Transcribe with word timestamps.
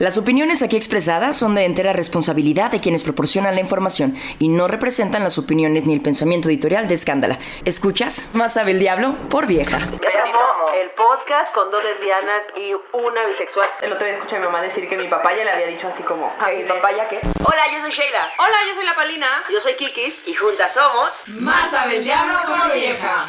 Las 0.00 0.16
opiniones 0.16 0.62
aquí 0.62 0.76
expresadas 0.76 1.36
son 1.36 1.54
de 1.54 1.66
entera 1.66 1.92
responsabilidad 1.92 2.70
de 2.70 2.80
quienes 2.80 3.02
proporcionan 3.02 3.54
la 3.54 3.60
información 3.60 4.16
y 4.38 4.48
no 4.48 4.66
representan 4.66 5.22
las 5.22 5.36
opiniones 5.36 5.84
ni 5.84 5.92
el 5.92 6.00
pensamiento 6.00 6.48
editorial 6.48 6.88
de 6.88 6.94
Escándala. 6.94 7.38
¿Escuchas? 7.66 8.30
Más 8.32 8.54
sabe 8.54 8.70
el 8.70 8.78
diablo 8.78 9.14
por 9.28 9.46
vieja. 9.46 9.76
el 9.76 10.90
podcast 10.92 11.52
con 11.52 11.70
dos 11.70 11.84
lesbianas 11.84 12.42
y 12.56 12.72
una 12.96 13.26
bisexual. 13.26 13.68
El 13.82 13.92
otro 13.92 14.06
día 14.06 14.14
escuché 14.14 14.36
a 14.36 14.38
mi 14.38 14.46
mamá 14.46 14.62
decir 14.62 14.88
que 14.88 14.96
mi 14.96 15.06
papá 15.06 15.36
ya 15.36 15.44
le 15.44 15.50
había 15.50 15.66
dicho 15.66 15.88
así 15.88 16.02
como... 16.02 16.34
¿Mi 16.56 16.64
papá 16.64 16.92
ya 16.96 17.06
qué? 17.06 17.20
Hola, 17.44 17.70
yo 17.70 17.80
soy 17.82 17.90
Sheila. 17.90 18.30
Hola, 18.38 18.56
yo 18.68 18.74
soy 18.74 18.86
la 18.86 18.94
Palina. 18.94 19.26
Yo 19.52 19.60
soy 19.60 19.74
Kikis 19.74 20.26
y 20.26 20.32
juntas 20.32 20.72
somos... 20.72 21.24
Más 21.28 21.70
sabe 21.72 21.98
el 21.98 22.04
diablo 22.04 22.38
por 22.46 22.72
vieja. 22.72 23.26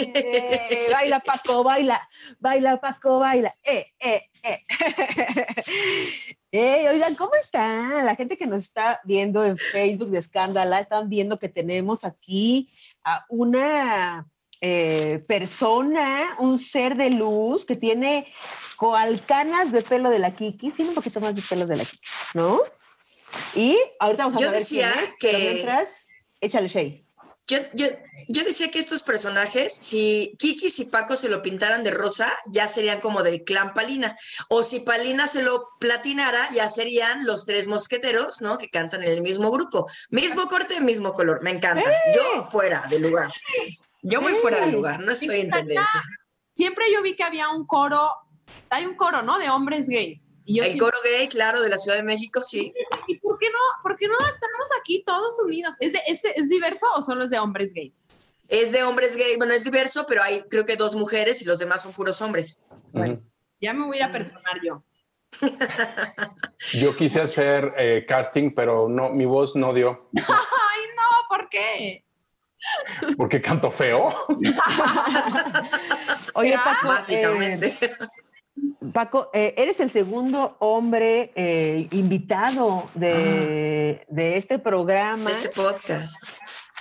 Eh, 0.00 0.88
baila 0.90 1.20
Paco, 1.20 1.62
baila, 1.62 2.08
baila 2.38 2.80
Paco, 2.80 3.18
baila. 3.18 3.49
Eh, 3.64 3.86
eh, 4.00 4.22
eh. 4.42 4.64
Eh, 6.52 6.88
oigan, 6.90 7.14
¿cómo 7.14 7.30
están? 7.40 8.04
La 8.04 8.16
gente 8.16 8.36
que 8.36 8.44
nos 8.44 8.64
está 8.64 9.00
viendo 9.04 9.44
en 9.44 9.56
Facebook 9.56 10.10
de 10.10 10.18
Escándala, 10.18 10.80
están 10.80 11.08
viendo 11.08 11.38
que 11.38 11.48
tenemos 11.48 12.02
aquí 12.02 12.68
a 13.04 13.24
una 13.28 14.26
eh, 14.60 15.24
persona, 15.28 16.34
un 16.40 16.58
ser 16.58 16.96
de 16.96 17.10
luz 17.10 17.64
que 17.64 17.76
tiene 17.76 18.26
coalcanas 18.74 19.70
de 19.70 19.82
pelo 19.82 20.10
de 20.10 20.18
la 20.18 20.34
Kiki, 20.34 20.72
tiene 20.72 20.88
un 20.88 20.96
poquito 20.96 21.20
más 21.20 21.36
de 21.36 21.42
pelo 21.42 21.66
de 21.66 21.76
la 21.76 21.84
Kiki, 21.84 22.00
¿no? 22.34 22.58
Y 23.54 23.78
ahorita 24.00 24.24
vamos 24.24 24.40
a 24.40 24.44
Yo 24.44 24.50
ver 24.50 24.58
decía 24.58 24.90
quién 24.92 25.04
es, 25.04 25.10
que- 25.20 25.28
pero 25.28 25.38
mientras, 25.38 26.08
échale 26.40 26.66
shade. 26.68 27.04
Yo, 27.50 27.58
yo, 27.72 27.86
yo 28.28 28.44
decía 28.44 28.70
que 28.70 28.78
estos 28.78 29.02
personajes, 29.02 29.74
si 29.80 30.36
Kiki 30.38 30.68
y 30.78 30.84
Paco 30.84 31.16
se 31.16 31.28
lo 31.28 31.42
pintaran 31.42 31.82
de 31.82 31.90
rosa, 31.90 32.32
ya 32.46 32.68
serían 32.68 33.00
como 33.00 33.24
del 33.24 33.42
clan 33.42 33.74
Palina. 33.74 34.16
O 34.48 34.62
si 34.62 34.78
Palina 34.80 35.26
se 35.26 35.42
lo 35.42 35.66
platinara, 35.80 36.48
ya 36.54 36.68
serían 36.68 37.26
los 37.26 37.44
tres 37.46 37.66
mosqueteros, 37.66 38.40
¿no? 38.40 38.56
Que 38.56 38.68
cantan 38.68 39.02
en 39.02 39.10
el 39.10 39.20
mismo 39.22 39.50
grupo. 39.50 39.88
Mismo 40.10 40.46
corte, 40.46 40.80
mismo 40.80 41.12
color. 41.12 41.42
Me 41.42 41.50
encanta. 41.50 41.90
Yo 42.14 42.44
fuera 42.44 42.84
del 42.88 43.02
lugar. 43.02 43.32
Yo 44.02 44.20
voy 44.20 44.34
fuera 44.34 44.60
del 44.60 44.70
lugar, 44.72 45.00
no 45.00 45.10
estoy 45.12 45.40
en 45.40 45.50
tendencia. 45.50 46.02
Siempre 46.54 46.84
yo 46.92 47.02
vi 47.02 47.16
que 47.16 47.24
había 47.24 47.48
un 47.50 47.66
coro, 47.66 48.12
hay 48.70 48.86
un 48.86 48.94
coro, 48.94 49.22
¿no? 49.22 49.38
De 49.38 49.50
hombres 49.50 49.88
gays. 49.88 50.38
Y 50.44 50.56
yo 50.58 50.62
El 50.62 50.70
siempre- 50.72 50.90
coro 50.90 50.98
gay, 51.04 51.28
claro, 51.28 51.60
de 51.62 51.68
la 51.68 51.78
Ciudad 51.78 51.96
de 51.96 52.02
México, 52.02 52.42
sí. 52.42 52.72
¿Y 53.40 53.40
por 53.40 53.40
qué 53.40 53.48
no? 53.50 53.82
¿Por 53.82 53.96
qué 53.96 54.08
no 54.08 54.14
estamos 54.28 54.68
aquí 54.80 55.02
todos 55.04 55.38
unidos? 55.40 55.74
¿Es, 55.80 55.92
de- 55.92 56.02
es, 56.06 56.24
es 56.24 56.48
diverso 56.48 56.86
o 56.96 57.02
solo 57.02 57.24
es 57.24 57.30
de 57.30 57.38
hombres 57.38 57.72
gays? 57.74 58.26
Es 58.48 58.72
de 58.72 58.82
hombres 58.82 59.16
gay, 59.16 59.36
bueno, 59.36 59.54
es 59.54 59.64
diverso, 59.64 60.04
pero 60.06 60.22
hay 60.22 60.42
creo 60.50 60.66
que 60.66 60.76
dos 60.76 60.96
mujeres 60.96 61.40
y 61.40 61.44
los 61.44 61.58
demás 61.58 61.82
son 61.82 61.92
puros 61.92 62.20
hombres. 62.20 62.60
Bueno, 62.92 63.20
ya 63.60 63.72
me 63.72 63.86
voy 63.86 63.96
a 63.98 64.00
ir 64.00 64.04
a 64.04 64.12
personar 64.12 64.60
yo. 64.62 64.82
Yo 66.72 66.96
quise 66.96 67.20
hacer 67.20 67.72
eh, 67.76 68.04
casting, 68.06 68.50
pero 68.54 68.88
no, 68.88 69.10
mi 69.10 69.24
voz 69.24 69.54
no 69.54 69.72
dio. 69.72 70.10
Ay, 70.16 70.80
no, 70.96 71.28
¿por 71.28 71.48
qué? 71.48 72.04
porque 73.16 73.40
canto 73.40 73.70
feo. 73.70 74.14
Oye. 76.34 76.58
Paco, 76.62 76.88
Básicamente. 76.88 77.74
eh, 77.80 77.90
Paco, 78.92 79.30
eh, 79.32 79.54
eres 79.56 79.78
el 79.80 79.90
segundo 79.90 80.56
hombre 80.58 81.32
eh, 81.34 81.86
invitado 81.92 82.90
de, 82.94 84.04
de 84.08 84.36
este 84.36 84.58
programa. 84.58 85.30
de 85.30 85.32
este 85.36 85.48
podcast. 85.50 86.24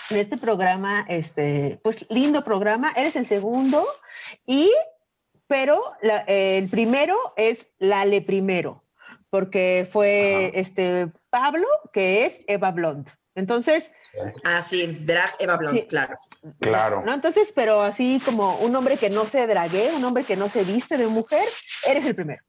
de 0.10 0.22
este 0.22 0.38
programa, 0.38 1.06
este, 1.08 1.80
pues 1.84 2.06
lindo 2.10 2.44
programa, 2.44 2.92
eres 2.96 3.16
el 3.16 3.28
segundo 3.28 3.86
y, 4.46 4.72
pero 5.48 5.80
la- 6.02 6.24
eh, 6.28 6.58
el 6.58 6.70
primero 6.70 7.16
es 7.38 7.68
Lale 7.78 8.22
primero, 8.22 8.84
porque 9.30 9.88
fue 9.92 10.52
este 10.56 11.12
Pablo, 11.30 11.68
que 11.94 12.26
es 12.26 12.42
Eva 12.48 12.72
Blond. 12.72 13.08
Entonces, 13.36 13.92
Ah, 14.44 14.62
sí, 14.62 14.86
drag 15.02 15.30
Eva 15.40 15.58
Blond, 15.58 15.80
Sí. 15.80 15.88
claro. 15.88 16.16
Claro. 16.60 17.04
¿no? 17.06 17.14
Entonces, 17.14 17.52
pero 17.54 17.82
así 17.82 18.22
como 18.26 18.58
un 18.60 18.76
hombre 18.76 18.98
que 18.98 19.10
no 19.10 19.26
se 19.26 19.46
drague, 19.48 19.92
un 19.96 20.04
hombre 20.04 20.24
que 20.24 20.36
no 20.36 20.50
se 20.50 20.64
viste 20.64 20.98
de 20.98 21.08
mujer, 21.08 21.48
eres 21.86 22.06
el 22.06 22.16
primero. 22.16 22.44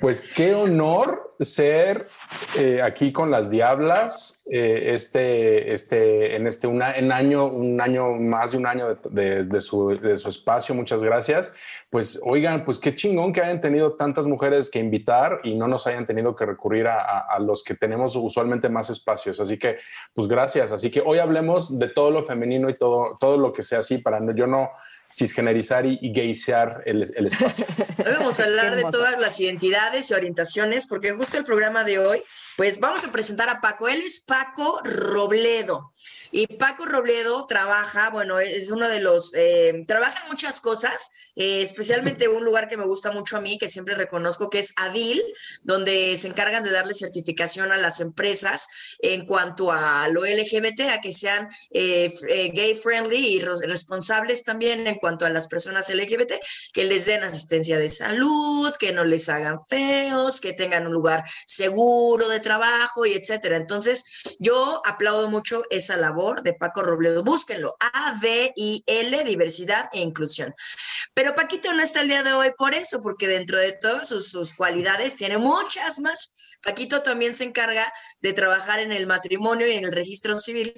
Pues 0.00 0.34
qué 0.34 0.54
honor 0.54 1.34
ser 1.40 2.08
eh, 2.58 2.80
aquí 2.82 3.12
con 3.12 3.30
las 3.30 3.50
Diablas, 3.50 4.42
eh, 4.50 4.90
este, 4.94 5.72
este, 5.72 6.36
en 6.36 6.46
este 6.46 6.66
en 6.66 7.12
año, 7.12 7.46
un 7.46 7.80
año, 7.80 8.12
más 8.12 8.52
de 8.52 8.58
un 8.58 8.66
año 8.66 8.94
de, 8.94 8.96
de- 9.10 9.44
de 9.44 9.60
su, 9.60 9.98
de 9.98 10.16
su 10.18 10.28
espacio. 10.28 10.74
Muchas 10.74 11.02
gracias. 11.02 11.52
Pues 11.90 12.20
oigan, 12.24 12.64
pues 12.64 12.78
qué 12.78 12.94
chingón 12.94 13.32
que 13.32 13.40
hayan 13.40 13.60
tenido 13.60 13.94
tantas 13.94 14.26
mujeres 14.26 14.70
que 14.70 14.78
invitar 14.78 15.40
y 15.44 15.54
no 15.54 15.66
nos 15.68 15.86
hayan 15.86 16.06
tenido 16.06 16.36
que 16.36 16.46
recurrir 16.46 16.86
a, 16.88 17.00
a- 17.00 17.18
a 17.34 17.38
los 17.38 17.62
que 17.62 17.74
tenemos 17.74 18.16
usualmente 18.16 18.68
más 18.68 18.90
espacios. 18.90 19.40
Así 19.40 19.58
que, 19.58 19.76
pues 20.14 20.26
gracias. 20.28 20.72
Así 20.72 20.90
que 20.90 21.02
hoy 21.04 21.18
hablemos 21.18 21.78
de 21.78 21.88
todo 21.88 22.10
lo 22.10 22.22
femenino 22.22 22.68
y 22.70 22.76
todo, 22.76 23.16
todo 23.18 23.38
lo 23.38 23.52
que 23.52 23.62
sea 23.62 23.78
así 23.80 23.98
para 23.98 24.20
no, 24.20 24.34
yo 24.34 24.46
no 24.46 24.70
cisgenerizar 25.12 25.86
y, 25.86 25.98
y 26.00 26.12
gaysear 26.12 26.82
el, 26.86 27.10
el 27.14 27.26
espacio. 27.26 27.66
Hoy 27.98 28.12
vamos 28.18 28.40
a 28.40 28.44
hablar 28.44 28.76
de 28.76 28.84
todas 28.84 29.18
las 29.18 29.40
identidades 29.40 30.10
y 30.10 30.14
orientaciones, 30.14 30.86
porque 30.86 31.12
justo 31.12 31.38
el 31.38 31.44
programa 31.44 31.84
de 31.84 31.98
hoy, 31.98 32.22
pues 32.56 32.80
vamos 32.80 33.04
a 33.04 33.12
presentar 33.12 33.48
a 33.48 33.60
Paco. 33.60 33.88
Él 33.88 34.00
es 34.00 34.20
Paco 34.20 34.80
Robledo. 34.84 35.92
Y 36.30 36.46
Paco 36.46 36.86
Robledo 36.86 37.46
trabaja, 37.46 38.10
bueno, 38.10 38.40
es 38.40 38.70
uno 38.70 38.88
de 38.88 39.00
los, 39.00 39.34
eh, 39.34 39.84
trabaja 39.86 40.22
en 40.22 40.28
muchas 40.28 40.60
cosas, 40.60 41.10
eh, 41.36 41.62
especialmente 41.62 42.28
un 42.28 42.44
lugar 42.44 42.68
que 42.68 42.76
me 42.76 42.86
gusta 42.86 43.12
mucho 43.12 43.36
a 43.36 43.40
mí, 43.40 43.58
que 43.58 43.68
siempre 43.68 43.94
reconozco, 43.94 44.50
que 44.50 44.58
es 44.58 44.72
ADIL, 44.76 45.22
donde 45.62 46.16
se 46.16 46.28
encargan 46.28 46.64
de 46.64 46.70
darle 46.70 46.94
certificación 46.94 47.72
a 47.72 47.76
las 47.76 48.00
empresas 48.00 48.68
en 48.98 49.26
cuanto 49.26 49.70
a 49.70 50.08
lo 50.08 50.24
LGBT, 50.24 50.80
a 50.92 51.00
que 51.00 51.12
sean 51.12 51.48
eh, 51.70 52.10
eh, 52.28 52.50
gay 52.54 52.74
friendly 52.74 53.36
y 53.36 53.40
responsables 53.40 54.44
también 54.44 54.86
en 54.86 54.96
cuanto 54.96 55.26
a 55.26 55.30
las 55.30 55.46
personas 55.46 55.88
LGBT, 55.94 56.32
que 56.72 56.84
les 56.84 57.06
den 57.06 57.22
asistencia 57.22 57.78
de 57.78 57.88
salud, 57.88 58.74
que 58.78 58.92
no 58.92 59.04
les 59.04 59.28
hagan 59.28 59.60
feos, 59.62 60.40
que 60.40 60.54
tengan 60.54 60.86
un 60.86 60.92
lugar 60.92 61.24
seguro 61.46 62.28
de 62.28 62.40
trabajo 62.40 63.04
y 63.04 63.12
etcétera. 63.12 63.56
Entonces, 63.56 64.04
yo 64.38 64.80
aplaudo 64.84 65.28
mucho 65.28 65.62
esa 65.70 65.96
labor 65.96 66.42
de 66.42 66.54
Paco 66.54 66.82
Robledo. 66.82 67.22
Búsquenlo, 67.22 67.76
A-D-I-L, 67.80 69.24
diversidad 69.24 69.88
e 69.92 70.00
inclusión. 70.00 70.54
Pero 71.14 71.25
Paquito 71.34 71.72
no 71.72 71.82
está 71.82 72.00
el 72.00 72.08
día 72.08 72.22
de 72.22 72.32
hoy 72.32 72.52
por 72.56 72.74
eso, 72.74 73.02
porque 73.02 73.26
dentro 73.28 73.58
de 73.58 73.72
todas 73.72 74.08
sus, 74.08 74.30
sus 74.30 74.54
cualidades 74.54 75.16
tiene 75.16 75.38
muchas 75.38 76.00
más. 76.00 76.34
Paquito 76.62 77.02
también 77.02 77.34
se 77.34 77.44
encarga 77.44 77.92
de 78.20 78.32
trabajar 78.32 78.80
en 78.80 78.92
el 78.92 79.06
matrimonio 79.06 79.66
y 79.66 79.72
en 79.72 79.84
el 79.84 79.92
registro 79.92 80.38
civil 80.38 80.74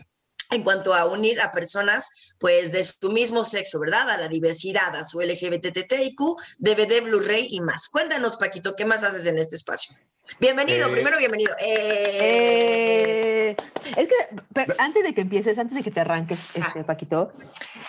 en 0.50 0.62
cuanto 0.62 0.94
a 0.94 1.04
unir 1.04 1.40
a 1.40 1.52
personas 1.52 2.34
pues 2.38 2.72
de 2.72 2.82
su 2.84 3.10
mismo 3.12 3.44
sexo, 3.44 3.78
¿verdad? 3.80 4.08
A 4.10 4.16
la 4.16 4.28
diversidad, 4.28 4.94
a 4.96 5.04
su 5.04 5.20
LGBTTIQ, 5.20 6.18
DVD, 6.58 7.02
Blu-ray 7.02 7.48
y 7.50 7.60
más. 7.60 7.88
Cuéntanos, 7.88 8.36
Paquito, 8.36 8.74
¿qué 8.74 8.84
más 8.84 9.04
haces 9.04 9.26
en 9.26 9.38
este 9.38 9.56
espacio? 9.56 9.94
Bienvenido, 10.40 10.88
Eh, 10.88 10.92
primero 10.92 11.18
bienvenido. 11.18 11.52
Eh, 11.60 13.28
Eh, 13.50 13.56
es 13.96 14.08
que, 14.08 14.14
pero 14.52 14.74
antes 14.78 15.02
de 15.02 15.14
que 15.14 15.22
empieces, 15.22 15.58
antes 15.58 15.76
de 15.76 15.82
que 15.82 15.90
te 15.90 16.00
arranques, 16.00 16.38
este, 16.54 16.84
Paquito, 16.84 17.32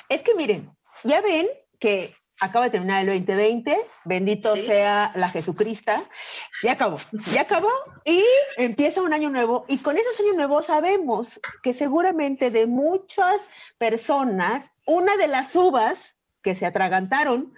es 0.08 0.22
que 0.22 0.34
miren, 0.36 0.72
ya 1.04 1.22
ven 1.22 1.48
que 1.80 2.16
acaba 2.40 2.66
de 2.66 2.72
terminar 2.72 3.02
el 3.02 3.26
2020, 3.26 3.76
bendito 4.06 4.56
Sí. 4.56 4.66
sea 4.66 5.12
la 5.16 5.30
Jesucristo, 5.30 5.92
ya 6.64 6.74
acabó, 6.74 6.98
ya 7.34 7.42
acabó 7.42 7.72
y 8.06 8.24
empieza 8.58 9.02
un 9.02 9.14
año 9.14 9.30
nuevo 9.30 9.66
y 9.68 9.80
con 9.80 9.98
esos 9.98 10.20
años 10.20 10.36
nuevos 10.36 10.68
sabemos 10.68 11.40
que 11.64 11.74
seguramente 11.74 12.52
de 12.52 12.66
muchas 12.66 13.42
personas, 13.78 14.72
una 14.86 15.18
de 15.18 15.28
las 15.28 15.56
uvas 15.56 16.16
que 16.42 16.56
se 16.56 16.66
atragantaron 16.66 17.54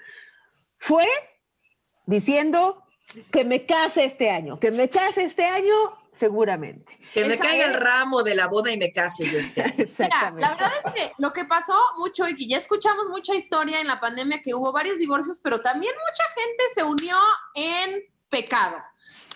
fue 0.77 1.05
diciendo 2.05 2.83
que 3.31 3.43
me 3.45 3.65
case 3.65 4.05
este 4.05 4.29
año, 4.29 4.59
que 4.59 4.71
me 4.71 4.89
case 4.89 5.23
este 5.23 5.45
año 5.45 6.00
seguramente. 6.21 6.99
Que 7.13 7.25
me 7.25 7.33
Esa 7.33 7.43
caiga 7.43 7.65
es. 7.65 7.71
el 7.73 7.81
ramo 7.81 8.21
de 8.21 8.35
la 8.35 8.47
boda 8.47 8.71
y 8.71 8.77
me 8.77 8.93
case 8.93 9.29
yo 9.29 9.39
este. 9.39 9.63
Mira, 9.75 9.83
Exactamente. 9.83 10.41
la 10.41 10.51
verdad 10.51 10.71
es 10.85 10.93
que 10.93 11.11
lo 11.17 11.33
que 11.33 11.45
pasó 11.45 11.75
mucho 11.97 12.27
y 12.29 12.35
que 12.35 12.47
ya 12.47 12.57
escuchamos 12.57 13.09
mucha 13.09 13.33
historia 13.33 13.81
en 13.81 13.87
la 13.87 13.99
pandemia 13.99 14.41
que 14.43 14.53
hubo 14.53 14.71
varios 14.71 14.99
divorcios, 14.99 15.39
pero 15.43 15.61
también 15.61 15.93
mucha 15.93 16.23
gente 16.39 16.63
se 16.75 16.83
unió 16.83 17.17
en 17.55 18.01
pecado. 18.29 18.77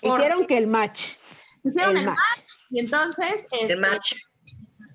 Porque 0.02 0.24
Hicieron 0.24 0.46
que 0.48 0.58
el 0.58 0.68
match. 0.68 1.16
hicieron 1.64 1.94
el 1.98 2.04
el 2.04 2.06
match. 2.06 2.18
match 2.38 2.52
y 2.70 2.80
entonces 2.80 3.46
El 3.52 3.72
este, 3.72 3.76
match. 3.78 4.14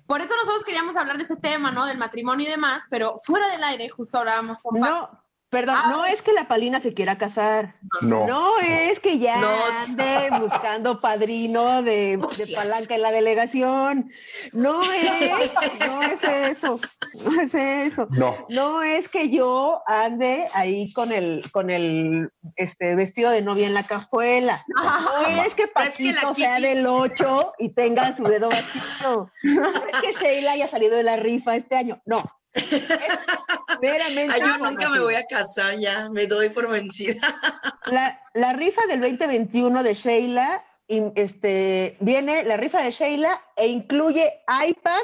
por 0.07 0.21
eso 0.21 0.33
nosotros 0.37 0.63
queríamos 0.63 0.95
hablar 0.95 1.17
de 1.17 1.23
ese 1.25 1.35
tema, 1.35 1.71
¿no? 1.71 1.85
Del 1.85 1.97
matrimonio 1.97 2.47
y 2.47 2.49
demás, 2.49 2.83
pero 2.89 3.19
fuera 3.25 3.49
del 3.49 3.63
aire 3.63 3.89
justo 3.89 4.17
hablábamos 4.17 4.59
con. 4.63 4.79
No, 4.79 5.20
perdón, 5.51 5.75
Ah. 5.77 5.89
no 5.91 6.05
es 6.05 6.21
que 6.21 6.31
la 6.33 6.47
Palina 6.47 6.79
se 6.79 6.93
quiera 6.93 7.17
casar. 7.17 7.75
No. 8.01 8.25
No 8.25 8.57
es 8.59 8.99
que 9.01 9.19
ya 9.19 9.37
No. 9.37 9.49
ande 9.81 10.29
buscando 10.39 11.01
padrino 11.01 11.83
de, 11.83 12.17
palanca 12.55 12.95
en 12.95 13.01
la 13.01 13.11
delegación. 13.11 14.11
No 14.53 14.81
es, 14.81 15.51
no 15.87 16.01
es 16.01 16.23
eso, 16.23 16.79
no 17.25 17.41
es 17.41 17.53
eso. 17.53 18.07
No. 18.11 18.45
No 18.49 18.81
es 18.81 19.09
que 19.09 19.29
yo 19.29 19.83
ande 19.85 20.47
ahí 20.53 20.91
con 20.93 21.11
el, 21.11 21.43
con 21.51 21.69
el 21.69 22.31
este, 22.55 22.95
vestido 22.95 23.29
de 23.29 23.41
novia 23.41 23.67
en 23.67 23.73
la 23.73 23.83
cajuela. 23.83 24.63
No 24.69 24.81
es 24.87 25.25
que 25.27 25.31
No 25.35 25.43
es 25.43 25.53
que 25.55 25.67
Paquito 25.67 26.33
sea 26.33 26.59
del 26.61 26.87
8 26.87 27.53
y 27.59 27.69
tenga 27.69 28.15
su 28.15 28.23
dedo 28.23 28.49
vacío. 28.49 29.29
No 29.43 29.67
es 29.67 30.01
que 30.01 30.13
Sheila 30.13 30.53
haya 30.53 30.67
salido 30.67 30.95
de 30.95 31.03
la 31.03 31.17
rifa 31.17 31.55
este 31.57 31.75
año. 31.75 32.01
No. 32.05 32.23
Es 32.53 32.63
meramente 33.81 34.33
Ay, 34.35 34.41
yo 34.41 34.57
nunca 34.57 34.89
me 34.89 34.99
voy 34.99 35.15
a 35.15 35.25
casar 35.25 35.77
ya, 35.77 36.09
me 36.09 36.27
doy 36.27 36.49
por 36.49 36.69
vencida. 36.69 37.21
La, 37.91 38.21
la 38.33 38.53
rifa 38.53 38.85
del 38.87 39.01
2021 39.01 39.83
de 39.83 39.93
Sheila, 39.95 40.63
este, 40.87 41.97
viene 41.99 42.43
la 42.43 42.57
rifa 42.57 42.81
de 42.81 42.91
Sheila 42.91 43.41
e 43.55 43.67
incluye 43.67 44.31
iPad, 44.67 45.01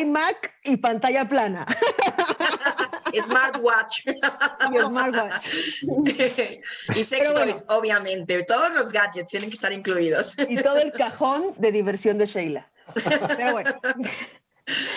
iMac 0.00 0.54
y 0.64 0.76
pantalla 0.76 1.28
plana 1.28 1.66
Smartwatch 3.20 4.06
y 4.06 4.78
smartwatch. 4.78 5.46
y 6.94 7.04
sex 7.04 7.20
Pero 7.20 7.32
bueno. 7.32 7.52
toys, 7.52 7.64
obviamente. 7.68 8.42
Todos 8.44 8.70
los 8.72 8.92
gadgets 8.92 9.30
tienen 9.30 9.50
que 9.50 9.54
estar 9.54 9.72
incluidos. 9.72 10.36
y 10.48 10.56
todo 10.62 10.78
el 10.78 10.92
cajón 10.92 11.54
de 11.58 11.72
diversión 11.72 12.18
de 12.18 12.26
Sheila. 12.26 12.70
Pero 12.94 13.52
bueno. 13.52 13.70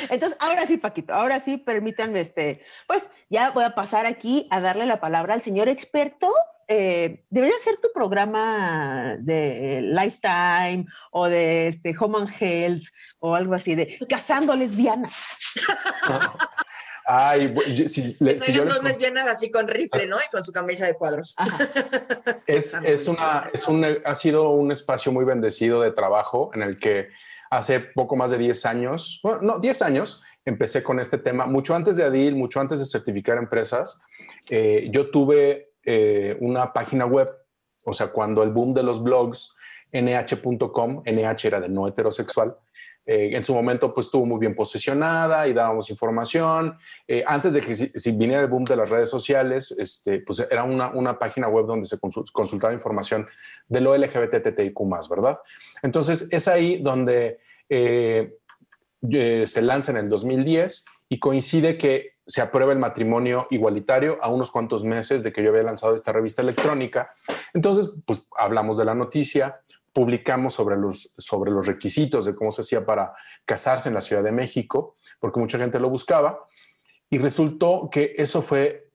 Entonces, 0.10 0.38
ahora 0.40 0.66
sí, 0.68 0.78
Paquito, 0.78 1.14
ahora 1.14 1.40
sí, 1.40 1.58
permítanme, 1.58 2.22
este, 2.22 2.64
pues 2.88 3.04
ya 3.30 3.52
voy 3.52 3.64
a 3.64 3.76
pasar 3.76 4.06
aquí 4.06 4.48
a 4.52 4.60
darle 4.62 4.86
la 4.86 5.00
palabra 5.00 5.34
al 5.34 5.42
señor 5.42 5.70
experto. 5.70 6.34
Eh, 6.70 7.26
debería 7.30 7.56
ser 7.62 7.76
tu 7.78 7.90
programa 7.94 9.18
de 9.20 9.82
Lifetime 9.82 10.86
o 11.12 11.28
de 11.28 11.68
este, 11.68 11.94
Home 12.00 12.20
and 12.20 12.30
Health 12.40 12.84
o 13.20 13.36
algo 13.36 13.54
así, 13.54 13.76
de 13.76 13.98
Cazando 14.10 14.56
Lesbianas. 14.56 15.14
Ay, 17.06 17.54
si, 17.90 18.16
le- 18.22 18.36
si 18.36 18.54
yo 18.54 18.64
les 18.64 18.82
lesbianas 18.82 19.28
así 19.28 19.52
con 19.52 19.68
rifle, 19.68 20.06
¿no? 20.08 20.18
Y 20.20 20.30
con 20.32 20.42
su 20.42 20.54
camisa 20.54 20.86
de 20.86 20.94
cuadros. 20.94 21.36
Es, 22.48 22.74
es 22.76 23.08
una, 23.10 23.50
es 23.54 23.68
un, 23.68 23.86
ha 24.06 24.16
sido 24.16 24.52
un 24.52 24.72
espacio 24.72 25.12
muy 25.12 25.26
bendecido 25.26 25.82
de 25.82 25.92
trabajo 25.92 26.52
en 26.54 26.62
el 26.62 26.78
que 26.78 27.10
hace 27.58 27.80
poco 27.80 28.16
más 28.16 28.32
de 28.32 28.38
10 28.38 28.66
años, 28.66 29.20
bueno, 29.24 29.40
no, 29.42 29.60
10 29.60 29.82
años, 29.84 30.22
empecé 30.46 30.84
con 30.84 31.00
este 31.00 31.18
tema. 31.18 31.46
Mucho 31.46 31.76
antes 31.76 31.96
de 31.96 32.04
Adil, 32.04 32.36
mucho 32.36 32.60
antes 32.60 32.80
de 32.80 32.86
certificar 32.86 33.38
empresas, 33.38 34.02
eh, 34.50 34.90
yo 34.92 35.10
tuve 35.12 35.74
eh, 35.86 36.38
una 36.40 36.74
página 36.74 37.06
web, 37.06 37.30
o 37.86 37.94
sea, 37.94 38.08
cuando 38.08 38.44
el 38.44 38.52
boom 38.52 38.74
de 38.74 38.84
los 38.84 39.04
blogs, 39.04 39.56
nh.com, 39.92 41.04
nh 41.06 41.46
era 41.46 41.60
de 41.60 41.70
no 41.70 41.88
heterosexual, 41.88 42.58
eh, 43.06 43.32
en 43.34 43.44
su 43.44 43.54
momento 43.54 43.94
pues 43.94 44.08
estuvo 44.08 44.26
muy 44.26 44.40
bien 44.40 44.56
posicionada 44.56 45.48
y 45.48 45.54
dábamos 45.54 45.90
información. 45.90 46.78
Eh, 47.08 47.24
antes 47.28 47.54
de 47.54 47.62
que 47.62 47.76
si, 47.76 47.88
si 47.96 48.12
viniera 48.12 48.42
el 48.42 48.48
boom 48.48 48.64
de 48.64 48.76
las 48.76 48.90
redes 48.90 49.10
sociales, 49.10 49.74
este, 49.78 50.20
pues 50.22 50.40
era 50.50 50.64
una, 50.64 50.90
una 50.92 51.20
página 51.20 51.48
web 51.48 51.66
donde 51.66 51.86
se 51.86 51.98
consul- 51.98 52.32
consultaba 52.32 52.74
información 52.74 53.28
de 53.68 53.82
lo 53.82 53.96
LGBTTIQ+, 53.98 54.78
¿verdad? 55.10 55.40
Entonces 55.82 56.28
es 56.32 56.48
ahí 56.48 56.78
donde 56.82 57.40
eh, 57.70 58.38
eh, 59.12 59.44
se 59.48 59.62
lanza 59.62 59.92
en 59.92 59.98
el 59.98 60.10
2010 60.10 60.86
y 61.10 61.20
coincide 61.20 61.78
que 61.78 62.14
se 62.26 62.42
aprueba 62.42 62.72
el 62.72 62.80
matrimonio 62.80 63.48
igualitario 63.50 64.18
a 64.22 64.30
unos 64.30 64.50
cuantos 64.50 64.86
meses 64.86 65.24
de 65.24 65.34
que 65.34 65.44
yo 65.44 65.50
había 65.50 65.64
lanzado 65.64 65.94
esta 65.94 66.14
revista 66.14 66.42
electrónica. 66.42 67.14
Entonces, 67.54 67.94
pues 68.06 68.26
hablamos 68.38 68.78
de 68.78 68.86
la 68.86 68.96
noticia, 68.96 69.60
publicamos 69.94 70.54
sobre 70.54 70.76
los, 70.76 71.14
sobre 71.18 71.52
los 71.52 71.68
requisitos 71.68 72.26
de 72.26 72.36
cómo 72.36 72.52
se 72.52 72.62
hacía 72.62 72.86
para 72.86 73.14
casarse 73.46 73.90
en 73.90 73.96
la 73.96 74.02
Ciudad 74.02 74.24
de 74.24 74.32
México, 74.32 74.98
porque 75.20 75.40
mucha 75.40 75.58
gente 75.58 75.80
lo 75.80 75.90
buscaba, 75.90 76.46
y 77.10 77.20
resultó 77.20 77.90
que 77.92 78.16
eso 78.18 78.42
fue 78.42 78.90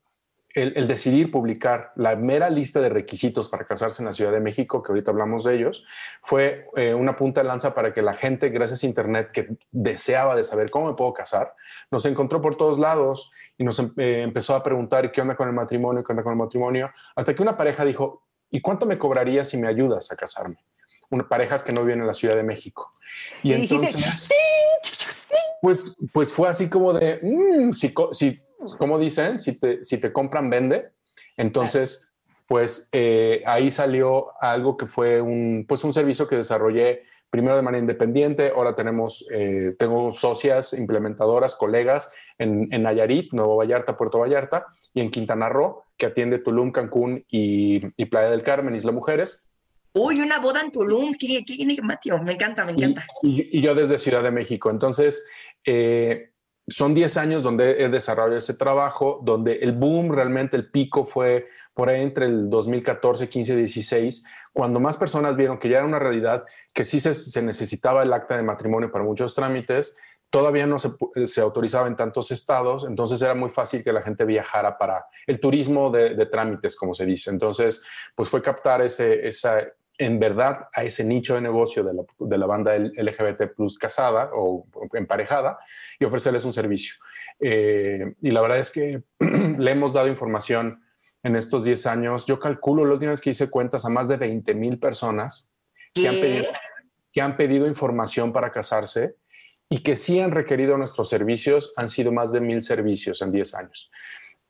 el, 0.54 0.72
el 0.76 0.88
decidir 0.88 1.30
publicar 1.30 1.92
la 1.94 2.16
mera 2.16 2.50
lista 2.50 2.80
de 2.80 2.88
requisitos 2.88 3.48
para 3.48 3.64
casarse 3.64 4.02
en 4.02 4.06
la 4.06 4.12
Ciudad 4.12 4.32
de 4.32 4.40
México, 4.40 4.82
que 4.82 4.90
ahorita 4.90 5.12
hablamos 5.12 5.44
de 5.44 5.54
ellos, 5.54 5.84
fue 6.20 6.66
eh, 6.74 6.94
una 6.94 7.14
punta 7.14 7.42
de 7.42 7.48
lanza 7.48 7.74
para 7.74 7.92
que 7.92 8.02
la 8.02 8.14
gente, 8.14 8.48
gracias 8.48 8.82
a 8.82 8.86
Internet, 8.86 9.30
que 9.30 9.56
deseaba 9.70 10.34
de 10.34 10.42
saber 10.42 10.68
cómo 10.68 10.88
me 10.88 10.94
puedo 10.94 11.12
casar, 11.12 11.54
nos 11.92 12.04
encontró 12.06 12.40
por 12.40 12.56
todos 12.56 12.78
lados 12.78 13.30
y 13.56 13.62
nos 13.62 13.78
eh, 13.78 14.22
empezó 14.22 14.56
a 14.56 14.62
preguntar 14.64 15.12
qué 15.12 15.20
onda 15.20 15.36
con 15.36 15.46
el 15.46 15.54
matrimonio, 15.54 16.02
qué 16.02 16.12
onda 16.12 16.24
con 16.24 16.32
el 16.32 16.38
matrimonio, 16.38 16.90
hasta 17.14 17.34
que 17.34 17.42
una 17.42 17.56
pareja 17.56 17.84
dijo, 17.84 18.24
¿y 18.50 18.60
cuánto 18.60 18.84
me 18.84 18.98
cobraría 18.98 19.44
si 19.44 19.58
me 19.58 19.68
ayudas 19.68 20.10
a 20.10 20.16
casarme? 20.16 20.56
Una, 21.10 21.28
parejas 21.28 21.62
que 21.62 21.72
no 21.72 21.82
viven 21.84 22.00
en 22.00 22.06
la 22.06 22.14
Ciudad 22.14 22.36
de 22.36 22.42
México. 22.42 22.92
Y, 23.42 23.52
Y 23.52 23.54
dijiste, 23.54 23.74
entonces, 23.74 24.28
pues, 25.60 25.96
pues 26.12 26.32
fue 26.32 26.48
así 26.48 26.68
como 26.68 26.92
de, 26.92 27.20
mm, 27.22 27.72
si, 27.72 27.92
si, 28.12 28.40
como 28.78 28.98
dicen, 28.98 29.38
si 29.38 29.58
te, 29.58 29.84
si 29.84 29.98
te 29.98 30.12
compran, 30.12 30.50
vende. 30.50 30.90
Entonces, 31.36 32.12
pues 32.46 32.88
eh, 32.92 33.42
ahí 33.46 33.70
salió 33.70 34.28
algo 34.40 34.76
que 34.76 34.86
fue 34.86 35.20
un, 35.20 35.66
pues 35.68 35.84
un 35.84 35.92
servicio 35.92 36.26
que 36.26 36.36
desarrollé 36.36 37.02
primero 37.30 37.56
de 37.56 37.62
manera 37.62 37.80
independiente. 37.80 38.52
Ahora 38.54 38.74
tenemos, 38.74 39.26
eh, 39.30 39.74
tengo 39.78 40.10
socias, 40.12 40.72
implementadoras, 40.72 41.54
colegas 41.54 42.10
en, 42.38 42.68
en 42.72 42.82
Nayarit, 42.82 43.32
Nuevo 43.32 43.56
Vallarta, 43.56 43.96
Puerto 43.96 44.18
Vallarta 44.18 44.66
y 44.94 45.02
en 45.02 45.10
Quintana 45.10 45.48
Roo, 45.48 45.84
que 45.96 46.06
atiende 46.06 46.38
Tulum, 46.38 46.72
Cancún 46.72 47.24
y, 47.28 47.82
y 48.00 48.06
Playa 48.06 48.30
del 48.30 48.42
Carmen, 48.42 48.74
Isla 48.74 48.92
Mujeres. 48.92 49.46
Uy, 49.94 50.20
una 50.20 50.38
boda 50.38 50.60
en 50.60 50.70
Tulum, 50.70 51.12
qué, 51.18 51.42
qué 51.46 51.54
enigmático, 51.62 52.18
me 52.22 52.32
encanta, 52.32 52.64
me 52.64 52.72
encanta. 52.72 53.04
y- 53.22 53.58
y 53.58 53.62
yo 53.62 53.74
desde 53.74 53.98
Ciudad 53.98 54.22
de 54.22 54.30
México. 54.30 54.70
Entonces, 54.70 55.26
eh, 55.64 56.30
son 56.68 56.94
10 56.94 57.16
años 57.16 57.42
donde 57.42 57.82
he 57.82 57.88
desarrollado 57.88 58.36
ese 58.36 58.52
trabajo, 58.54 59.20
donde 59.24 59.54
el 59.60 59.72
boom, 59.72 60.12
realmente 60.12 60.56
el 60.56 60.70
pico 60.70 61.04
fue 61.04 61.48
por 61.72 61.88
ahí 61.88 62.02
entre 62.02 62.26
el 62.26 62.50
2014, 62.50 63.28
15, 63.28 63.56
16, 63.56 64.24
cuando 64.52 64.78
más 64.78 64.96
personas 64.98 65.34
vieron 65.36 65.58
que 65.58 65.68
ya 65.70 65.78
era 65.78 65.86
una 65.86 65.98
realidad, 65.98 66.44
que 66.74 66.84
sí 66.84 67.00
se, 67.00 67.14
se 67.14 67.40
necesitaba 67.42 68.02
el 68.02 68.12
acta 68.12 68.36
de 68.36 68.42
matrimonio 68.42 68.90
para 68.92 69.04
muchos 69.04 69.34
trámites, 69.34 69.96
todavía 70.30 70.66
no 70.66 70.78
se, 70.78 70.90
pu- 70.90 71.26
se 71.26 71.40
autorizaba 71.40 71.86
en 71.86 71.96
tantos 71.96 72.30
estados, 72.30 72.84
entonces 72.84 73.20
era 73.22 73.34
muy 73.34 73.48
fácil 73.50 73.82
que 73.82 73.92
la 73.92 74.02
gente 74.02 74.24
viajara 74.24 74.76
para 74.76 75.06
el 75.26 75.40
turismo 75.40 75.90
de, 75.90 76.14
de 76.14 76.26
trámites, 76.26 76.76
como 76.76 76.94
se 76.94 77.06
dice. 77.06 77.30
Entonces, 77.30 77.82
pues 78.14 78.28
fue 78.28 78.42
captar 78.42 78.82
ese, 78.82 79.26
esa, 79.26 79.60
en 79.96 80.18
verdad 80.20 80.68
a 80.72 80.84
ese 80.84 81.02
nicho 81.04 81.34
de 81.34 81.40
negocio 81.40 81.82
de 81.82 81.94
la, 81.94 82.02
de 82.18 82.38
la 82.38 82.46
banda 82.46 82.76
LGBT 82.76 83.54
plus 83.56 83.78
casada 83.78 84.30
o 84.34 84.66
emparejada 84.92 85.58
y 85.98 86.04
ofrecerles 86.04 86.44
un 86.44 86.52
servicio. 86.52 86.94
Eh, 87.40 88.14
y 88.20 88.30
la 88.30 88.40
verdad 88.40 88.58
es 88.58 88.70
que 88.70 89.02
le 89.58 89.70
hemos 89.70 89.92
dado 89.92 90.08
información 90.08 90.82
en 91.22 91.36
estos 91.36 91.64
10 91.64 91.86
años. 91.86 92.26
Yo 92.26 92.38
calculo, 92.38 92.84
la 92.84 92.92
última 92.92 93.10
vez 93.12 93.20
que 93.20 93.30
hice 93.30 93.50
cuentas, 93.50 93.84
a 93.84 93.88
más 93.88 94.08
de 94.08 94.16
20 94.18 94.54
mil 94.54 94.78
personas 94.78 95.52
que 95.94 96.06
han, 96.06 96.14
pedido, 96.14 96.44
que 97.12 97.20
han 97.20 97.36
pedido 97.36 97.66
información 97.66 98.32
para 98.32 98.52
casarse 98.52 99.16
y 99.68 99.82
que 99.82 99.96
sí 99.96 100.20
han 100.20 100.30
requerido 100.30 100.76
nuestros 100.76 101.08
servicios. 101.08 101.72
Han 101.76 101.88
sido 101.88 102.12
más 102.12 102.32
de 102.32 102.40
mil 102.40 102.62
servicios 102.62 103.20
en 103.22 103.32
10 103.32 103.54
años. 103.54 103.90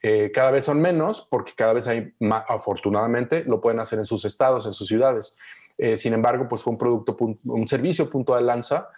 Eh, 0.02 0.30
cada 0.32 0.52
vez 0.52 0.64
son 0.64 0.80
menos 0.80 1.26
porque 1.28 1.52
cada 1.56 1.72
vez 1.72 1.88
hay 1.88 2.12
más, 2.20 2.44
afortunadamente, 2.48 3.44
lo 3.44 3.60
pueden 3.60 3.80
hacer 3.80 3.98
en 3.98 4.04
sus 4.04 4.24
estados, 4.24 4.64
en 4.66 4.72
sus 4.72 4.86
ciudades. 4.86 5.36
Eh, 5.76 5.96
sin 5.96 6.12
embargo, 6.12 6.46
pues 6.48 6.62
fue 6.62 6.72
un 6.72 6.78
producto, 6.78 7.16
un 7.44 7.68
servicio 7.68 8.08
punto 8.08 8.34
de 8.34 8.42
lanza 8.42 8.90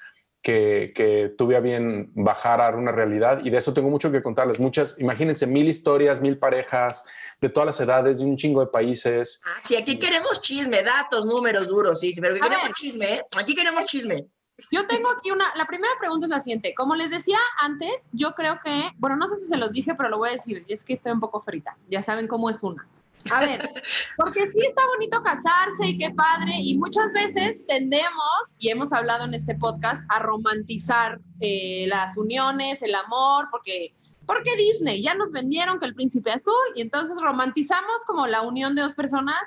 que, 0.42 0.92
que, 0.94 1.34
tuve 1.36 1.56
a 1.56 1.60
bien 1.60 2.10
bajar 2.14 2.60
a 2.60 2.74
una 2.74 2.92
realidad 2.92 3.44
y 3.44 3.50
de 3.50 3.58
eso 3.58 3.74
tengo 3.74 3.90
mucho 3.90 4.10
que 4.10 4.22
contarles. 4.22 4.58
Muchas, 4.58 4.96
imagínense, 4.98 5.46
mil 5.46 5.68
historias, 5.68 6.20
mil 6.20 6.38
parejas 6.38 7.04
de 7.40 7.48
todas 7.48 7.66
las 7.66 7.80
edades, 7.80 8.18
de 8.18 8.24
un 8.24 8.36
chingo 8.36 8.60
de 8.60 8.66
países. 8.68 9.42
Ah, 9.46 9.60
sí, 9.62 9.76
aquí 9.76 9.98
queremos 9.98 10.40
chisme, 10.40 10.82
datos, 10.82 11.26
números 11.26 11.68
duros, 11.68 12.00
sí, 12.00 12.12
pero 12.20 12.34
queremos 12.34 12.72
chisme, 12.72 13.14
¿eh? 13.14 13.22
aquí 13.36 13.54
queremos 13.54 13.84
chisme. 13.84 14.26
Yo 14.70 14.86
tengo 14.86 15.08
aquí 15.10 15.30
una, 15.30 15.46
la 15.56 15.66
primera 15.66 15.92
pregunta 15.98 16.26
es 16.26 16.30
la 16.30 16.40
siguiente. 16.40 16.74
Como 16.74 16.94
les 16.94 17.10
decía 17.10 17.38
antes, 17.58 18.08
yo 18.12 18.34
creo 18.34 18.58
que, 18.64 18.90
bueno, 18.98 19.16
no 19.16 19.26
sé 19.26 19.36
si 19.36 19.46
se 19.46 19.56
los 19.56 19.72
dije, 19.72 19.94
pero 19.94 20.08
lo 20.08 20.18
voy 20.18 20.30
a 20.30 20.32
decir, 20.32 20.64
y 20.66 20.72
es 20.72 20.84
que 20.84 20.92
estoy 20.92 21.12
un 21.12 21.20
poco 21.20 21.40
frita, 21.42 21.76
ya 21.88 22.02
saben 22.02 22.26
cómo 22.26 22.50
es 22.50 22.62
una. 22.62 22.86
A 23.30 23.40
ver, 23.40 23.60
porque 24.16 24.46
sí 24.46 24.60
está 24.66 24.86
bonito 24.86 25.22
casarse 25.22 25.86
y 25.86 25.98
qué 25.98 26.10
padre, 26.10 26.52
y 26.56 26.78
muchas 26.78 27.12
veces 27.12 27.64
tendemos, 27.66 28.54
y 28.58 28.70
hemos 28.70 28.92
hablado 28.92 29.24
en 29.24 29.34
este 29.34 29.54
podcast, 29.54 30.02
a 30.08 30.18
romantizar 30.20 31.20
eh, 31.40 31.86
las 31.88 32.16
uniones, 32.16 32.82
el 32.82 32.94
amor, 32.94 33.48
porque, 33.50 33.94
porque 34.26 34.56
Disney 34.56 35.02
ya 35.02 35.14
nos 35.14 35.32
vendieron 35.32 35.78
que 35.78 35.86
el 35.86 35.94
príncipe 35.94 36.30
azul, 36.30 36.54
y 36.74 36.80
entonces 36.80 37.20
romantizamos 37.20 38.04
como 38.06 38.26
la 38.26 38.42
unión 38.42 38.74
de 38.74 38.82
dos 38.82 38.94
personas 38.94 39.40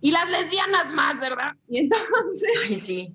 y 0.00 0.10
las 0.10 0.28
lesbianas 0.30 0.92
más, 0.92 1.18
¿verdad? 1.20 1.52
Y 1.68 1.78
entonces... 1.78 2.50
Ay, 2.68 2.74
sí. 2.74 3.14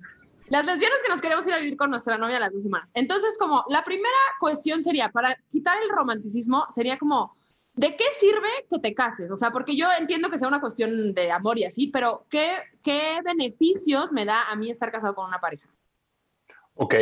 Las 0.49 0.65
lesbianas 0.65 0.99
que 1.03 1.09
nos 1.09 1.21
queremos 1.21 1.47
ir 1.47 1.53
a 1.53 1.59
vivir 1.59 1.77
con 1.77 1.89
nuestra 1.89 2.17
novia 2.17 2.39
las 2.39 2.51
dos 2.51 2.63
semanas. 2.63 2.91
Entonces, 2.93 3.37
como 3.37 3.63
la 3.69 3.83
primera 3.83 4.09
cuestión 4.39 4.83
sería, 4.83 5.09
para 5.09 5.37
quitar 5.49 5.77
el 5.81 5.89
romanticismo, 5.89 6.65
sería 6.73 6.97
como, 6.97 7.35
¿de 7.73 7.95
qué 7.95 8.05
sirve 8.19 8.49
que 8.69 8.79
te 8.79 8.93
cases? 8.93 9.31
O 9.31 9.35
sea, 9.35 9.51
porque 9.51 9.75
yo 9.75 9.87
entiendo 9.97 10.29
que 10.29 10.37
sea 10.37 10.47
una 10.47 10.61
cuestión 10.61 11.13
de 11.13 11.31
amor 11.31 11.57
y 11.57 11.65
así, 11.65 11.87
pero 11.87 12.25
¿qué, 12.29 12.57
qué 12.83 13.19
beneficios 13.23 14.11
me 14.11 14.25
da 14.25 14.49
a 14.49 14.55
mí 14.55 14.69
estar 14.69 14.91
casado 14.91 15.15
con 15.15 15.27
una 15.27 15.39
pareja? 15.39 15.67
Ok, 16.75 16.95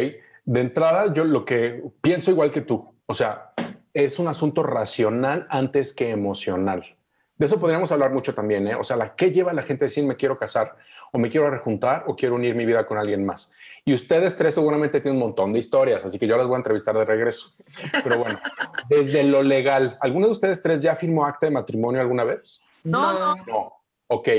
de 0.45 0.59
entrada 0.59 1.13
yo 1.13 1.23
lo 1.23 1.45
que 1.45 1.83
pienso 2.01 2.31
igual 2.31 2.51
que 2.51 2.61
tú, 2.61 2.93
o 3.05 3.13
sea, 3.13 3.53
es 3.93 4.19
un 4.19 4.27
asunto 4.27 4.63
racional 4.63 5.47
antes 5.49 5.93
que 5.93 6.11
emocional. 6.11 6.95
De 7.41 7.47
eso 7.47 7.59
podríamos 7.59 7.91
hablar 7.91 8.11
mucho 8.11 8.35
también, 8.35 8.67
¿eh? 8.67 8.75
O 8.75 8.83
sea, 8.83 8.95
la, 8.97 9.15
¿qué 9.15 9.31
lleva 9.31 9.49
a 9.49 9.55
la 9.55 9.63
gente 9.63 9.85
a 9.85 9.87
decir 9.87 10.05
me 10.05 10.15
quiero 10.15 10.37
casar 10.37 10.75
o 11.11 11.17
me 11.17 11.27
quiero 11.27 11.49
rejuntar 11.49 12.03
o 12.05 12.15
quiero 12.15 12.35
unir 12.35 12.53
mi 12.53 12.67
vida 12.67 12.85
con 12.85 12.99
alguien 12.99 13.25
más? 13.25 13.51
Y 13.83 13.95
ustedes 13.95 14.37
tres 14.37 14.53
seguramente 14.53 15.01
tienen 15.01 15.19
un 15.19 15.27
montón 15.27 15.51
de 15.51 15.57
historias, 15.57 16.05
así 16.05 16.19
que 16.19 16.27
yo 16.27 16.37
las 16.37 16.45
voy 16.45 16.53
a 16.53 16.57
entrevistar 16.57 16.95
de 16.95 17.03
regreso. 17.03 17.55
Pero 18.03 18.19
bueno, 18.19 18.37
desde 18.89 19.23
lo 19.23 19.41
legal, 19.41 19.97
¿alguno 20.01 20.27
de 20.27 20.33
ustedes 20.33 20.61
tres 20.61 20.83
ya 20.83 20.95
firmó 20.95 21.25
acta 21.25 21.47
de 21.47 21.51
matrimonio 21.51 21.99
alguna 21.99 22.25
vez? 22.25 22.63
No. 22.83 23.35
No. 23.47 23.73
Ok. 24.05 24.29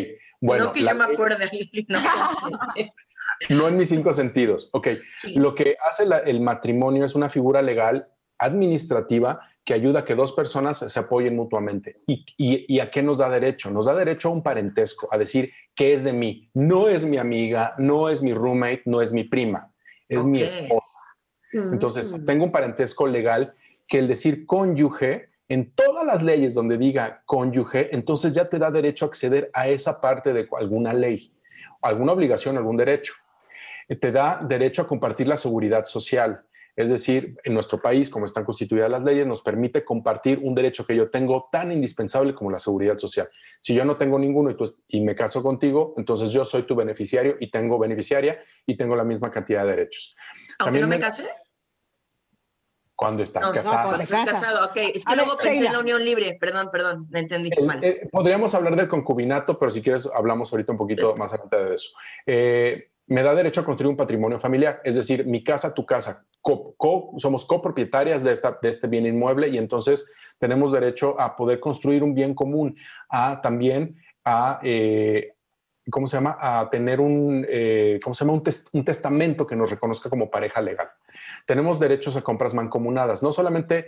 Bueno. 0.40 0.66
No 0.66 0.72
que 0.72 0.82
yo 0.82 0.94
me 0.94 1.02
acuerde. 1.02 1.50
No, 1.88 1.98
no, 3.62 3.68
en 3.68 3.76
mis 3.78 3.88
cinco 3.88 4.12
sentidos. 4.12 4.70
Ok. 4.74 4.90
Sí. 5.22 5.34
Lo 5.34 5.56
que 5.56 5.76
hace 5.84 6.06
la, 6.06 6.18
el 6.18 6.40
matrimonio 6.40 7.04
es 7.04 7.16
una 7.16 7.28
figura 7.28 7.62
legal 7.62 8.06
administrativa 8.38 9.40
que 9.64 9.74
ayuda 9.74 10.00
a 10.00 10.04
que 10.04 10.14
dos 10.14 10.32
personas 10.32 10.78
se 10.78 11.00
apoyen 11.00 11.36
mutuamente. 11.36 12.00
¿Y, 12.06 12.24
y, 12.36 12.74
y 12.74 12.80
a 12.80 12.90
qué 12.90 13.02
nos 13.02 13.18
da 13.18 13.30
derecho? 13.30 13.70
Nos 13.70 13.86
da 13.86 13.94
derecho 13.94 14.28
a 14.28 14.32
un 14.32 14.42
parentesco, 14.42 15.08
a 15.10 15.18
decir 15.18 15.52
qué 15.74 15.92
es 15.92 16.02
de 16.02 16.12
mí. 16.12 16.50
No 16.54 16.88
es 16.88 17.04
mi 17.04 17.16
amiga, 17.16 17.74
no 17.78 18.08
es 18.08 18.22
mi 18.22 18.34
roommate, 18.34 18.82
no 18.86 19.00
es 19.00 19.12
mi 19.12 19.24
prima, 19.24 19.72
es 20.08 20.20
okay. 20.20 20.30
mi 20.30 20.42
esposa. 20.42 20.98
Entonces, 21.52 22.12
mm. 22.12 22.24
tengo 22.24 22.44
un 22.44 22.52
parentesco 22.52 23.06
legal 23.06 23.54
que 23.86 23.98
el 23.98 24.08
decir 24.08 24.46
cónyuge, 24.46 25.28
en 25.48 25.70
todas 25.74 26.06
las 26.06 26.22
leyes 26.22 26.54
donde 26.54 26.78
diga 26.78 27.22
cónyuge, 27.26 27.94
entonces 27.94 28.32
ya 28.32 28.48
te 28.48 28.58
da 28.58 28.70
derecho 28.70 29.04
a 29.04 29.08
acceder 29.08 29.50
a 29.52 29.68
esa 29.68 30.00
parte 30.00 30.32
de 30.32 30.48
alguna 30.58 30.94
ley, 30.94 31.30
alguna 31.82 32.12
obligación, 32.12 32.56
algún 32.56 32.78
derecho. 32.78 33.12
Te 34.00 34.10
da 34.10 34.40
derecho 34.42 34.82
a 34.82 34.88
compartir 34.88 35.28
la 35.28 35.36
seguridad 35.36 35.84
social, 35.84 36.42
es 36.74 36.88
decir, 36.88 37.36
en 37.44 37.54
nuestro 37.54 37.80
país, 37.82 38.08
como 38.08 38.24
están 38.24 38.44
constituidas 38.44 38.90
las 38.90 39.02
leyes, 39.02 39.26
nos 39.26 39.42
permite 39.42 39.84
compartir 39.84 40.40
un 40.42 40.54
derecho 40.54 40.86
que 40.86 40.96
yo 40.96 41.10
tengo 41.10 41.48
tan 41.52 41.70
indispensable 41.70 42.34
como 42.34 42.50
la 42.50 42.58
seguridad 42.58 42.96
social. 42.96 43.28
Si 43.60 43.74
yo 43.74 43.84
no 43.84 43.96
tengo 43.96 44.18
ninguno 44.18 44.50
y, 44.50 44.56
tú, 44.56 44.64
y 44.88 45.00
me 45.02 45.14
caso 45.14 45.42
contigo, 45.42 45.94
entonces 45.96 46.30
yo 46.30 46.44
soy 46.44 46.62
tu 46.62 46.74
beneficiario 46.74 47.36
y 47.40 47.50
tengo 47.50 47.78
beneficiaria 47.78 48.38
y 48.66 48.76
tengo 48.76 48.96
la 48.96 49.04
misma 49.04 49.30
cantidad 49.30 49.64
de 49.64 49.70
derechos. 49.70 50.16
¿Aunque 50.58 50.64
También 50.64 50.82
no 50.82 50.88
me, 50.88 50.96
me 50.96 51.02
case? 51.02 51.28
Cuando 52.94 53.22
estás 53.22 53.42
no, 53.42 53.52
casado. 53.52 53.74
No, 53.74 53.84
cuando 53.88 54.02
estás 54.02 54.24
casado, 54.24 54.64
ok. 54.66 54.76
Es 54.94 55.04
que 55.04 55.12
A 55.12 55.16
luego 55.16 55.36
ver, 55.36 55.46
pensé 55.46 55.66
en 55.66 55.72
la 55.72 55.80
unión 55.80 56.04
libre. 56.04 56.36
Perdón, 56.40 56.68
perdón, 56.70 57.08
me 57.10 57.18
entendí 57.18 57.50
eh, 57.50 57.62
mal. 57.62 57.82
Eh, 57.82 58.08
podríamos 58.12 58.54
hablar 58.54 58.76
del 58.76 58.86
concubinato, 58.86 59.58
pero 59.58 59.72
si 59.72 59.82
quieres 59.82 60.08
hablamos 60.14 60.52
ahorita 60.52 60.72
un 60.72 60.78
poquito 60.78 61.08
Después. 61.08 61.18
más 61.18 61.32
adelante 61.32 61.56
de 61.56 61.74
eso. 61.74 61.90
Eh, 62.26 62.91
me 63.08 63.22
da 63.22 63.34
derecho 63.34 63.60
a 63.60 63.64
construir 63.64 63.90
un 63.90 63.96
patrimonio 63.96 64.38
familiar, 64.38 64.80
es 64.84 64.94
decir, 64.94 65.26
mi 65.26 65.42
casa, 65.42 65.74
tu 65.74 65.84
casa, 65.84 66.24
co, 66.40 66.74
co, 66.76 67.12
somos 67.16 67.44
copropietarias 67.44 68.22
de, 68.22 68.32
esta, 68.32 68.58
de 68.60 68.68
este 68.68 68.86
bien 68.86 69.06
inmueble 69.06 69.48
y 69.48 69.58
entonces 69.58 70.10
tenemos 70.38 70.72
derecho 70.72 71.20
a 71.20 71.36
poder 71.36 71.60
construir 71.60 72.02
un 72.02 72.14
bien 72.14 72.34
común, 72.34 72.76
a 73.08 73.40
también 73.40 73.96
a, 74.24 74.60
eh, 74.62 75.34
¿cómo 75.90 76.06
se 76.06 76.16
llama? 76.16 76.36
A 76.40 76.68
tener 76.70 77.00
un, 77.00 77.44
eh, 77.48 77.98
¿cómo 78.02 78.14
se 78.14 78.24
llama? 78.24 78.34
Un, 78.34 78.42
tes 78.42 78.64
un, 78.72 78.84
testamento 78.84 79.46
que 79.46 79.56
nos 79.56 79.70
reconozca 79.70 80.08
como 80.08 80.30
pareja 80.30 80.60
legal. 80.60 80.88
Tenemos 81.46 81.80
derechos 81.80 82.16
a 82.16 82.22
compras 82.22 82.54
mancomunadas, 82.54 83.22
no 83.22 83.32
solamente 83.32 83.86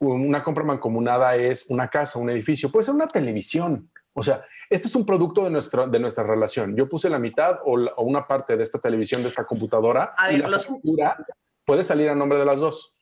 una 0.00 0.44
compra 0.44 0.64
mancomunada 0.64 1.34
es 1.34 1.66
una 1.70 1.88
casa, 1.88 2.18
un 2.18 2.30
edificio, 2.30 2.70
puede 2.70 2.84
ser 2.84 2.94
una 2.94 3.08
televisión, 3.08 3.90
o 4.18 4.22
sea, 4.22 4.44
este 4.68 4.88
es 4.88 4.94
un 4.94 5.06
producto 5.06 5.44
de, 5.44 5.50
nuestro, 5.50 5.86
de 5.86 5.98
nuestra 5.98 6.24
relación. 6.24 6.74
Yo 6.76 6.88
puse 6.88 7.08
la 7.08 7.18
mitad 7.18 7.60
o, 7.64 7.76
la, 7.76 7.92
o, 7.92 8.02
una 8.02 8.26
parte 8.26 8.56
de 8.56 8.62
esta 8.62 8.78
televisión, 8.78 9.22
de 9.22 9.28
esta 9.28 9.46
computadora. 9.46 10.14
A 10.16 10.28
ver, 10.28 10.40
la 10.40 10.48
los 10.48 10.66
factura 10.66 11.16
puede 11.64 11.84
salir 11.84 12.08
a 12.08 12.14
nombre 12.14 12.38
de 12.38 12.44
las 12.44 12.58
dos. 12.60 12.94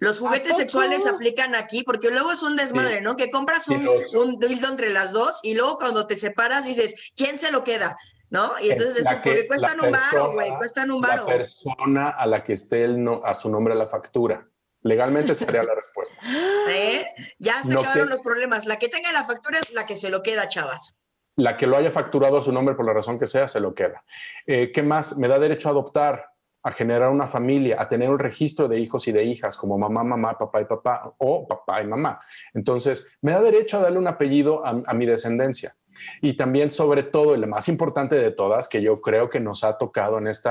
Los 0.00 0.18
juguetes 0.18 0.56
sexuales 0.56 1.06
aplican 1.06 1.54
aquí 1.54 1.84
porque 1.84 2.10
luego 2.10 2.32
es 2.32 2.42
un 2.42 2.56
desmadre, 2.56 2.96
sí. 2.96 3.02
¿no? 3.02 3.16
Que 3.16 3.30
compras 3.30 3.68
un, 3.68 3.88
un, 4.14 4.38
dildo 4.38 4.68
entre 4.68 4.92
las 4.92 5.12
dos 5.12 5.40
y 5.42 5.54
luego 5.54 5.78
cuando 5.78 6.06
te 6.06 6.16
separas 6.16 6.64
dices, 6.64 7.12
¿quién 7.14 7.38
se 7.38 7.52
lo 7.52 7.62
queda? 7.62 7.96
¿No? 8.28 8.52
Y 8.60 8.70
entonces 8.70 9.00
eso, 9.00 9.10
que, 9.22 9.30
porque 9.30 9.46
cuestan 9.46 9.80
un 9.80 9.92
varo, 9.92 10.32
güey, 10.32 10.50
cuestan 10.56 10.90
un 10.90 11.00
varo. 11.00 11.26
La 11.28 11.36
persona 11.36 12.08
a 12.08 12.26
la 12.26 12.42
que 12.42 12.54
esté 12.54 12.82
el 12.82 13.02
no, 13.02 13.20
a 13.24 13.34
su 13.34 13.48
nombre 13.48 13.74
la 13.76 13.86
factura. 13.86 14.48
Legalmente 14.84 15.34
sería 15.34 15.62
la 15.62 15.74
respuesta. 15.74 16.22
¿Eh? 16.68 17.02
Ya 17.38 17.62
se 17.62 17.72
no 17.72 17.80
acabaron 17.80 18.06
que, 18.06 18.10
los 18.10 18.22
problemas. 18.22 18.66
La 18.66 18.76
que 18.76 18.88
tenga 18.88 19.10
la 19.12 19.24
factura 19.24 19.58
es 19.58 19.72
la 19.72 19.86
que 19.86 19.96
se 19.96 20.10
lo 20.10 20.22
queda, 20.22 20.46
chavas. 20.46 21.00
La 21.36 21.56
que 21.56 21.66
lo 21.66 21.78
haya 21.78 21.90
facturado 21.90 22.36
a 22.36 22.42
su 22.42 22.52
nombre 22.52 22.74
por 22.74 22.84
la 22.84 22.92
razón 22.92 23.18
que 23.18 23.26
sea, 23.26 23.48
se 23.48 23.60
lo 23.60 23.74
queda. 23.74 24.04
Eh, 24.46 24.70
¿Qué 24.72 24.82
más? 24.82 25.16
Me 25.16 25.26
da 25.26 25.38
derecho 25.38 25.68
a 25.68 25.72
adoptar, 25.72 26.26
a 26.62 26.70
generar 26.70 27.08
una 27.08 27.26
familia, 27.26 27.80
a 27.80 27.88
tener 27.88 28.10
un 28.10 28.18
registro 28.18 28.68
de 28.68 28.78
hijos 28.78 29.08
y 29.08 29.12
de 29.12 29.24
hijas, 29.24 29.56
como 29.56 29.78
mamá, 29.78 30.04
mamá, 30.04 30.36
papá 30.36 30.60
y 30.60 30.66
papá, 30.66 31.14
o 31.16 31.48
papá 31.48 31.82
y 31.82 31.86
mamá. 31.86 32.20
Entonces, 32.52 33.08
me 33.22 33.32
da 33.32 33.40
derecho 33.40 33.78
a 33.78 33.82
darle 33.82 33.98
un 33.98 34.06
apellido 34.06 34.64
a, 34.66 34.82
a 34.84 34.92
mi 34.94 35.06
descendencia. 35.06 35.74
Y 36.20 36.36
también, 36.36 36.70
sobre 36.70 37.04
todo, 37.04 37.34
y 37.34 37.38
la 37.38 37.46
más 37.46 37.68
importante 37.68 38.16
de 38.16 38.32
todas, 38.32 38.68
que 38.68 38.82
yo 38.82 39.00
creo 39.00 39.30
que 39.30 39.40
nos 39.40 39.64
ha 39.64 39.78
tocado 39.78 40.18
en 40.18 40.26
este 40.26 40.50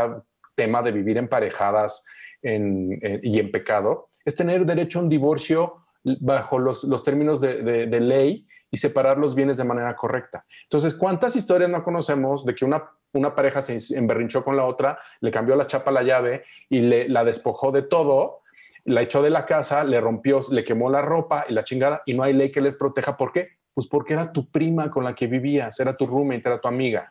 tema 0.56 0.82
de 0.82 0.92
vivir 0.92 1.18
emparejadas 1.18 2.04
en, 2.42 2.98
en, 3.04 3.20
y 3.24 3.40
en 3.40 3.52
pecado, 3.52 4.10
es 4.26 4.36
tener 4.36 4.66
derecho 4.66 5.00
a 5.00 5.04
un 5.04 5.10
divorcio 5.10 5.86
bajo 6.04 6.60
los, 6.60 6.84
los 6.84 7.04
términos 7.04 7.40
de, 7.40 7.62
de, 7.62 7.88
de, 7.88 8.00
ley 8.00 8.46
y 8.70 8.78
separar 8.78 9.18
los 9.18 9.36
bienes 9.36 9.58
de 9.58 9.64
manera 9.64 9.96
correcta. 9.96 10.46
Entonces, 10.64 10.94
¿cuántas 10.94 11.36
historias 11.36 11.70
no 11.70 11.84
conocemos 11.84 12.46
de 12.46 12.56
que 12.56 12.66
una, 12.66 12.84
una 13.14 13.34
pareja 13.36 13.62
se 13.62 13.78
emberrinchó 13.98 14.44
con 14.44 14.58
la 14.58 14.66
otra, 14.66 15.00
le 15.22 15.32
cambió 15.32 15.56
la 15.56 15.68
chapa 15.68 15.92
a 15.92 15.94
la 15.94 16.04
llave 16.04 16.44
y 16.70 16.82
le, 16.82 17.08
la 17.08 17.24
despojó 17.24 17.72
de 17.72 17.84
todo, 17.84 18.42
la 18.86 19.02
echó 19.02 19.22
de 19.22 19.30
la 19.30 19.46
casa, 19.46 19.84
le 19.84 20.02
rompió, 20.02 20.42
le 20.52 20.64
quemó 20.64 20.90
la 20.90 21.02
ropa 21.02 21.46
y 21.48 21.54
la 21.54 21.64
chingada 21.64 22.02
y 22.06 22.14
no 22.14 22.24
hay 22.24 22.34
ley 22.34 22.52
que 22.52 22.62
les 22.62 22.76
proteja? 22.76 23.16
¿Por 23.16 23.32
qué? 23.32 23.50
Pues 23.74 23.88
porque 23.88 24.14
era 24.14 24.32
tu 24.32 24.50
prima 24.52 24.92
con 24.92 25.04
la 25.04 25.16
que 25.16 25.28
vivías, 25.28 25.80
era 25.80 25.96
tu 25.96 26.06
roommate, 26.06 26.44
era 26.46 26.60
tu 26.60 26.68
amiga. 26.68 27.10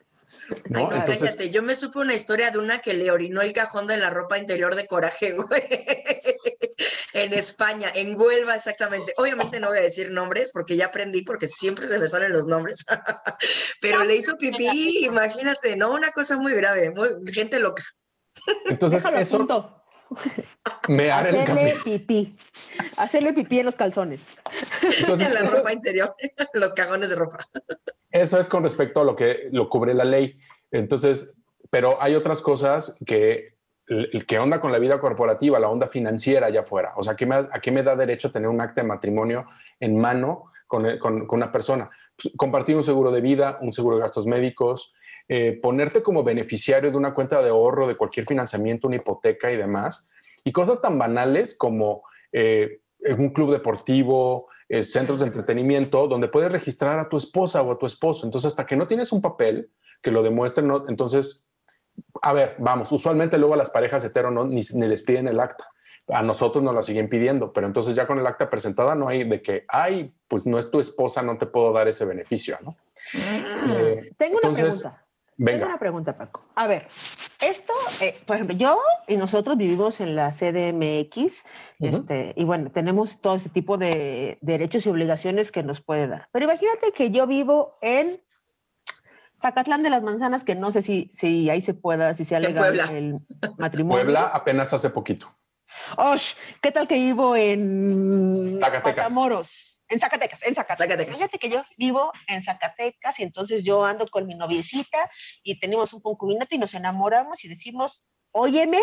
¿no? 0.68 0.78
Ay, 0.80 0.84
no, 0.84 0.92
Entonces, 0.92 1.30
cállate, 1.30 1.50
yo 1.50 1.62
me 1.62 1.74
supe 1.74 1.98
una 1.98 2.14
historia 2.14 2.50
de 2.50 2.58
una 2.58 2.80
que 2.80 2.94
le 2.94 3.10
orinó 3.10 3.40
el 3.40 3.52
cajón 3.52 3.86
de 3.86 3.96
la 3.96 4.10
ropa 4.10 4.38
interior 4.38 4.74
de 4.74 4.86
coraje, 4.86 5.32
güey. 5.32 5.62
En 7.12 7.32
España, 7.34 7.88
en 7.94 8.18
Huelva 8.18 8.56
exactamente. 8.56 9.12
Obviamente 9.16 9.60
no 9.60 9.68
voy 9.68 9.78
a 9.78 9.82
decir 9.82 10.10
nombres 10.10 10.50
porque 10.52 10.76
ya 10.76 10.86
aprendí, 10.86 11.22
porque 11.22 11.48
siempre 11.48 11.86
se 11.86 11.98
me 11.98 12.08
salen 12.08 12.32
los 12.32 12.46
nombres. 12.46 12.84
Pero 13.80 14.04
le 14.04 14.16
hizo 14.16 14.36
pipí, 14.38 15.04
imagínate, 15.04 15.76
¿no? 15.76 15.92
Una 15.92 16.10
cosa 16.10 16.38
muy 16.38 16.52
grave, 16.54 16.90
muy, 16.90 17.10
gente 17.32 17.58
loca. 17.60 17.84
Entonces, 18.66 19.02
Déjalo 19.02 19.18
eso. 19.18 19.38
Punto. 19.38 19.78
Me 20.88 21.10
Hacerle 21.10 21.74
pipí. 21.84 22.36
Hacerle 22.96 23.32
pipí 23.32 23.60
en 23.60 23.66
los 23.66 23.76
calzones. 23.76 24.26
Entonces, 24.98 25.28
en 25.28 25.34
la 25.34 25.40
eso, 25.40 25.56
ropa 25.56 25.72
interior, 25.72 26.14
los 26.54 26.74
cajones 26.74 27.10
de 27.10 27.16
ropa. 27.16 27.38
Eso 28.10 28.38
es 28.38 28.46
con 28.46 28.62
respecto 28.62 29.00
a 29.00 29.04
lo 29.04 29.16
que 29.16 29.48
lo 29.52 29.68
cubre 29.68 29.94
la 29.94 30.04
ley. 30.04 30.38
Entonces, 30.70 31.34
pero 31.70 32.00
hay 32.02 32.14
otras 32.14 32.42
cosas 32.42 32.98
que 33.06 33.54
el 33.92 34.26
que 34.26 34.38
onda 34.38 34.60
con 34.60 34.72
la 34.72 34.78
vida 34.78 35.00
corporativa, 35.00 35.58
la 35.58 35.68
onda 35.68 35.86
financiera 35.86 36.46
allá 36.46 36.60
afuera. 36.60 36.92
O 36.96 37.02
sea, 37.02 37.14
¿a 37.14 37.16
qué 37.16 37.26
me, 37.26 37.36
qué 37.60 37.82
da 37.82 37.96
derecho 37.96 38.30
tener 38.30 38.48
un 38.48 38.60
acta 38.60 38.82
de 38.82 38.86
matrimonio 38.86 39.46
en 39.80 39.98
mano 39.98 40.44
con, 40.66 40.86
una 41.30 41.52
persona? 41.52 41.90
Pues, 42.16 42.32
compartir 42.36 42.76
un 42.76 42.84
seguro 42.84 43.10
de 43.10 43.20
vida, 43.20 43.58
un 43.60 43.72
seguro 43.72 43.96
de 43.96 44.02
gastos 44.02 44.26
médicos, 44.26 44.92
eh, 45.28 45.58
ponerte 45.62 46.02
como 46.02 46.24
beneficiario 46.24 46.90
de 46.90 46.96
una 46.96 47.14
cuenta 47.14 47.42
de 47.42 47.50
ahorro, 47.50 47.86
de 47.86 47.96
cualquier 47.96 48.26
financiamiento, 48.26 48.86
una 48.86 48.96
hipoteca 48.96 49.50
y 49.50 49.56
demás. 49.56 50.08
Y 50.44 50.52
cosas 50.52 50.80
tan 50.80 50.98
banales 50.98 51.56
como 51.56 52.02
eh, 52.32 52.80
un 53.18 53.30
club 53.30 53.52
deportivo, 53.52 54.48
eh, 54.68 54.82
centros 54.82 55.18
de 55.18 55.26
entretenimiento, 55.26 56.08
donde 56.08 56.28
puedes 56.28 56.50
registrar 56.50 56.98
a 56.98 57.08
tu 57.08 57.16
esposa 57.16 57.62
o 57.62 57.72
a 57.72 57.78
tu 57.78 57.86
esposo. 57.86 58.26
Entonces, 58.26 58.52
hasta 58.52 58.64
que 58.64 58.76
no 58.76 58.86
tienes 58.86 59.12
un 59.12 59.20
papel 59.20 59.70
que 60.00 60.10
lo 60.10 60.22
demuestre, 60.22 60.64
entonces, 60.88 61.48
a 62.22 62.32
ver, 62.32 62.56
vamos, 62.58 62.90
usualmente 62.92 63.38
luego 63.38 63.54
a 63.54 63.58
las 63.58 63.70
parejas 63.70 64.04
hetero 64.04 64.30
no, 64.30 64.44
ni, 64.44 64.62
ni 64.74 64.88
les 64.88 65.02
piden 65.02 65.28
el 65.28 65.40
acta 65.40 65.68
a 66.08 66.22
nosotros 66.22 66.62
nos 66.62 66.74
la 66.74 66.82
siguen 66.82 67.08
pidiendo, 67.08 67.52
pero 67.52 67.66
entonces 67.66 67.94
ya 67.94 68.06
con 68.06 68.18
el 68.18 68.26
acta 68.26 68.50
presentada 68.50 68.94
no 68.94 69.08
hay 69.08 69.24
de 69.24 69.40
que, 69.40 69.64
ay, 69.68 70.12
pues 70.28 70.46
no 70.46 70.58
es 70.58 70.70
tu 70.70 70.80
esposa, 70.80 71.22
no 71.22 71.38
te 71.38 71.46
puedo 71.46 71.72
dar 71.72 71.88
ese 71.88 72.04
beneficio, 72.04 72.58
¿no? 72.62 72.76
Eh, 73.14 74.10
Tengo 74.16 74.38
una 74.42 74.52
pregunta. 74.52 75.04
Venga. 75.38 75.58
Tengo 75.58 75.70
una 75.70 75.78
pregunta, 75.78 76.16
Paco. 76.16 76.44
A 76.54 76.66
ver, 76.66 76.88
esto, 77.40 77.72
eh, 78.00 78.20
por 78.26 78.36
ejemplo, 78.36 78.56
yo 78.56 78.78
y 79.08 79.16
nosotros 79.16 79.56
vivimos 79.56 80.00
en 80.00 80.14
la 80.14 80.30
CDMX, 80.30 81.44
este, 81.80 82.34
y 82.36 82.44
bueno, 82.44 82.70
tenemos 82.70 83.20
todo 83.20 83.36
este 83.36 83.48
tipo 83.48 83.78
de 83.78 84.38
derechos 84.40 84.86
y 84.86 84.90
obligaciones 84.90 85.50
que 85.50 85.62
nos 85.62 85.80
puede 85.80 86.06
dar. 86.06 86.28
Pero 86.32 86.44
imagínate 86.44 86.92
que 86.92 87.10
yo 87.10 87.26
vivo 87.26 87.78
en 87.80 88.20
Zacatlán 89.42 89.82
de 89.82 89.90
las 89.90 90.02
Manzanas, 90.02 90.44
que 90.44 90.54
no 90.54 90.70
sé 90.70 90.82
si, 90.82 91.10
si 91.12 91.50
ahí 91.50 91.60
se 91.60 91.74
pueda, 91.74 92.14
si 92.14 92.24
sea 92.24 92.38
legal 92.38 92.78
el 92.90 93.26
matrimonio. 93.58 94.04
Puebla 94.04 94.30
apenas 94.32 94.72
hace 94.72 94.88
poquito. 94.88 95.36
Osh, 95.96 96.34
¿qué 96.60 96.70
tal 96.70 96.86
que 96.86 96.94
vivo 96.94 97.34
en 97.34 98.58
Zacatecas? 98.60 99.12
En 99.88 100.00
Zacatecas, 100.00 100.42
en 100.46 100.54
Zacatecas. 100.54 101.18
Fíjate 101.18 101.38
que 101.38 101.50
yo 101.50 101.62
vivo 101.76 102.12
en 102.28 102.42
Zacatecas 102.42 103.18
y 103.18 103.24
entonces 103.24 103.64
yo 103.64 103.84
ando 103.84 104.06
con 104.06 104.26
mi 104.26 104.34
noviecita 104.34 105.10
y 105.42 105.58
tenemos 105.58 105.92
un 105.92 106.00
concubinato 106.00 106.54
y 106.54 106.58
nos 106.58 106.72
enamoramos 106.74 107.44
y 107.44 107.48
decimos, 107.48 108.04
óyeme, 108.30 108.80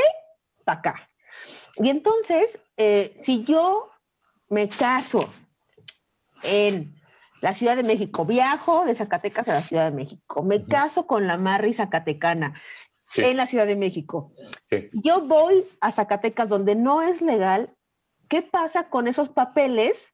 para 0.66 0.80
acá. 0.80 1.12
Y 1.78 1.90
entonces, 1.90 2.60
eh, 2.78 3.16
si 3.24 3.44
yo 3.44 3.90
me 4.50 4.68
caso 4.68 5.32
en 6.44 6.99
la 7.42 7.54
Ciudad 7.54 7.76
de 7.76 7.84
México, 7.84 8.26
viajo 8.26 8.86
de 8.86 8.96
Zacatecas 8.96 9.48
a 9.48 9.54
la 9.54 9.62
Ciudad 9.62 9.86
de 9.86 9.96
México, 9.96 10.44
me 10.44 10.66
caso 10.66 11.08
con 11.08 11.28
la 11.28 11.38
Marri 11.38 11.74
Zacatecana 11.74 12.54
en 13.16 13.38
la 13.38 13.48
Ciudad 13.48 13.66
de 13.66 13.76
México. 13.76 14.32
Yo 14.94 15.22
voy 15.22 15.66
a 15.82 15.92
Zacatecas 15.92 16.50
donde 16.50 16.76
no 16.76 17.02
es 17.02 17.22
legal. 17.22 17.74
¿Qué 18.28 18.42
pasa 18.42 18.90
con 18.90 19.08
esos 19.08 19.30
papeles? 19.30 20.14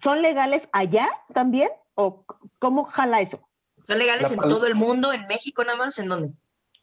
¿Son 0.00 0.22
legales 0.22 0.68
allá 0.72 1.08
también? 1.34 1.70
¿O 1.94 2.24
cómo 2.58 2.84
jala 2.84 3.20
eso? 3.20 3.48
¿Son 3.86 3.98
legales 3.98 4.30
en 4.30 4.38
todo 4.40 4.66
el 4.66 4.74
mundo? 4.74 5.12
¿En 5.12 5.26
México 5.26 5.64
nada 5.64 5.76
más? 5.76 5.98
¿En 5.98 6.08
dónde? 6.08 6.32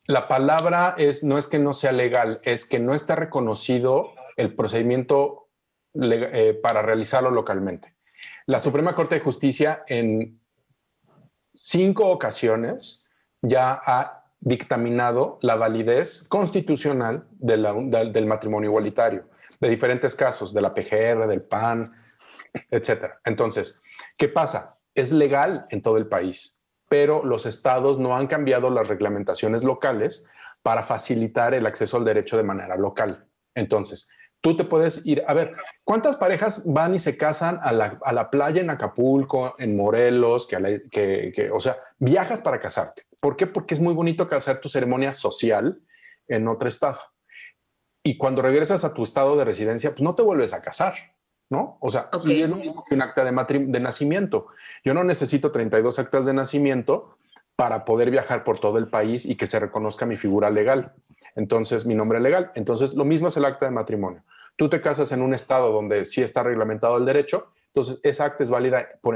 La 0.05 0.27
palabra 0.27 0.95
es, 0.97 1.23
no 1.23 1.37
es 1.37 1.47
que 1.47 1.59
no 1.59 1.73
sea 1.73 1.93
legal, 1.93 2.41
es 2.43 2.65
que 2.65 2.79
no 2.79 2.93
está 2.93 3.15
reconocido 3.15 4.11
el 4.35 4.53
procedimiento 4.53 5.47
eh, 5.93 6.59
para 6.61 6.81
realizarlo 6.81 7.31
localmente. 7.31 7.95
La 8.45 8.59
Suprema 8.59 8.93
Corte 8.93 9.15
de 9.15 9.21
Justicia 9.21 9.83
en 9.87 10.41
cinco 11.53 12.09
ocasiones 12.09 13.05
ya 13.41 13.79
ha 13.83 14.25
dictaminado 14.39 15.39
la 15.41 15.55
validez 15.55 16.27
constitucional 16.27 17.27
del 17.31 18.25
matrimonio 18.27 18.69
igualitario, 18.69 19.29
de 19.59 19.69
diferentes 19.69 20.15
casos, 20.15 20.53
de 20.53 20.61
la 20.61 20.73
PGR, 20.73 21.27
del 21.27 21.43
PAN, 21.43 21.93
etc. 22.69 23.13
Entonces, 23.23 23.81
¿qué 24.17 24.27
pasa? 24.27 24.77
Es 24.93 25.13
legal 25.13 25.65
en 25.69 25.81
todo 25.81 25.95
el 25.97 26.07
país, 26.07 26.61
pero 26.89 27.23
los 27.23 27.45
estados 27.45 27.97
no 27.97 28.17
han 28.17 28.27
cambiado 28.27 28.69
las 28.69 28.89
reglamentaciones 28.89 29.63
locales 29.63 30.25
para 30.61 30.83
facilitar 30.83 31.53
el 31.53 31.65
acceso 31.65 31.95
al 31.97 32.05
derecho 32.05 32.35
de 32.35 32.43
manera 32.43 32.75
local. 32.75 33.25
Entonces, 33.55 34.09
tú 34.43 34.57
te 34.57 34.65
puedes 34.65 35.05
ir, 35.05 35.23
a 35.25 35.33
ver, 35.33 35.55
¿cuántas 35.85 36.17
parejas 36.17 36.63
van 36.65 36.93
y 36.93 36.99
se 36.99 37.15
casan 37.15 37.59
a 37.63 37.71
la, 37.71 38.29
playa 38.29 38.59
en 38.59 38.69
Acapulco, 38.69 39.55
en 39.57 39.77
Morelos, 39.77 40.45
que, 40.47 41.49
o 41.51 41.61
sea, 41.61 41.77
viajas 41.97 42.41
para 42.41 42.59
casarte? 42.59 43.03
¿Por 43.21 43.37
qué? 43.37 43.47
Porque 43.47 43.73
es 43.73 43.79
muy 43.79 43.93
bonito 43.93 44.27
hacer 44.29 44.59
tu 44.59 44.67
ceremonia 44.67 45.13
social 45.13 45.81
en 46.27 46.49
otro 46.49 46.67
estado. 46.67 46.99
Y 48.03 48.17
cuando 48.17 48.41
regresas 48.41 48.83
a 48.83 48.93
tu 48.93 49.03
estado 49.03 49.37
de 49.37 49.45
residencia, 49.45 49.91
pues 49.91 50.01
no 50.01 50.13
te 50.13 50.23
vuelves 50.23 50.53
a 50.53 50.61
casar, 50.61 50.93
¿no? 51.49 51.77
O 51.79 51.89
sea, 51.89 52.09
y 52.25 52.41
es 52.41 52.49
lo 52.49 52.57
mismo 52.57 52.83
que 52.83 52.95
un 52.95 53.01
acta 53.01 53.23
de, 53.23 53.59
de 53.59 53.79
nacimiento. 53.79 54.47
Yo 54.83 54.93
no 54.93 55.05
necesito 55.05 55.51
32 55.51 55.99
actas 55.99 56.25
de 56.25 56.33
nacimiento 56.33 57.17
para 57.55 57.85
poder 57.85 58.11
viajar 58.11 58.43
por 58.43 58.59
todo 58.59 58.77
el 58.77 58.89
país 58.89 59.25
y 59.25 59.35
que 59.35 59.45
se 59.45 59.57
reconozca 59.57 60.05
mi 60.05 60.17
figura 60.17 60.49
legal. 60.49 60.91
Entonces, 61.35 61.85
mi 61.85 61.95
nombre 61.95 62.19
legal. 62.19 62.51
Entonces, 62.55 62.93
lo 62.93 63.05
mismo 63.05 63.27
es 63.27 63.37
el 63.37 63.45
acta 63.45 63.65
de 63.65 63.71
matrimonio. 63.71 64.23
Tú 64.55 64.69
te 64.69 64.81
casas 64.81 65.11
en 65.11 65.21
un 65.21 65.33
estado 65.33 65.71
donde 65.71 66.05
sí 66.05 66.21
está 66.21 66.43
reglamentado 66.43 66.97
el 66.97 67.05
derecho, 67.05 67.51
entonces 67.67 67.99
esa 68.03 68.25
acta 68.25 68.43
es 68.43 68.51
válida 68.51 68.87
por 69.01 69.15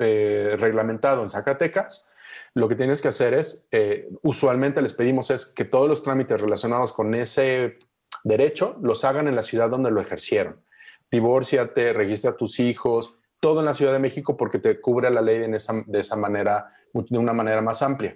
eh, 0.00 0.56
reglamentado 0.58 1.22
en 1.22 1.28
Zacatecas, 1.28 2.08
lo 2.54 2.68
que 2.68 2.74
tienes 2.74 3.00
que 3.00 3.08
hacer 3.08 3.34
es, 3.34 3.68
eh, 3.70 4.08
usualmente 4.22 4.82
les 4.82 4.92
pedimos 4.92 5.30
es 5.30 5.46
que 5.46 5.64
todos 5.64 5.88
los 5.88 6.02
trámites 6.02 6.40
relacionados 6.40 6.92
con 6.92 7.14
ese 7.14 7.78
derecho 8.24 8.76
los 8.82 9.04
hagan 9.04 9.28
en 9.28 9.36
la 9.36 9.42
ciudad 9.42 9.70
donde 9.70 9.90
lo 9.90 10.00
ejercieron. 10.00 10.62
Divórciate, 11.10 11.92
registra 11.92 12.32
a 12.32 12.36
tus 12.36 12.58
hijos, 12.58 13.18
todo 13.40 13.60
en 13.60 13.66
la 13.66 13.74
Ciudad 13.74 13.92
de 13.92 13.98
México 13.98 14.36
porque 14.36 14.58
te 14.58 14.80
cubre 14.80 15.10
la 15.10 15.20
ley 15.20 15.38
de 15.38 15.98
esa 15.98 16.16
manera, 16.16 16.72
de 16.92 17.18
una 17.18 17.32
manera 17.32 17.62
más 17.62 17.82
amplia. 17.82 18.14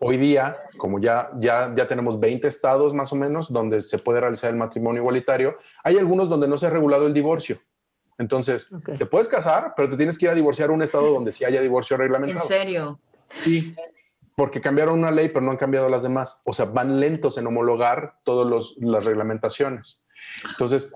Hoy 0.00 0.18
día, 0.18 0.54
como 0.76 0.98
ya, 0.98 1.30
ya, 1.38 1.72
ya 1.74 1.86
tenemos 1.86 2.20
20 2.20 2.46
estados 2.46 2.92
más 2.92 3.12
o 3.12 3.16
menos 3.16 3.50
donde 3.50 3.80
se 3.80 3.98
puede 3.98 4.20
realizar 4.20 4.50
el 4.50 4.56
matrimonio 4.56 5.00
igualitario, 5.00 5.56
hay 5.82 5.96
algunos 5.96 6.28
donde 6.28 6.48
no 6.48 6.58
se 6.58 6.66
ha 6.66 6.70
regulado 6.70 7.06
el 7.06 7.14
divorcio. 7.14 7.58
Entonces, 8.18 8.70
te 8.98 9.06
puedes 9.06 9.28
casar, 9.28 9.74
pero 9.76 9.90
te 9.90 9.96
tienes 9.96 10.16
que 10.16 10.24
ir 10.24 10.30
a 10.30 10.34
divorciar 10.34 10.70
a 10.70 10.72
un 10.72 10.82
estado 10.82 11.12
donde 11.12 11.30
sí 11.30 11.44
haya 11.44 11.60
divorcio 11.60 11.96
reglamentado. 11.96 12.42
¿En 12.42 12.48
serio? 12.48 13.00
Sí, 13.42 13.74
porque 14.34 14.60
cambiaron 14.60 14.98
una 14.98 15.10
ley, 15.10 15.28
pero 15.28 15.44
no 15.44 15.50
han 15.50 15.56
cambiado 15.56 15.88
las 15.88 16.02
demás. 16.02 16.42
O 16.44 16.52
sea, 16.52 16.66
van 16.66 17.00
lentos 17.00 17.36
en 17.38 17.46
homologar 17.46 18.20
todas 18.24 18.74
las 18.78 19.04
reglamentaciones. 19.04 20.02
Entonces, 20.50 20.94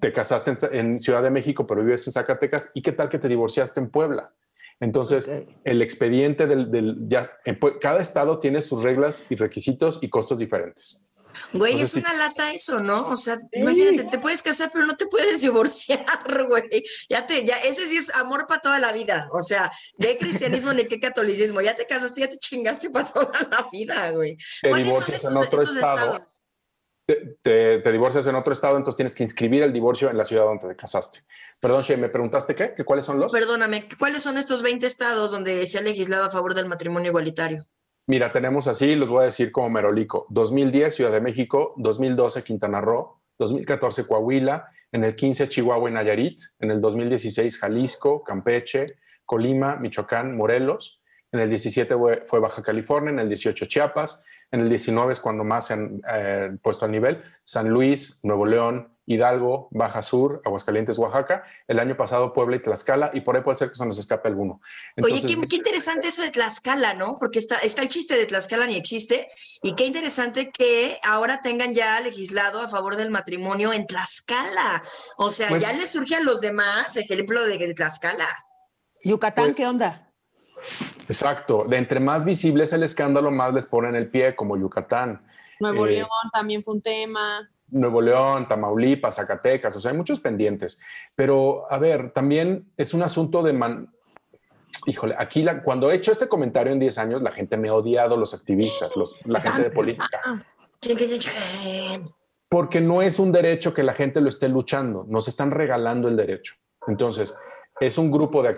te 0.00 0.12
casaste 0.12 0.54
en, 0.78 0.98
Ciudad 0.98 1.22
de 1.22 1.30
México, 1.30 1.66
pero 1.66 1.82
vives 1.82 2.06
en 2.06 2.12
Zacatecas. 2.12 2.70
¿Y 2.74 2.82
qué 2.82 2.92
tal 2.92 3.08
que 3.08 3.18
te 3.18 3.28
divorciaste 3.28 3.80
en 3.80 3.90
Puebla? 3.90 4.32
Entonces, 4.80 5.30
el 5.64 5.82
expediente 5.82 6.46
del, 6.46 6.70
del 6.70 7.08
ya, 7.08 7.30
cada 7.80 8.00
estado 8.00 8.38
tiene 8.38 8.60
sus 8.60 8.82
reglas 8.82 9.26
y 9.30 9.36
requisitos 9.36 9.98
y 10.02 10.10
costos 10.10 10.38
diferentes. 10.38 11.08
Güey, 11.52 11.80
es 11.80 11.94
una 11.94 12.12
lata 12.14 12.52
eso, 12.52 12.78
¿no? 12.78 13.08
O 13.08 13.16
sea, 13.16 13.38
imagínate, 13.52 14.04
te 14.04 14.18
puedes 14.18 14.42
casar, 14.42 14.70
pero 14.72 14.86
no 14.86 14.96
te 14.96 15.06
puedes 15.06 15.40
divorciar, 15.42 16.04
güey. 16.48 16.84
Ya 17.08 17.26
te, 17.26 17.44
ya, 17.44 17.56
ese 17.58 17.86
sí 17.86 17.96
es 17.96 18.14
amor 18.16 18.46
para 18.46 18.60
toda 18.60 18.78
la 18.78 18.92
vida. 18.92 19.28
O 19.32 19.42
sea, 19.42 19.70
de 19.96 20.16
cristianismo 20.16 20.72
ni 20.72 20.84
qué 20.86 21.00
catolicismo. 21.00 21.60
Ya 21.60 21.74
te 21.74 21.86
casaste, 21.86 22.20
ya 22.20 22.28
te 22.28 22.38
chingaste 22.38 22.90
para 22.90 23.04
toda 23.12 23.38
la 23.50 23.66
vida, 23.72 24.10
güey. 24.10 24.36
Te 24.62 24.74
divorcias 24.74 25.24
en 25.24 25.36
otro 25.36 25.62
estado. 25.62 26.24
Te, 27.06 27.80
te, 27.80 27.92
divorcias 27.92 28.26
en 28.26 28.34
otro 28.34 28.54
estado, 28.54 28.78
entonces 28.78 28.96
tienes 28.96 29.14
que 29.14 29.22
inscribir 29.22 29.62
el 29.62 29.74
divorcio 29.74 30.08
en 30.08 30.16
la 30.16 30.24
ciudad 30.24 30.44
donde 30.44 30.68
te 30.68 30.76
casaste. 30.76 31.20
Perdón, 31.60 31.82
Shea, 31.82 31.98
¿me 31.98 32.08
preguntaste 32.08 32.54
qué? 32.54 32.72
¿Que 32.74 32.82
¿Cuáles 32.82 33.04
son 33.04 33.20
los? 33.20 33.30
Perdóname, 33.30 33.88
¿cuáles 33.98 34.22
son 34.22 34.38
estos 34.38 34.62
20 34.62 34.86
estados 34.86 35.30
donde 35.30 35.66
se 35.66 35.78
ha 35.78 35.82
legislado 35.82 36.24
a 36.24 36.30
favor 36.30 36.54
del 36.54 36.64
matrimonio 36.64 37.10
igualitario? 37.10 37.66
Mira, 38.06 38.30
tenemos 38.32 38.68
así, 38.68 38.96
los 38.96 39.08
voy 39.08 39.22
a 39.22 39.24
decir 39.24 39.50
como 39.50 39.70
merolico. 39.70 40.26
2010 40.28 40.94
Ciudad 40.94 41.12
de 41.12 41.22
México, 41.22 41.72
2012 41.78 42.44
Quintana 42.44 42.82
Roo, 42.82 43.22
2014 43.38 44.06
Coahuila, 44.06 44.68
en 44.92 45.04
el 45.04 45.16
15 45.16 45.48
Chihuahua 45.48 45.88
y 45.88 45.92
Nayarit, 45.94 46.38
en 46.60 46.70
el 46.70 46.82
2016 46.82 47.58
Jalisco, 47.58 48.22
Campeche, 48.22 48.98
Colima, 49.24 49.76
Michoacán, 49.76 50.36
Morelos, 50.36 51.00
en 51.32 51.40
el 51.40 51.48
17 51.48 51.94
fue 52.26 52.40
Baja 52.40 52.62
California, 52.62 53.10
en 53.10 53.20
el 53.20 53.28
18 53.28 53.64
Chiapas, 53.64 54.22
en 54.54 54.60
el 54.60 54.68
19 54.68 55.12
es 55.12 55.18
cuando 55.18 55.42
más 55.42 55.66
se 55.66 55.72
han 55.72 56.00
eh, 56.08 56.56
puesto 56.62 56.84
al 56.84 56.92
nivel, 56.92 57.24
San 57.42 57.68
Luis, 57.68 58.20
Nuevo 58.22 58.46
León, 58.46 58.96
Hidalgo, 59.04 59.68
Baja 59.72 60.00
Sur, 60.00 60.42
Aguascalientes, 60.44 60.96
Oaxaca, 60.96 61.42
el 61.66 61.80
año 61.80 61.96
pasado 61.96 62.32
Puebla 62.32 62.54
y 62.54 62.62
Tlaxcala, 62.62 63.10
y 63.12 63.22
por 63.22 63.34
ahí 63.34 63.42
puede 63.42 63.56
ser 63.56 63.68
que 63.70 63.74
se 63.74 63.84
nos 63.84 63.98
escape 63.98 64.28
alguno. 64.28 64.60
Oye, 65.02 65.20
qué, 65.22 65.56
interesante 65.56 66.06
eso 66.06 66.22
de 66.22 66.30
Tlaxcala, 66.30 66.94
¿no? 66.94 67.16
Porque 67.16 67.40
está, 67.40 67.58
está 67.58 67.82
el 67.82 67.88
chiste 67.88 68.16
de 68.16 68.26
Tlaxcala 68.26 68.66
ni 68.68 68.76
existe, 68.76 69.28
y 69.60 69.74
qué 69.74 69.86
interesante 69.86 70.52
que 70.52 70.98
ahora 71.02 71.42
tengan 71.42 71.74
ya 71.74 72.00
legislado 72.00 72.60
a 72.60 72.68
favor 72.68 72.94
del 72.94 73.10
matrimonio 73.10 73.72
en 73.72 73.88
Tlaxcala. 73.88 74.84
O 75.18 75.30
sea, 75.30 75.48
pues 75.48 75.62
ya 75.62 75.72
les 75.72 75.90
surge 75.90 76.14
a 76.14 76.22
los 76.22 76.40
demás 76.40 76.96
ejemplo 76.96 77.44
de, 77.44 77.58
de 77.58 77.74
Tlaxcala. 77.74 78.28
Yucatán, 79.02 79.46
pues 79.46 79.56
¿qué 79.56 79.66
onda? 79.66 80.13
Exacto, 81.08 81.64
de 81.68 81.76
entre 81.76 82.00
más 82.00 82.24
visible 82.24 82.64
es 82.64 82.72
el 82.72 82.82
escándalo, 82.82 83.30
más 83.30 83.52
les 83.52 83.66
ponen 83.66 83.94
el 83.94 84.08
pie, 84.08 84.34
como 84.34 84.56
Yucatán. 84.56 85.24
Nuevo 85.60 85.86
eh, 85.86 85.92
León 85.92 86.08
también 86.32 86.62
fue 86.62 86.74
un 86.74 86.82
tema. 86.82 87.50
Nuevo 87.68 88.00
León, 88.00 88.46
Tamaulipas, 88.46 89.16
Zacatecas, 89.16 89.74
o 89.76 89.80
sea, 89.80 89.90
hay 89.90 89.96
muchos 89.96 90.20
pendientes. 90.20 90.80
Pero, 91.14 91.70
a 91.70 91.78
ver, 91.78 92.12
también 92.12 92.70
es 92.76 92.94
un 92.94 93.02
asunto 93.02 93.42
de... 93.42 93.52
Man... 93.52 93.90
Híjole, 94.86 95.14
aquí 95.16 95.42
la, 95.42 95.62
cuando 95.62 95.90
he 95.90 95.94
hecho 95.94 96.12
este 96.12 96.28
comentario 96.28 96.72
en 96.72 96.78
10 96.78 96.98
años, 96.98 97.22
la 97.22 97.32
gente 97.32 97.56
me 97.56 97.68
ha 97.68 97.74
odiado, 97.74 98.16
los 98.16 98.34
activistas, 98.34 98.96
los, 98.96 99.16
la 99.24 99.40
gente 99.40 99.62
de 99.62 99.70
política. 99.70 100.44
Porque 102.48 102.80
no 102.80 103.00
es 103.00 103.18
un 103.18 103.32
derecho 103.32 103.72
que 103.72 103.82
la 103.82 103.94
gente 103.94 104.20
lo 104.20 104.28
esté 104.28 104.48
luchando, 104.48 105.06
nos 105.08 105.26
están 105.26 105.52
regalando 105.52 106.08
el 106.08 106.16
derecho. 106.16 106.54
Entonces, 106.86 107.34
es 107.80 107.98
un 107.98 108.10
grupo 108.10 108.42
de, 108.42 108.50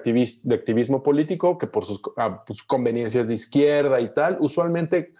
de 0.43 0.55
activismo 0.55 1.03
político 1.03 1.57
que 1.59 1.67
por 1.67 1.85
sus, 1.85 2.01
ah, 2.17 2.45
pues, 2.45 2.63
conveniencias 2.63 3.29
de 3.29 3.35
izquierda 3.35 4.01
y 4.01 4.13
tal, 4.13 4.37
usualmente 4.41 5.15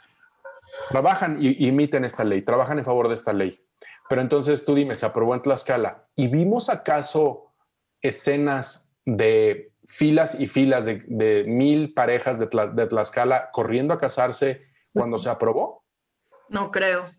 trabajan 0.91 1.39
y 1.41 1.67
imiten 1.67 2.05
esta 2.05 2.25
ley, 2.25 2.43
trabajan 2.43 2.79
en 2.79 2.85
favor 2.85 3.09
de 3.09 3.15
esta 3.15 3.33
ley. 3.33 3.61
Pero 4.09 4.21
entonces 4.21 4.65
tú 4.65 4.75
dime, 4.75 4.95
se 4.95 5.07
aprobó 5.07 5.35
en 5.35 5.43
Tlaxcala 5.43 6.07
y 6.15 6.29
vimos 6.29 6.69
acaso 6.69 7.53
escenas 8.01 8.95
de 9.05 9.73
filas 9.87 10.39
y 10.41 10.47
filas 10.47 10.85
de, 10.85 11.45
mil 11.47 11.95
parejas 11.95 12.39
de, 12.39 12.49
de, 12.75 12.87
Tlaxcala 12.87 13.51
corriendo 13.53 13.95
a 13.95 13.99
casarse 13.99 14.63
cuando 14.93 15.19
se 15.19 15.29
aprobó? 15.29 15.85
No 16.49 16.71
creo. 16.71 17.11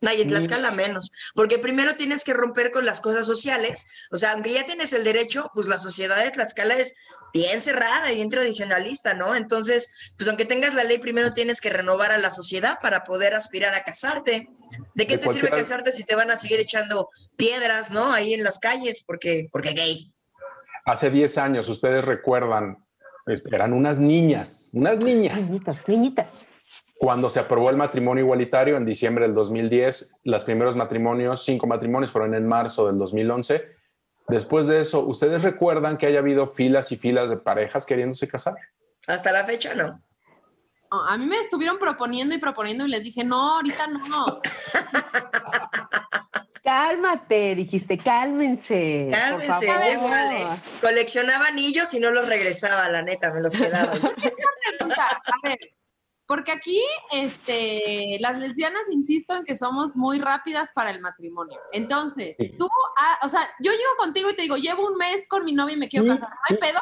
Nadie 0.00 0.22
en 0.22 0.28
Tlaxcala 0.28 0.70
menos, 0.70 1.10
porque 1.34 1.58
primero 1.58 1.96
tienes 1.96 2.24
que 2.24 2.32
romper 2.32 2.70
con 2.70 2.86
las 2.86 3.00
cosas 3.00 3.26
sociales, 3.26 3.86
o 4.10 4.16
sea, 4.16 4.32
aunque 4.32 4.52
ya 4.52 4.64
tienes 4.64 4.92
el 4.92 5.04
derecho, 5.04 5.50
pues 5.54 5.66
la 5.66 5.78
sociedad 5.78 6.22
de 6.22 6.30
Tlaxcala 6.30 6.76
es 6.76 6.94
bien 7.32 7.60
cerrada 7.60 8.10
y 8.12 8.16
bien 8.16 8.30
tradicionalista, 8.30 9.14
¿no? 9.14 9.34
Entonces, 9.34 9.92
pues 10.16 10.28
aunque 10.28 10.44
tengas 10.44 10.74
la 10.74 10.84
ley, 10.84 10.98
primero 10.98 11.32
tienes 11.32 11.60
que 11.60 11.70
renovar 11.70 12.12
a 12.12 12.18
la 12.18 12.30
sociedad 12.30 12.78
para 12.80 13.04
poder 13.04 13.34
aspirar 13.34 13.74
a 13.74 13.82
casarte. 13.82 14.48
¿De 14.94 15.06
qué 15.06 15.18
te 15.18 15.28
sirve 15.32 15.50
casarte 15.50 15.92
si 15.92 16.04
te 16.04 16.14
van 16.14 16.30
a 16.30 16.36
seguir 16.36 16.60
echando 16.60 17.10
piedras, 17.36 17.90
¿no? 17.90 18.12
Ahí 18.12 18.34
en 18.34 18.44
las 18.44 18.58
calles, 18.58 19.04
porque, 19.06 19.48
porque 19.52 19.72
gay. 19.72 20.12
Hace 20.84 21.10
10 21.10 21.38
años, 21.38 21.68
ustedes 21.68 22.04
recuerdan, 22.04 22.78
este, 23.26 23.54
eran 23.54 23.72
unas 23.72 23.98
niñas, 23.98 24.70
unas 24.72 24.98
niñas. 25.04 25.42
Niñitas, 25.42 25.86
niñitas. 25.86 26.47
Cuando 26.98 27.28
se 27.28 27.40
aprobó 27.40 27.70
el 27.70 27.76
matrimonio 27.76 28.24
igualitario 28.24 28.76
en 28.76 28.84
diciembre 28.84 29.26
del 29.26 29.34
2010, 29.34 30.16
los 30.24 30.44
primeros 30.44 30.76
matrimonios, 30.76 31.44
cinco 31.44 31.66
matrimonios, 31.66 32.10
fueron 32.10 32.34
en 32.34 32.46
marzo 32.46 32.86
del 32.86 32.98
2011 32.98 33.78
Después 34.28 34.66
de 34.66 34.80
eso, 34.80 35.06
¿ustedes 35.06 35.42
recuerdan 35.42 35.96
que 35.96 36.04
haya 36.06 36.18
habido 36.18 36.46
filas 36.46 36.92
y 36.92 36.98
filas 36.98 37.30
de 37.30 37.38
parejas 37.38 37.86
queriéndose 37.86 38.28
casar? 38.28 38.56
Hasta 39.06 39.32
la 39.32 39.42
fecha 39.44 39.74
no. 39.74 40.02
a 40.90 41.16
mí 41.16 41.24
me 41.24 41.40
estuvieron 41.40 41.78
proponiendo 41.78 42.34
y 42.34 42.38
proponiendo 42.38 42.84
y 42.84 42.90
les 42.90 43.04
dije, 43.04 43.24
no, 43.24 43.56
ahorita 43.56 43.86
no. 43.86 44.42
Cálmate, 46.62 47.54
dijiste, 47.54 47.96
cálmense. 47.96 49.08
Cálmense, 49.10 49.96
vale. 49.96 50.60
Coleccionaba 50.82 51.46
anillos 51.46 51.94
y 51.94 52.00
no 52.00 52.10
los 52.10 52.28
regresaba, 52.28 52.90
la 52.90 53.00
neta, 53.00 53.32
me 53.32 53.40
los 53.40 53.56
quedaba. 53.56 53.92
a 53.94 53.96
ver, 55.42 55.58
porque 56.28 56.52
aquí, 56.52 56.78
este, 57.10 58.18
las 58.20 58.38
lesbianas, 58.38 58.82
insisto 58.92 59.34
en 59.34 59.46
que 59.46 59.56
somos 59.56 59.96
muy 59.96 60.18
rápidas 60.18 60.70
para 60.74 60.90
el 60.90 61.00
matrimonio. 61.00 61.58
Entonces, 61.72 62.36
tú, 62.58 62.68
ah, 62.98 63.18
o 63.24 63.30
sea, 63.30 63.48
yo 63.60 63.72
llego 63.72 63.96
contigo 63.98 64.30
y 64.30 64.36
te 64.36 64.42
digo, 64.42 64.56
llevo 64.56 64.86
un 64.86 64.98
mes 64.98 65.26
con 65.26 65.42
mi 65.46 65.54
novia 65.54 65.74
y 65.74 65.78
me 65.78 65.88
quiero 65.88 66.06
casar. 66.06 66.28
¿No 66.28 66.36
hay 66.50 66.56
pedo? 66.58 66.80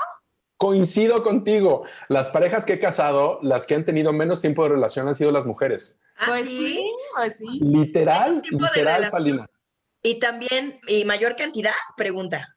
Coincido 0.56 1.22
contigo. 1.22 1.84
Las 2.08 2.28
parejas 2.30 2.66
que 2.66 2.72
he 2.72 2.80
casado, 2.80 3.38
las 3.40 3.66
que 3.66 3.76
han 3.76 3.84
tenido 3.84 4.12
menos 4.12 4.40
tiempo 4.40 4.64
de 4.64 4.70
relación 4.70 5.06
han 5.06 5.14
sido 5.14 5.30
las 5.30 5.46
mujeres. 5.46 6.00
¿Ah, 6.16 6.24
pues 6.26 6.48
sí, 6.48 6.92
pues 7.14 7.36
sí. 7.36 7.46
Literal, 7.60 8.42
literal, 8.50 9.08
Palina. 9.12 9.46
Y 10.02 10.18
también, 10.18 10.80
y 10.88 11.04
mayor 11.04 11.36
cantidad, 11.36 11.72
pregunta 11.96 12.55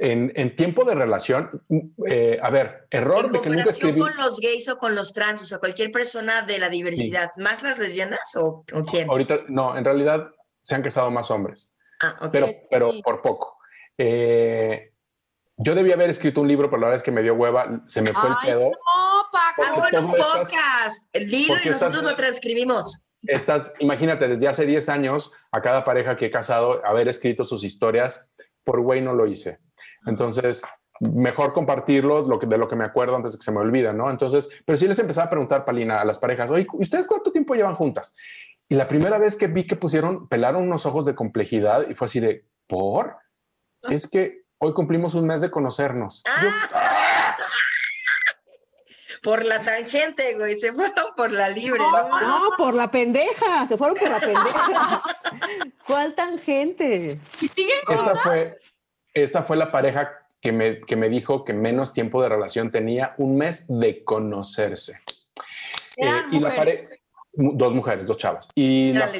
en, 0.00 0.56
tiempo 0.56 0.84
de 0.84 0.94
relación, 0.94 1.62
eh, 2.06 2.38
a 2.42 2.50
ver, 2.50 2.86
error 2.90 3.30
de 3.30 3.40
que 3.40 3.50
nunca 3.50 3.70
escribí. 3.70 4.00
con 4.00 4.16
los 4.16 4.40
gays 4.40 4.68
o 4.70 4.78
con 4.78 4.94
los 4.94 5.12
trans, 5.12 5.42
o 5.42 5.46
sea, 5.46 5.58
cualquier 5.58 5.90
persona 5.90 6.42
de 6.42 6.58
la 6.58 6.70
diversidad, 6.70 7.30
¿más 7.36 7.62
las 7.62 7.78
lesbianas 7.78 8.34
o, 8.36 8.64
quién? 8.90 9.10
Ahorita, 9.10 9.40
no, 9.48 9.76
en 9.76 9.84
realidad 9.84 10.30
se 10.62 10.74
han 10.74 10.82
casado 10.82 11.10
más 11.10 11.30
hombres, 11.30 11.74
ah, 12.00 12.30
pero, 12.32 12.48
pero 12.70 12.92
por 13.02 13.20
poco. 13.20 13.58
Eh, 13.98 14.92
yo 15.58 15.74
debía 15.74 15.94
haber 15.94 16.08
escrito 16.08 16.40
un 16.40 16.48
libro, 16.48 16.70
pero 16.70 16.80
la 16.80 16.86
verdad 16.86 16.96
es 16.96 17.02
que 17.02 17.10
me 17.10 17.22
dio 17.22 17.34
hueva, 17.34 17.82
se 17.86 18.00
me 18.00 18.12
fue 18.12 18.30
el 18.30 18.36
pedo. 18.42 18.70
No, 18.70 19.26
Paco, 19.30 19.62
haz 19.62 19.92
un 20.00 20.12
podcast, 20.12 21.14
dilo 21.14 21.56
y 21.62 21.68
nosotros 21.68 22.02
lo 22.02 22.14
transcribimos. 22.14 23.00
Estás, 23.22 23.74
imagínate, 23.80 24.28
desde 24.28 24.48
hace 24.48 24.64
10 24.64 24.88
años, 24.88 25.30
a 25.52 25.60
cada 25.60 25.84
pareja 25.84 26.16
que 26.16 26.26
he 26.26 26.30
casado, 26.30 26.84
haber 26.86 27.08
escrito 27.08 27.44
sus 27.44 27.64
historias, 27.64 28.32
por 28.64 28.80
güey 28.80 29.00
no 29.00 29.12
lo 29.12 29.26
hice. 29.26 29.58
Entonces, 30.06 30.62
mejor 31.00 31.52
compartirlo 31.52 32.22
lo 32.22 32.38
que, 32.38 32.46
de 32.46 32.58
lo 32.58 32.68
que 32.68 32.76
me 32.76 32.84
acuerdo 32.84 33.16
antes 33.16 33.32
de 33.32 33.38
que 33.38 33.44
se 33.44 33.52
me 33.52 33.58
olvida, 33.58 33.92
¿no? 33.92 34.10
Entonces, 34.10 34.48
pero 34.64 34.76
sí 34.76 34.86
les 34.86 34.98
empezaba 34.98 35.26
a 35.26 35.30
preguntar, 35.30 35.64
Palina, 35.64 36.00
a 36.00 36.04
las 36.04 36.18
parejas, 36.18 36.50
oye, 36.50 36.66
¿ustedes 36.72 37.06
cuánto 37.06 37.32
tiempo 37.32 37.54
llevan 37.54 37.74
juntas? 37.74 38.14
Y 38.68 38.74
la 38.74 38.86
primera 38.86 39.18
vez 39.18 39.36
que 39.36 39.46
vi 39.46 39.66
que 39.66 39.76
pusieron, 39.76 40.28
pelaron 40.28 40.62
unos 40.62 40.86
ojos 40.86 41.06
de 41.06 41.14
complejidad 41.14 41.88
y 41.88 41.94
fue 41.94 42.04
así 42.04 42.20
de, 42.20 42.44
¿por? 42.66 43.16
Es 43.82 44.08
que 44.08 44.42
hoy 44.58 44.74
cumplimos 44.74 45.14
un 45.14 45.26
mes 45.26 45.40
de 45.40 45.50
conocernos. 45.50 46.22
¡Ah! 46.28 47.36
Por 49.22 49.44
la 49.44 49.62
tangente, 49.62 50.34
güey, 50.38 50.56
se 50.56 50.72
fueron 50.72 51.14
por 51.14 51.30
la 51.30 51.50
libre, 51.50 51.78
¿no? 51.78 52.20
No, 52.20 52.50
por 52.56 52.72
la 52.72 52.90
pendeja, 52.90 53.66
se 53.66 53.76
fueron 53.76 53.98
por 53.98 54.08
la 54.08 54.18
pendeja. 54.18 55.02
¿Cuál 55.86 56.14
tangente? 56.14 57.20
Esa 57.86 58.14
fue, 58.14 58.58
esa 59.14 59.42
fue 59.42 59.56
la 59.56 59.70
pareja 59.72 60.12
que 60.40 60.52
me, 60.52 60.80
que 60.80 60.96
me 60.96 61.08
dijo 61.08 61.44
que 61.44 61.52
menos 61.52 61.92
tiempo 61.92 62.22
de 62.22 62.28
relación 62.28 62.70
tenía, 62.70 63.14
un 63.18 63.36
mes 63.36 63.66
de 63.68 64.04
conocerse. 64.04 65.00
Eh, 65.96 66.22
y 66.32 66.40
la 66.40 66.54
pareja, 66.54 66.88
dos 67.32 67.74
mujeres, 67.74 68.06
dos 68.06 68.16
chavas. 68.16 68.48
Y 68.54 68.92
la, 68.94 69.10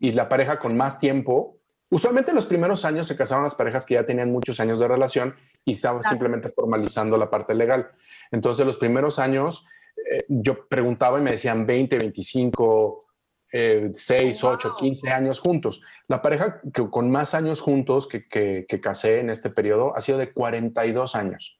y 0.00 0.12
la, 0.12 0.28
pareja, 0.28 0.58
con 0.58 0.76
más 0.76 0.98
tiempo, 0.98 1.58
usualmente 1.90 2.30
en 2.30 2.36
los 2.36 2.46
primeros 2.46 2.84
años 2.84 3.06
se 3.06 3.16
casaron 3.16 3.44
las 3.44 3.54
parejas 3.54 3.84
que 3.84 3.94
ya 3.94 4.06
tenían 4.06 4.32
muchos 4.32 4.58
años 4.60 4.78
de 4.78 4.88
relación 4.88 5.36
y 5.64 5.72
estaban 5.74 6.02
simplemente 6.02 6.48
formalizando 6.48 7.18
la 7.18 7.28
parte 7.28 7.54
legal. 7.54 7.90
Entonces, 8.30 8.64
los 8.64 8.78
primeros 8.78 9.18
años, 9.18 9.66
eh, 10.10 10.24
yo 10.28 10.66
preguntaba 10.66 11.18
y 11.18 11.22
me 11.22 11.32
decían 11.32 11.66
20, 11.66 11.98
25, 11.98 13.05
6, 13.50 14.44
8, 14.44 14.76
15 14.78 15.10
años 15.10 15.40
juntos. 15.40 15.80
La 16.08 16.20
pareja 16.22 16.60
que 16.72 16.88
con 16.90 17.10
más 17.10 17.34
años 17.34 17.60
juntos 17.60 18.06
que, 18.06 18.26
que, 18.28 18.66
casé 18.80 19.20
en 19.20 19.30
este 19.30 19.50
periodo 19.50 19.96
ha 19.96 20.00
sido 20.00 20.18
de 20.18 20.32
42 20.32 21.14
años. 21.14 21.58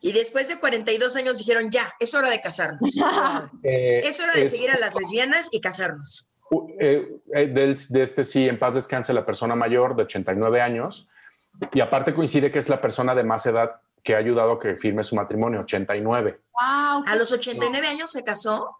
y 0.00 0.12
después 0.12 0.48
de 0.48 0.58
42 0.58 1.16
años 1.16 1.38
dijeron, 1.38 1.70
ya, 1.70 1.90
es 1.98 2.12
hora 2.14 2.28
de 2.30 2.40
casarnos. 2.40 2.90
Eh, 3.62 4.00
es 4.04 4.20
hora 4.20 4.32
de 4.34 4.42
es- 4.44 4.50
seguir 4.50 4.70
a 4.70 4.78
las 4.78 4.94
lesbianas 4.94 5.48
y 5.50 5.60
casarnos. 5.60 6.28
eh, 6.78 7.08
eh, 7.32 7.46
del- 7.46 7.74
de 7.88 8.02
este 8.02 8.22
sí, 8.24 8.46
en 8.48 8.58
paz 8.58 8.74
descanse 8.74 9.14
la 9.14 9.24
persona 9.24 9.54
mayor 9.56 9.96
de 9.96 10.02
89 10.02 10.60
años. 10.60 11.08
Y 11.72 11.80
aparte 11.80 12.12
coincide 12.14 12.50
que 12.52 12.58
es 12.58 12.68
la 12.68 12.80
persona 12.82 13.14
de 13.14 13.24
más 13.24 13.46
edad 13.46 13.80
que 14.02 14.14
ha 14.14 14.18
ayudado 14.18 14.52
a 14.52 14.58
que 14.60 14.76
firme 14.76 15.02
su 15.02 15.14
matrimonio, 15.16 15.60
89. 15.60 16.40
Wow. 16.52 17.04
A 17.06 17.16
los 17.16 17.32
89 17.32 17.86
años 17.86 18.10
se 18.12 18.22
casó. 18.22 18.76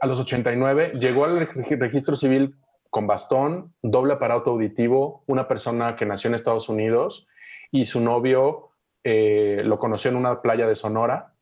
A 0.00 0.06
los 0.06 0.20
89 0.20 0.92
llegó 0.98 1.24
al 1.24 1.38
reg- 1.40 1.78
registro 1.78 2.16
civil 2.16 2.56
con 2.90 3.06
bastón, 3.06 3.74
doble 3.82 4.14
aparato 4.14 4.50
auditivo, 4.50 5.22
una 5.26 5.48
persona 5.48 5.96
que 5.96 6.06
nació 6.06 6.28
en 6.28 6.34
Estados 6.34 6.68
Unidos 6.68 7.26
y 7.70 7.84
su 7.86 8.00
novio 8.00 8.70
eh, 9.04 9.62
lo 9.64 9.78
conoció 9.78 10.10
en 10.10 10.16
una 10.16 10.40
playa 10.42 10.66
de 10.66 10.74
Sonora 10.74 11.32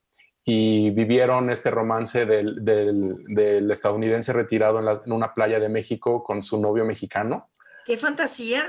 y 0.45 0.91
vivieron 0.91 1.49
este 1.51 1.71
romance 1.71 2.27
del, 2.27 2.65
del- 2.65 3.17
del 3.29 3.71
estadounidense 3.71 4.33
retirado 4.33 4.79
en, 4.79 4.85
la- 4.85 5.03
en 5.05 5.13
una 5.13 5.33
playa 5.33 5.59
de 5.61 5.69
México 5.69 6.23
con 6.25 6.43
su 6.43 6.61
novio 6.61 6.85
mexicano 6.85 7.49
¡Qué 7.87 7.99
fantasía! 7.99 8.63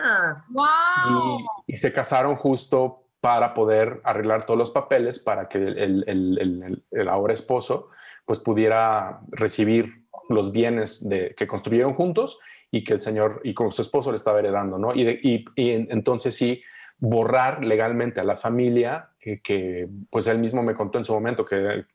Wow. 0.49 1.39
y, 1.67 1.73
y 1.73 1.75
se 1.77 1.93
casaron 1.93 2.35
justo 2.35 3.03
para 3.21 3.53
poder 3.53 4.01
arreglar 4.03 4.45
todos 4.45 4.57
los 4.57 4.71
papeles 4.71 5.19
para 5.19 5.47
que 5.47 5.57
el, 5.57 5.77
el- 5.77 6.03
el- 6.07 6.37
el- 6.63 6.83
el 6.91 7.09
ahora 7.09 7.33
esposo 7.33 7.87
pues 8.25 8.39
pudiera 8.39 9.21
recibir 9.29 10.03
los 10.29 10.51
bienes 10.51 11.07
de, 11.07 11.35
que 11.35 11.45
construyeron 11.47 11.93
juntos 11.93 12.39
y 12.71 12.83
que 12.83 12.93
el 12.93 13.01
señor 13.01 13.41
y 13.43 13.53
con 13.53 13.71
su 13.71 13.81
esposo 13.81 14.11
le 14.11 14.15
estaba 14.17 14.39
heredando, 14.39 14.77
¿no? 14.77 14.93
Y, 14.93 15.03
de- 15.03 15.19
y- 15.21 15.45
y 15.55 15.71
en- 15.71 15.87
entonces 15.91 16.35
sí 16.35 16.61
borrar 16.97 17.63
legalmente 17.63 18.19
a 18.19 18.23
la 18.23 18.35
familia 18.35 19.09
eh, 19.21 19.41
que 19.43 19.87
pues 20.09 20.27
él 20.27 20.39
mismo 20.39 20.63
me 20.63 20.73
contó 20.75 20.97
en 20.97 21.05
su 21.05 21.13
momento 21.13 21.45
que 21.45 21.85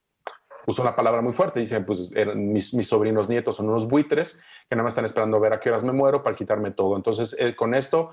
usó 0.67 0.83
una 0.83 0.95
palabra 0.95 1.23
muy 1.23 1.33
fuerte, 1.33 1.59
dice 1.59 1.81
pues 1.81 2.11
eran 2.15 2.53
mis, 2.53 2.75
mis 2.75 2.87
sobrinos 2.87 3.29
nietos 3.29 3.57
son 3.57 3.69
unos 3.69 3.89
buitres 3.89 4.45
que 4.69 4.77
nada 4.77 4.85
más 4.85 4.93
están 4.93 5.07
esperando 5.07 5.41
ver 5.41 5.55
a 5.55 5.59
qué 5.59 5.71
horas 5.71 5.83
me 5.83 5.93
muero 5.93 6.23
para 6.23 6.37
quitarme 6.37 6.71
todo. 6.71 6.97
Entonces 6.97 7.35
eh, 7.41 7.57
con 7.57 7.75
esto 7.75 8.11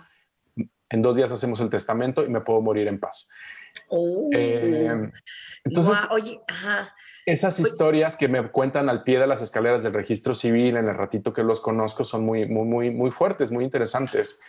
en 0.90 1.02
dos 1.02 1.16
días 1.18 1.32
hacemos 1.32 1.60
el 1.60 1.70
testamento 1.70 2.24
y 2.26 2.30
me 2.30 2.42
puedo 2.42 2.62
morir 2.62 2.88
en 2.88 3.00
paz. 3.00 3.30
Oh. 3.90 4.30
Eh, 4.34 5.12
entonces, 5.63 5.98
oye, 6.12 6.40
ajá. 6.48 6.94
esas 7.26 7.60
historias 7.60 8.16
que 8.16 8.28
me 8.28 8.52
cuentan 8.52 8.90
al 8.90 9.04
pie 9.04 9.20
de 9.20 9.28
las 9.28 9.42
escaleras 9.42 9.84
del 9.84 9.94
registro 9.94 10.34
civil 10.36 10.78
en 10.78 10.88
el 10.88 10.96
ratito 10.96 11.34
que 11.34 11.44
los 11.44 11.62
conozco 11.62 12.04
son 12.04 12.26
muy, 12.26 12.46
muy, 12.46 12.66
muy, 12.66 12.92
muy 12.92 13.12
fuertes, 13.12 13.52
muy 13.52 13.63
interesantes. 13.63 14.40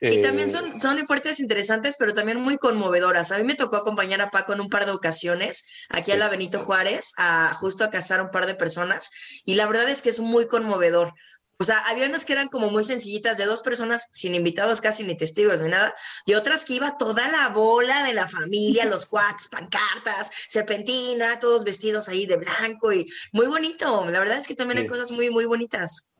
Y 0.00 0.18
Eh, 0.18 0.20
también 0.20 0.50
son, 0.50 0.80
son 0.80 1.06
fuertes, 1.06 1.40
interesantes, 1.40 1.96
pero 1.98 2.12
también 2.12 2.38
muy 2.38 2.58
conmovedoras. 2.58 3.32
A 3.32 3.38
mí 3.38 3.44
me 3.44 3.54
tocó 3.54 3.76
acompañar 3.76 4.20
a 4.20 4.30
Paco 4.30 4.52
en 4.52 4.60
un 4.60 4.68
par 4.68 4.84
de 4.84 4.92
ocasiones 4.92 5.66
aquí 5.88 6.12
a 6.12 6.16
la 6.16 6.28
Benito 6.28 6.60
Juárez, 6.60 7.14
a 7.16 7.54
justo 7.54 7.82
a 7.84 7.90
casar 7.90 8.20
un 8.20 8.30
par 8.30 8.46
de 8.46 8.54
personas, 8.54 9.10
y 9.46 9.54
la 9.54 9.66
verdad 9.66 9.88
es 9.88 10.02
que 10.02 10.10
es 10.10 10.20
muy 10.20 10.46
conmovedor. 10.46 11.14
O 11.58 11.64
sea, 11.64 11.78
había 11.88 12.06
unas 12.06 12.24
que 12.26 12.34
eran 12.34 12.48
como 12.48 12.68
muy 12.70 12.84
sencillitas, 12.84 13.38
de 13.38 13.46
dos 13.46 13.62
personas 13.62 14.08
sin 14.12 14.34
invitados 14.34 14.80
casi 14.82 15.04
ni 15.04 15.16
testigos 15.16 15.62
ni 15.62 15.68
nada, 15.70 15.94
y 16.26 16.34
otras 16.34 16.64
que 16.66 16.74
iba 16.74 16.98
toda 16.98 17.28
la 17.30 17.48
bola 17.48 18.04
de 18.04 18.12
la 18.12 18.28
familia, 18.28 18.84
los 18.84 19.06
cuates, 19.10 19.48
pancartas, 19.48 20.30
serpentina, 20.48 21.38
todos 21.40 21.64
vestidos 21.64 22.08
ahí 22.08 22.26
de 22.26 22.36
blanco 22.36 22.92
y 22.92 23.06
muy 23.32 23.46
bonito. 23.46 24.04
La 24.10 24.18
verdad 24.18 24.36
es 24.38 24.46
que 24.46 24.54
también 24.54 24.78
hay 24.78 24.86
cosas 24.86 25.12
muy, 25.12 25.30
muy 25.30 25.46
bonitas. 25.46 26.10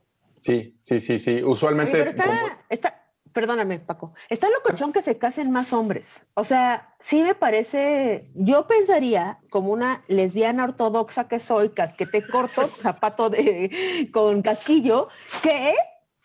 Sí, 0.41 0.75
sí, 0.81 1.01
sí, 1.01 1.19
sí. 1.19 1.43
Usualmente... 1.43 1.93
pero 1.99 2.11
está, 2.11 2.25
como- 2.25 2.59
está- 2.71 3.06
perdóname, 3.37 3.81
Paco, 3.81 4.15
está 4.31 4.49
locochón 4.49 4.95
que 4.95 5.03
se 5.03 5.19
casen 5.19 5.51
más 5.51 5.75
hombres. 5.75 6.25
O 6.33 6.43
sea, 6.43 6.97
sí 7.01 7.23
me 7.23 7.35
parece, 7.35 8.31
yo 8.35 8.67
pensaría, 8.67 9.41
como 9.51 9.73
una 9.73 10.03
lesbiana 10.09 10.65
ortodoxa 10.65 11.29
que 11.29 11.39
soy, 11.39 11.69
casquete 11.69 12.27
corto, 12.27 12.67
zapato 12.81 13.29
de, 13.29 14.09
con 14.11 14.41
casquillo, 14.41 15.09
que 15.43 15.75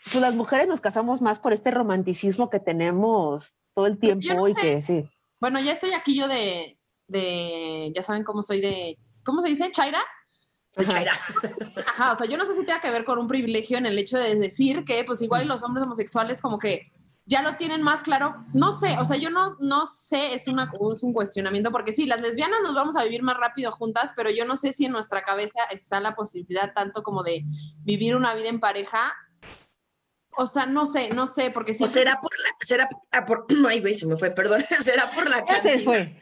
pues, 0.06 0.22
las 0.22 0.36
mujeres 0.36 0.70
nos 0.70 0.80
casamos 0.80 1.20
más 1.20 1.38
por 1.38 1.52
este 1.52 1.70
romanticismo 1.72 2.50
que 2.50 2.62
tenemos 2.62 3.58
todo 3.74 3.88
el 3.88 4.00
tiempo 4.00 4.34
no 4.34 4.48
y 4.48 4.54
sé. 4.54 4.62
que 4.62 4.82
sí. 4.82 5.10
Bueno, 5.42 5.60
ya 5.60 5.74
estoy 5.74 5.92
aquí 5.92 6.18
yo 6.18 6.30
de, 6.30 6.80
de, 7.08 7.92
ya 7.94 8.04
saben 8.04 8.24
cómo 8.24 8.42
soy 8.42 8.62
de, 8.62 8.98
¿cómo 9.26 9.42
se 9.42 9.50
dice? 9.50 9.70
¿Chaira? 9.72 10.02
Chaira. 10.88 11.12
Ajá, 11.88 12.14
o 12.14 12.16
sea, 12.16 12.26
yo 12.26 12.38
no 12.38 12.46
sé 12.46 12.56
si 12.56 12.66
tenga 12.66 12.80
que 12.80 12.90
ver 12.90 13.04
con 13.04 13.20
un 13.20 13.28
privilegio 13.28 13.78
en 13.78 13.86
el 13.86 14.00
hecho 14.00 14.18
de 14.18 14.34
decir 14.36 14.86
que, 14.86 15.04
pues 15.04 15.22
igual 15.22 15.46
los 15.50 15.62
hombres 15.62 15.84
homosexuales 15.84 16.40
como 16.40 16.58
que 16.58 16.90
ya 17.26 17.42
lo 17.42 17.56
tienen 17.56 17.82
más 17.82 18.04
claro. 18.04 18.46
No 18.54 18.74
sé, 18.74 18.98
o 19.00 19.06
sea, 19.06 19.18
yo 19.18 19.30
no, 19.30 19.56
no 19.60 19.86
sé, 19.86 20.34
es, 20.34 20.48
una, 20.48 20.70
es 20.94 21.04
un 21.04 21.14
cuestionamiento, 21.14 21.72
porque 21.72 21.94
sí, 21.94 22.06
las 22.06 22.22
lesbianas 22.22 22.60
nos 22.64 22.74
vamos 22.74 22.96
a 22.96 23.04
vivir 23.04 23.24
más 23.24 23.38
rápido 23.38 23.72
juntas, 23.72 24.12
pero 24.16 24.30
yo 24.30 24.46
no 24.46 24.56
sé 24.56 24.74
si 24.74 24.86
en 24.86 24.92
nuestra 24.92 25.24
cabeza 25.24 25.64
está 25.72 26.00
la 26.00 26.16
posibilidad 26.16 26.74
tanto 26.74 27.04
como 27.04 27.24
de 27.24 27.44
vivir 27.84 28.16
una 28.16 28.34
vida 28.34 28.50
en 28.50 28.60
pareja. 28.60 29.14
O 30.38 30.46
sea, 30.46 30.66
no 30.66 30.86
sé, 30.86 31.10
no 31.10 31.28
sé, 31.28 31.52
porque 31.52 31.74
si 31.74 31.84
O 31.84 31.88
será 31.88 32.18
por 32.22 32.32
la, 32.32 32.50
será 32.62 32.90
ah, 33.12 33.26
por, 33.26 33.46
ay, 33.68 33.82
güey, 33.82 33.96
se 33.96 34.08
me 34.08 34.16
fue, 34.18 34.32
perdón, 34.32 34.64
será 34.80 35.10
por 35.12 35.30
la 35.30 35.40
Ya 35.46 35.62
se 35.62 35.62
cantidad. 35.62 35.84
fue, 35.84 36.20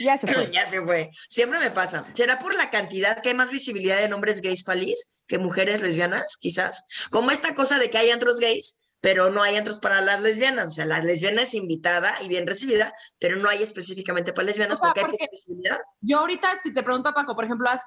ya 0.00 0.18
se 0.18 0.26
fue. 0.26 0.50
Ya 0.52 0.66
se 0.66 0.82
fue. 0.82 1.10
Siempre 1.28 1.58
me 1.58 1.70
pasa. 1.70 2.06
¿Será 2.14 2.38
por 2.38 2.54
la 2.54 2.70
cantidad 2.70 3.20
que 3.22 3.28
hay 3.28 3.34
más 3.34 3.50
visibilidad 3.50 3.98
de 3.98 4.12
hombres 4.12 4.40
gays 4.40 4.64
palis 4.64 5.14
que 5.26 5.38
mujeres 5.38 5.82
lesbianas? 5.82 6.38
Quizás. 6.38 7.08
Como 7.10 7.30
esta 7.30 7.54
cosa 7.54 7.78
de 7.78 7.90
que 7.90 7.98
hay 7.98 8.10
antros 8.10 8.38
gays, 8.40 8.80
pero 9.00 9.30
no 9.30 9.42
hay 9.42 9.56
antros 9.56 9.80
para 9.80 10.00
las 10.00 10.20
lesbianas. 10.20 10.68
O 10.68 10.70
sea, 10.70 10.84
la 10.84 11.00
lesbiana 11.00 11.42
es 11.42 11.54
invitada 11.54 12.14
y 12.22 12.28
bien 12.28 12.46
recibida, 12.46 12.92
pero 13.18 13.36
no 13.36 13.48
hay 13.48 13.62
específicamente 13.62 14.32
para 14.32 14.46
lesbianas 14.46 14.78
O 14.78 14.82
sea, 14.82 14.88
porque 14.88 15.00
hay 15.00 15.04
porque- 15.04 15.18
poca 15.18 15.30
visibilidad. 15.30 15.78
Yo 16.00 16.18
ahorita 16.18 16.48
te, 16.74 16.82
pregunto, 16.82 17.12
Paco, 17.14 17.34
por 17.34 17.44
ejemplo, 17.44 17.68
¿has, 17.68 17.82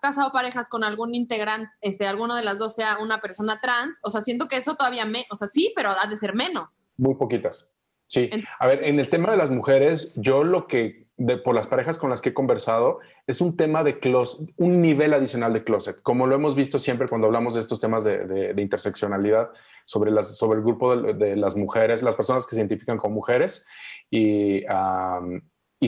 casado 0.00 0.32
parejas 0.32 0.68
con 0.68 0.84
algún 0.84 1.14
integrante, 1.14 1.70
este, 1.80 2.06
alguno 2.06 2.34
de 2.34 2.42
las 2.42 2.58
dos 2.58 2.74
sea 2.74 2.98
una 2.98 3.20
persona 3.20 3.60
trans? 3.60 3.98
O 4.02 4.10
sea, 4.10 4.20
siento 4.20 4.48
que 4.48 4.56
eso 4.56 4.74
todavía 4.74 5.04
me, 5.04 5.26
o 5.30 5.36
sea, 5.36 5.48
sí, 5.48 5.72
pero 5.76 5.90
ha 5.90 6.06
de 6.06 6.16
ser 6.16 6.34
menos. 6.34 6.86
Muy 6.96 7.14
poquitas. 7.14 7.72
Sí. 8.08 8.30
A 8.60 8.66
ver, 8.66 8.86
en 8.86 9.00
el 9.00 9.10
tema 9.10 9.32
de 9.32 9.36
las 9.36 9.50
mujeres, 9.50 10.12
yo 10.16 10.44
lo 10.44 10.66
que, 10.68 11.05
por 11.42 11.54
las 11.54 11.66
parejas 11.66 11.98
con 11.98 12.10
las 12.10 12.20
que 12.20 12.30
he 12.30 12.34
conversado, 12.34 13.00
es 13.26 13.40
un 13.40 13.56
tema 13.56 13.82
de 13.82 13.98
closet, 13.98 14.52
un 14.56 14.82
nivel 14.82 15.14
adicional 15.14 15.52
de 15.54 15.64
closet, 15.64 16.02
como 16.02 16.26
lo 16.26 16.34
hemos 16.34 16.54
visto 16.54 16.78
siempre 16.78 17.08
cuando 17.08 17.26
hablamos 17.26 17.54
de 17.54 17.60
estos 17.60 17.80
temas 17.80 18.04
de, 18.04 18.26
de- 18.26 18.62
interseccionalidad, 18.62 19.50
sobre, 19.86 20.10
el 20.10 20.62
grupo 20.62 20.96
de, 20.96 21.36
las 21.36 21.56
mujeres, 21.56 22.02
las 22.02 22.16
personas 22.16 22.44
que 22.44 22.54
se 22.54 22.60
identifican 22.60 22.98
como 22.98 23.14
mujeres 23.14 23.66
y, 24.10 24.64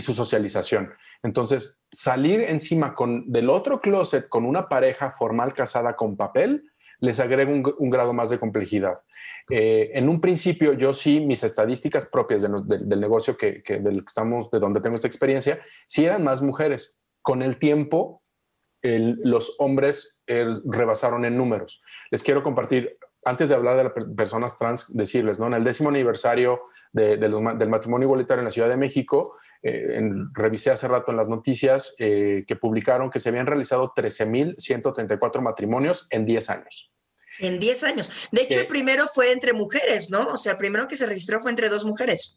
su 0.00 0.12
socialización. 0.12 0.92
Entonces, 1.22 1.82
salir 1.90 2.42
encima 2.42 2.94
con, 2.94 3.30
del 3.30 3.50
otro 3.50 3.80
closet 3.80 4.28
con 4.28 4.46
una 4.46 4.68
pareja 4.68 5.10
formal 5.10 5.52
casada 5.54 5.96
con 5.96 6.16
papel, 6.16 6.70
les 7.00 7.20
agrega 7.20 7.50
un, 7.50 7.90
grado 7.90 8.12
más 8.12 8.30
de 8.30 8.38
complejidad. 8.38 9.00
Eh, 9.50 9.90
en 9.94 10.08
un 10.08 10.20
principio, 10.20 10.72
yo 10.72 10.92
sí, 10.92 11.20
mis 11.20 11.44
estadísticas 11.44 12.04
propias 12.04 12.42
del 12.42 13.00
negocio 13.00 13.36
que, 13.36 13.62
estamos, 14.06 14.50
de 14.50 14.58
donde 14.58 14.80
tengo 14.80 14.96
esta 14.96 15.06
experiencia, 15.06 15.60
sí 15.86 16.04
eran 16.04 16.24
más 16.24 16.42
mujeres. 16.42 17.00
Con 17.22 17.42
el 17.42 17.58
tiempo, 17.58 18.22
los 18.82 19.56
hombres 19.58 20.22
eh, 20.26 20.46
rebasaron 20.64 21.24
en 21.24 21.36
números. 21.36 21.82
Les 22.10 22.22
quiero 22.22 22.42
compartir, 22.42 22.96
antes 23.24 23.48
de 23.48 23.54
hablar 23.54 23.76
de 23.76 23.84
las 23.84 23.92
per- 23.92 24.14
personas 24.14 24.56
trans, 24.56 24.96
decirles, 24.96 25.38
¿no? 25.38 25.46
En 25.46 25.54
el 25.54 25.64
décimo 25.64 25.88
aniversario 25.90 26.62
del 26.92 27.68
matrimonio 27.68 28.06
igualitario 28.06 28.40
en 28.40 28.46
la 28.46 28.50
Ciudad 28.50 28.68
de 28.68 28.76
México, 28.76 29.36
eh, 29.62 29.96
en- 29.96 30.32
revisé 30.34 30.70
hace 30.70 30.86
rato 30.88 31.10
en 31.10 31.16
las 31.16 31.28
noticias 31.28 31.94
eh, 31.98 32.44
que 32.46 32.56
publicaron 32.56 33.10
que 33.10 33.18
se 33.20 33.28
habían 33.28 33.46
realizado 33.46 33.92
13.134 33.94 35.40
matrimonios 35.40 36.06
en 36.10 36.24
10 36.26 36.50
años. 36.50 36.92
En 37.40 37.58
10 37.60 37.84
años. 37.84 38.28
De 38.32 38.42
hecho, 38.42 38.60
el 38.60 38.66
primero 38.66 39.06
fue 39.06 39.30
entre 39.32 39.52
mujeres, 39.52 40.10
¿no? 40.10 40.32
O 40.32 40.36
sea, 40.36 40.52
el 40.52 40.58
primero 40.58 40.88
que 40.88 40.96
se 40.96 41.06
registró 41.06 41.40
fue 41.40 41.50
entre 41.50 41.68
dos 41.68 41.84
mujeres. 41.84 42.36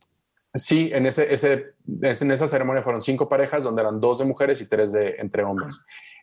Sí, 0.53 0.89
en, 0.93 1.05
ese, 1.05 1.33
ese, 1.33 1.73
es- 2.01 2.21
en 2.21 2.29
esa 2.31 2.45
ceremonia 2.45 2.83
fueron 2.83 3.01
cinco 3.01 3.27
parejas 3.29 3.63
donde 3.63 3.81
eran 3.81 3.99
dos 3.99 4.19
de 4.19 4.25
mujeres 4.25 4.61
y 4.61 4.65
tres 4.67 4.91
de 4.91 5.15
entre 5.17 5.43
hombres. 5.43 5.79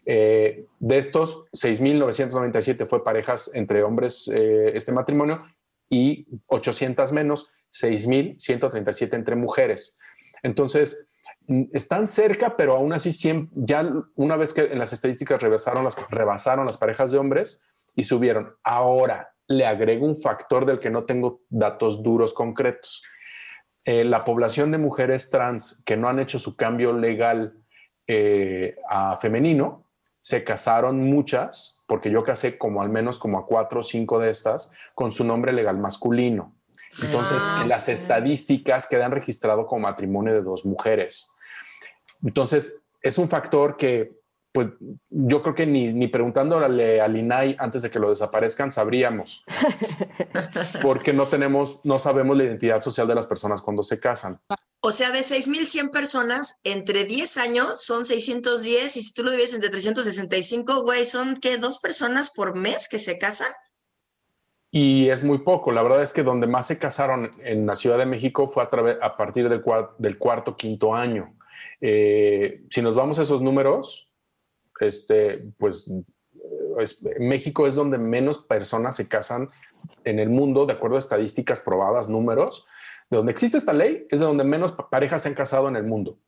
Eh, 0.07 0.67
de 0.79 0.99
estos, 0.99 1.45
6.997 1.53 2.87
fue 2.87 3.03
parejas 3.03 3.51
entre 3.55 3.83
hombres 3.83 4.29
eh, 4.33 4.73
este 4.75 4.93
matrimonio 4.93 5.45
y 5.91 6.27
800 6.47 7.11
menos, 7.13 7.49
6.137 7.73 9.15
entre 9.15 9.35
mujeres. 9.37 9.99
Entonces, 10.43 11.09
mm, 11.47 11.65
están 11.73 12.07
cerca, 12.07 12.57
pero 12.57 12.77
aún 12.77 12.93
así 12.93 13.11
ya 13.55 13.91
una 14.15 14.37
vez 14.37 14.53
que 14.53 14.63
en 14.63 14.79
las 14.79 14.93
estadísticas 14.93 15.43
rebasaron 15.43 15.85
las, 15.85 15.97
rebasaron 16.11 16.67
las 16.67 16.77
parejas 16.77 17.11
de 17.11 17.19
hombres 17.19 17.65
y 17.95 18.05
subieron. 18.05 18.55
Ahora 18.63 19.35
le 19.47 19.67
agrego 19.67 20.07
un 20.07 20.17
factor 20.17 20.67
del 20.67 20.79
que 20.79 20.91
no 20.91 21.05
tengo 21.05 21.43
datos 21.49 22.03
duros 22.03 22.35
concretos 22.35 23.03
eh, 23.91 24.05
la 24.05 24.23
población 24.23 24.71
de 24.71 24.77
mujeres 24.77 25.31
trans 25.31 25.83
que 25.87 25.97
no 25.97 26.11
han 26.11 26.19
hecho 26.19 26.39
su 26.39 26.57
cambio 26.57 26.93
legal 26.93 27.55
eh, 28.07 28.77
a 28.87 29.17
femenino, 29.17 29.87
se 30.21 30.45
casaron 30.45 31.05
muchas, 31.05 31.83
porque 31.87 32.11
yo 32.11 32.23
casé 32.23 32.59
como 32.59 32.83
al 32.83 32.91
menos 32.91 33.19
como 33.19 33.39
a 33.39 33.47
cuatro 33.47 33.81
o 33.81 33.83
cinco 33.83 34.19
de 34.19 34.29
estas, 34.29 34.71
con 34.95 35.11
su 35.11 35.25
nombre 35.25 35.55
legal 35.55 35.79
masculino. 35.79 36.55
Entonces, 37.03 37.43
Ah, 37.47 37.61
en 37.63 37.69
las 37.69 37.89
estadísticas 37.89 38.87
quedan 38.87 39.13
registrado 39.13 39.67
como 39.67 39.83
matrimonio 39.83 40.35
de 40.35 40.43
dos 40.43 40.65
mujeres. 40.65 41.31
Entonces, 42.23 42.83
es 43.01 43.19
un 43.19 43.29
factor 43.29 43.77
que 43.77 44.19
pues 44.53 44.69
yo 45.11 45.43
creo 45.43 45.55
que 45.55 45.67
ni, 45.67 45.93
ni 45.93 46.09
preguntándole 46.09 47.01
al 47.01 47.17
INAI 47.17 47.55
antes 47.59 47.83
de 47.83 47.91
que 47.91 47.99
lo 47.99 48.09
desaparezcan 48.09 48.73
sabríamos, 48.73 49.45
porque 50.83 51.13
no 51.13 51.27
tenemos, 51.27 51.81
no 51.85 51.99
sabemos 51.99 52.37
la 52.37 52.45
identidad 52.45 52.81
social 52.81 53.07
de 53.07 53.15
las 53.15 53.27
personas 53.27 53.61
cuando 53.61 53.83
se 53.83 54.01
casan. 54.01 54.41
O 54.81 54.91
sea, 54.91 55.11
de 55.11 55.21
6.100 55.21 55.91
personas, 55.91 56.61
entre 56.65 57.05
10 57.05 57.37
años 57.39 57.83
son 57.85 58.05
610 58.05 58.97
y 58.97 59.03
si 59.03 59.13
tú 59.13 59.23
lo 59.23 59.31
divides 59.31 59.55
entre 59.55 59.71
365, 59.71 60.83
güey, 60.83 61.05
son 61.05 61.37
que 61.37 61.59
dos 61.59 61.79
personas 61.79 62.31
por 62.31 62.57
mes 62.57 62.89
que 62.89 62.99
se 62.99 63.19
casan. 63.19 63.53
Y 64.71 65.09
es 65.09 65.25
muy 65.25 65.39
poco. 65.39 65.73
La 65.73 65.83
verdad 65.83 66.03
es 66.03 66.13
que 66.13 66.23
donde 66.23 66.47
más 66.47 66.67
se 66.67 66.79
casaron 66.79 67.33
en 67.43 67.67
la 67.67 67.75
Ciudad 67.75 67.99
de 67.99 68.07
México 68.07 68.47
fue 68.47 68.63
a, 68.63 68.69
través, 68.69 68.99
a 69.01 69.17
partir 69.17 69.49
del, 69.49 69.63
del 69.99 70.19
cuarto, 70.19 70.57
quinto 70.57 70.95
año. 70.95 71.35
Eh, 71.81 72.65
si 72.69 72.83
nos 72.83 72.95
vamos 72.95 73.19
a 73.19 73.23
esos 73.23 73.41
números, 73.41 74.11
este, 74.81 75.45
pues 75.59 75.91
México 77.19 77.67
es 77.67 77.75
donde 77.75 77.99
menos 77.99 78.39
personas 78.39 78.97
se 78.97 79.09
casan 79.09 79.51
en 80.05 80.19
el 80.19 80.29
mundo, 80.29 80.67
de 80.67 80.75
acuerdo 80.75 80.97
a 80.97 81.01
estadísticas 81.01 81.61
probadas, 81.61 82.09
números. 82.09 82.67
De 83.11 83.17
donde 83.17 83.33
existe 83.33 83.57
esta 83.57 83.73
ley 83.73 84.07
es 84.11 84.19
de 84.19 84.27
donde 84.27 84.45
menos 84.45 84.73
parejas 84.91 85.23
se 85.23 85.29
han 85.29 85.35
casado 85.35 85.69
en 85.69 85.77
el 85.77 85.85
mundo. 85.85 86.19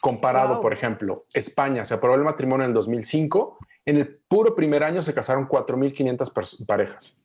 Comparado, 0.00 0.60
por 0.60 0.72
ejemplo, 0.72 1.26
España 1.34 1.84
se 1.84 1.94
aprobó 1.94 2.14
el 2.14 2.22
matrimonio 2.22 2.64
en 2.64 2.70
el 2.70 2.74
2005. 2.74 3.58
En 3.84 3.96
el 3.96 4.16
puro 4.28 4.54
primer 4.54 4.84
año 4.84 5.02
se 5.02 5.12
casaron 5.12 5.48
4.500 5.48 6.66
parejas. 6.66 7.20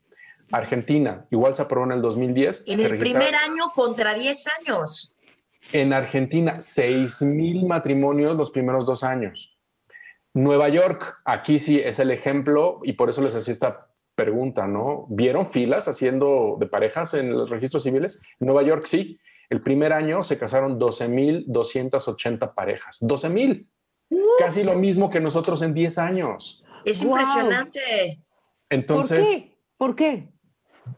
Argentina, 0.58 1.26
igual 1.32 1.56
se 1.56 1.62
aprobó 1.62 1.86
en 1.86 1.94
el 1.94 2.02
2010. 2.02 2.66
En 2.68 2.80
el 2.80 2.98
primer 2.98 3.36
año 3.36 3.72
contra 3.74 4.14
10 4.14 4.48
años. 4.60 5.16
En 5.72 5.94
Argentina, 5.94 6.58
6.000 6.58 7.68
matrimonios 7.68 8.38
los 8.38 8.52
primeros 8.52 8.86
dos 8.86 9.04
años. 9.04 9.58
Nueva 10.34 10.70
York, 10.70 11.18
aquí 11.26 11.60
sí 11.60 11.80
es 11.80 12.00
el 12.00 12.12
ejemplo 12.12 12.80
y 12.84 12.94
por 12.94 13.10
eso 13.10 13.22
les 13.22 13.36
hacía 13.36 13.52
esta 13.52 13.88
pregunta, 14.16 14.68
¿no? 14.68 15.08
¿Vieron 15.10 15.46
filas 15.46 15.88
haciendo 15.88 16.58
de 16.60 16.68
parejas 16.68 17.14
en 17.14 17.36
los 17.36 17.50
registros 17.50 17.84
civiles? 17.84 18.22
En 18.40 18.48
Nueva 18.48 18.64
York 18.64 18.86
sí. 18.86 19.20
El 19.50 19.62
primer 19.62 19.94
año 19.94 20.24
se 20.24 20.38
casaron 20.38 20.80
12.280 20.80 22.54
parejas. 22.54 23.02
12.000. 23.02 23.68
Casi 24.40 24.64
lo 24.64 24.76
mismo 24.76 25.10
que 25.10 25.20
nosotros 25.20 25.62
en 25.62 25.74
10 25.74 25.98
años. 25.98 26.64
Es 26.84 27.02
impresionante. 27.02 28.24
Entonces. 28.70 29.28
¿Por 29.28 29.36
qué? 29.36 29.58
¿Por 29.78 29.96
qué? 29.96 30.35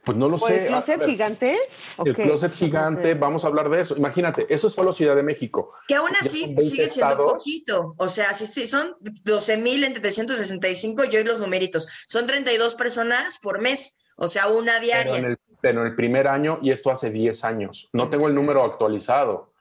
Pues 0.04 0.18
no 0.18 0.30
lo 0.30 0.38
sé. 0.38 0.64
¿El 0.64 0.68
closet 0.68 1.06
gigante? 1.06 1.58
El 2.04 2.16
closet 2.16 2.54
gigante, 2.54 3.14
vamos 3.14 3.44
a 3.44 3.48
hablar 3.48 3.70
de 3.70 3.82
eso. 3.82 3.96
Imagínate, 3.98 4.46
eso 4.50 4.68
es 4.68 4.74
solo 4.74 4.92
Ciudad 4.92 5.16
de 5.16 5.24
México. 5.24 5.74
Que 5.88 5.96
aún 5.96 6.12
así 6.20 6.56
sigue 6.60 6.90
siendo 6.90 7.18
poquito. 7.18 7.96
O 7.98 8.08
sea, 8.10 8.34
si, 8.34 8.46
si 8.46 8.68
son 8.68 8.96
12 9.00 9.58
mil 9.58 9.84
entre 9.84 10.02
365, 10.02 11.06
yo 11.06 11.20
y 11.20 11.24
los 11.24 11.40
numeritos. 11.40 11.88
Son 12.08 12.26
32 12.28 12.76
personas 12.76 13.40
por 13.40 13.62
mes, 13.62 14.00
o 14.16 14.28
sea, 14.28 14.48
una 14.48 14.80
diaria. 14.80 15.14
Pero 15.14 15.26
en 15.26 15.32
el, 15.32 15.40
pero 15.62 15.82
en 15.82 15.88
el 15.88 15.96
primer 15.96 16.28
año, 16.28 16.60
y 16.62 16.72
esto 16.72 16.92
hace 16.92 17.10
10 17.10 17.44
años. 17.44 17.90
No 17.94 18.10
tengo 18.10 18.28
el 18.28 18.36
número 18.36 18.64
actualizado 18.64 19.54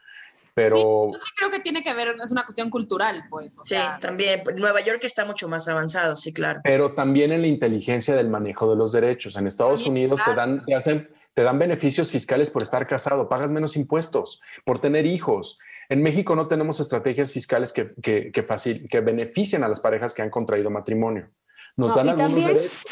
pero... 0.57 1.11
Sí, 1.13 1.21
creo 1.37 1.51
que 1.51 1.61
tiene 1.61 1.83
que 1.83 1.93
ver, 1.93 2.17
es 2.25 2.33
una 2.33 2.43
cuestión 2.43 2.71
cultural, 2.71 3.25
pues. 3.29 3.59
sí, 3.63 3.77
también. 4.01 4.43
Nueva 4.57 4.81
York 4.81 5.01
está 5.03 5.27
mucho 5.27 5.51
más 5.51 5.69
avanzado, 5.69 6.17
sí, 6.17 6.33
claro. 6.33 6.61
Pero 6.65 6.95
también 6.95 7.31
en 7.31 7.43
la 7.43 7.47
inteligencia 7.47 8.17
del 8.17 8.31
manejo 8.31 8.71
de 8.71 8.75
los 8.75 8.91
derechos. 8.91 9.37
En 9.37 9.47
Estados 9.47 9.87
Unidos 9.87 10.19
te 10.25 10.35
dan, 10.35 10.65
te, 10.65 10.75
hacen, 10.75 11.11
te 11.35 11.43
dan 11.43 11.59
beneficios 11.59 12.11
fiscales 12.11 12.49
por 12.49 12.63
estar 12.63 12.87
casado, 12.87 13.29
pagas 13.29 13.51
menos 13.51 13.77
impuestos, 13.77 14.41
por 14.65 14.79
tener 14.79 15.05
hijos. 15.05 15.59
En 15.91 16.03
México 16.03 16.35
no 16.35 16.49
tenemos 16.49 16.81
estrategias 16.81 17.33
fiscales 17.33 17.71
que, 17.71 17.93
que, 18.03 18.33
que, 18.33 18.43
facil, 18.43 18.89
que 18.89 19.01
beneficien 19.01 19.63
a 19.63 19.69
las 19.69 19.81
parejas 19.81 20.15
que 20.15 20.23
han 20.23 20.31
contraído 20.31 20.71
matrimonio. 20.71 21.29
Nos 21.77 21.95
dan 21.95 22.09
algunos 22.09 22.35
derechos. 22.35 22.83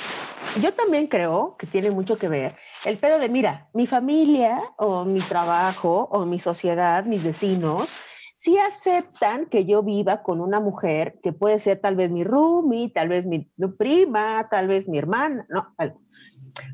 Yo 0.60 0.74
también 0.74 1.06
creo 1.06 1.56
que 1.58 1.66
tiene 1.66 1.90
mucho 1.90 2.18
que 2.18 2.28
ver 2.28 2.56
el 2.84 2.98
pedo 2.98 3.18
de, 3.18 3.28
mira, 3.28 3.68
mi 3.72 3.86
familia 3.86 4.60
o 4.76 5.04
mi 5.04 5.20
trabajo 5.20 6.08
o 6.10 6.24
mi 6.26 6.38
sociedad, 6.38 7.04
mis 7.04 7.22
vecinos, 7.22 7.88
sí 8.36 8.58
aceptan 8.58 9.46
que 9.46 9.64
yo 9.64 9.82
viva 9.82 10.22
con 10.22 10.40
una 10.40 10.60
mujer 10.60 11.18
que 11.22 11.32
puede 11.32 11.60
ser 11.60 11.80
tal 11.80 11.96
vez 11.96 12.10
mi 12.10 12.24
roomie, 12.24 12.90
tal 12.90 13.08
vez 13.08 13.24
mi 13.24 13.50
prima, 13.78 14.48
tal 14.50 14.68
vez 14.68 14.86
mi 14.86 14.98
hermana, 14.98 15.46
no, 15.48 15.74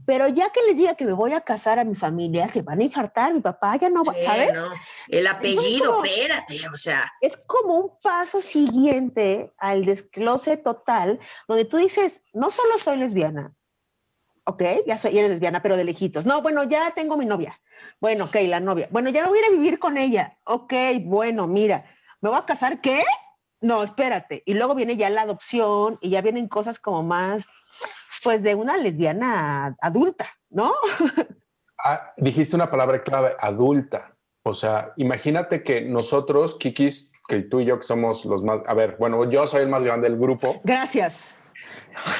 Pero 0.04 0.26
ya 0.28 0.50
que 0.50 0.60
les 0.66 0.76
diga 0.76 0.96
que 0.96 1.06
me 1.06 1.12
voy 1.12 1.32
a 1.32 1.42
casar 1.42 1.78
a 1.78 1.84
mi 1.84 1.94
familia, 1.94 2.48
se 2.48 2.62
van 2.62 2.80
a 2.80 2.84
infartar, 2.84 3.32
mi 3.32 3.40
papá 3.40 3.76
ya 3.76 3.88
no 3.88 4.02
va, 4.02 4.12
¿sabes? 4.24 4.52
El 5.06 5.26
apellido, 5.28 6.02
espérate, 6.02 6.68
o 6.72 6.76
sea. 6.76 7.04
Es 7.20 7.36
como 7.46 7.76
un 7.76 7.90
paso 8.02 8.42
siguiente 8.42 9.52
al 9.56 9.84
desclose 9.84 10.56
total, 10.56 11.20
donde 11.46 11.66
tú 11.66 11.76
dices, 11.76 12.22
no 12.32 12.50
solo 12.50 12.78
soy 12.78 12.96
lesbiana, 12.96 13.54
ok, 14.44 14.62
ya 14.86 14.96
soy, 14.96 15.18
eres 15.18 15.30
lesbiana, 15.30 15.62
pero 15.62 15.76
de 15.76 15.84
lejitos. 15.84 16.26
No, 16.26 16.42
bueno, 16.42 16.64
ya 16.64 16.92
tengo 16.92 17.16
mi 17.16 17.26
novia. 17.26 17.60
Bueno, 18.00 18.24
ok, 18.24 18.36
la 18.46 18.60
novia. 18.60 18.88
Bueno, 18.90 19.10
ya 19.10 19.26
voy 19.28 19.38
a 19.38 19.42
ir 19.42 19.46
a 19.48 19.56
vivir 19.56 19.78
con 19.78 19.98
ella. 19.98 20.38
Ok, 20.44 20.72
bueno, 21.02 21.46
mira, 21.46 21.84
¿me 22.20 22.30
voy 22.30 22.38
a 22.38 22.46
casar 22.46 22.80
qué? 22.80 23.02
No, 23.60 23.82
espérate. 23.82 24.42
Y 24.46 24.54
luego 24.54 24.74
viene 24.74 24.96
ya 24.96 25.10
la 25.10 25.22
adopción 25.22 25.98
y 26.00 26.10
ya 26.10 26.22
vienen 26.22 26.48
cosas 26.48 26.78
como 26.78 27.02
más, 27.02 27.46
pues, 28.22 28.42
de 28.42 28.54
una 28.54 28.76
lesbiana 28.76 29.76
adulta, 29.80 30.30
¿no? 30.48 30.72
Ah, 31.82 32.12
dijiste 32.18 32.56
una 32.56 32.70
palabra 32.70 33.02
clave, 33.02 33.34
adulta. 33.38 34.14
O 34.42 34.52
sea, 34.52 34.92
imagínate 34.96 35.62
que 35.62 35.80
nosotros, 35.80 36.56
Kikis, 36.56 37.10
que 37.26 37.40
tú 37.40 37.60
y 37.60 37.64
yo 37.64 37.78
que 37.78 37.84
somos 37.84 38.26
los 38.26 38.42
más, 38.42 38.60
a 38.66 38.74
ver, 38.74 38.96
bueno, 38.98 39.30
yo 39.30 39.46
soy 39.46 39.62
el 39.62 39.68
más 39.68 39.82
grande 39.82 40.10
del 40.10 40.18
grupo. 40.18 40.60
Gracias. 40.62 41.39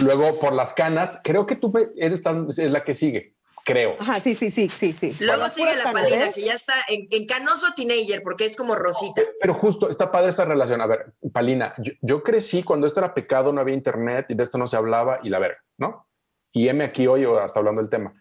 Luego, 0.01 0.39
por 0.39 0.53
las 0.53 0.75
canas, 0.75 1.21
creo 1.23 1.47
que 1.47 1.57
tú 1.57 1.73
eres 1.97 2.23
es 2.59 2.71
la 2.71 2.85
que 2.85 2.95
sigue. 2.95 3.35
Creo. 3.65 3.97
Ajá, 4.01 4.21
sí, 4.21 4.35
sí, 4.35 4.51
sí, 4.51 4.69
sí, 4.69 4.95
sí. 4.99 5.15
Luego 5.21 5.49
sigue 5.51 5.77
la 5.77 5.93
palina, 5.93 6.33
que 6.33 6.43
ya 6.43 6.55
está 6.55 6.75
en, 6.89 7.27
canoso 7.27 7.67
teenager, 7.77 8.23
porque 8.23 8.47
es 8.47 8.57
como 8.57 8.75
Rosita. 8.75 9.23
Pero 9.41 9.55
justo, 9.55 9.91
está 9.91 10.11
padre 10.11 10.31
esa 10.31 10.45
relación. 10.45 10.81
A 10.81 10.87
ver, 10.87 11.13
Palina, 11.33 11.75
yo, 12.01 12.23
crecí 12.23 12.63
cuando 12.63 12.87
esto 12.87 13.01
era 13.01 13.15
pecado, 13.15 13.53
no 13.53 13.61
había 13.61 13.75
internet 13.75 14.27
y 14.31 14.35
de 14.35 14.43
esto 14.43 14.57
no 14.57 14.67
se 14.67 14.77
hablaba 14.77 15.21
y 15.23 15.29
la 15.29 15.39
verga, 15.39 15.63
¿no? 15.77 16.07
Y 16.53 16.69
M 16.69 16.83
aquí 16.83 17.07
hoy 17.07 17.25
hasta 17.25 17.61
hablando 17.61 17.83
del 17.83 17.91
tema. 17.91 18.15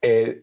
Eh, 0.00 0.40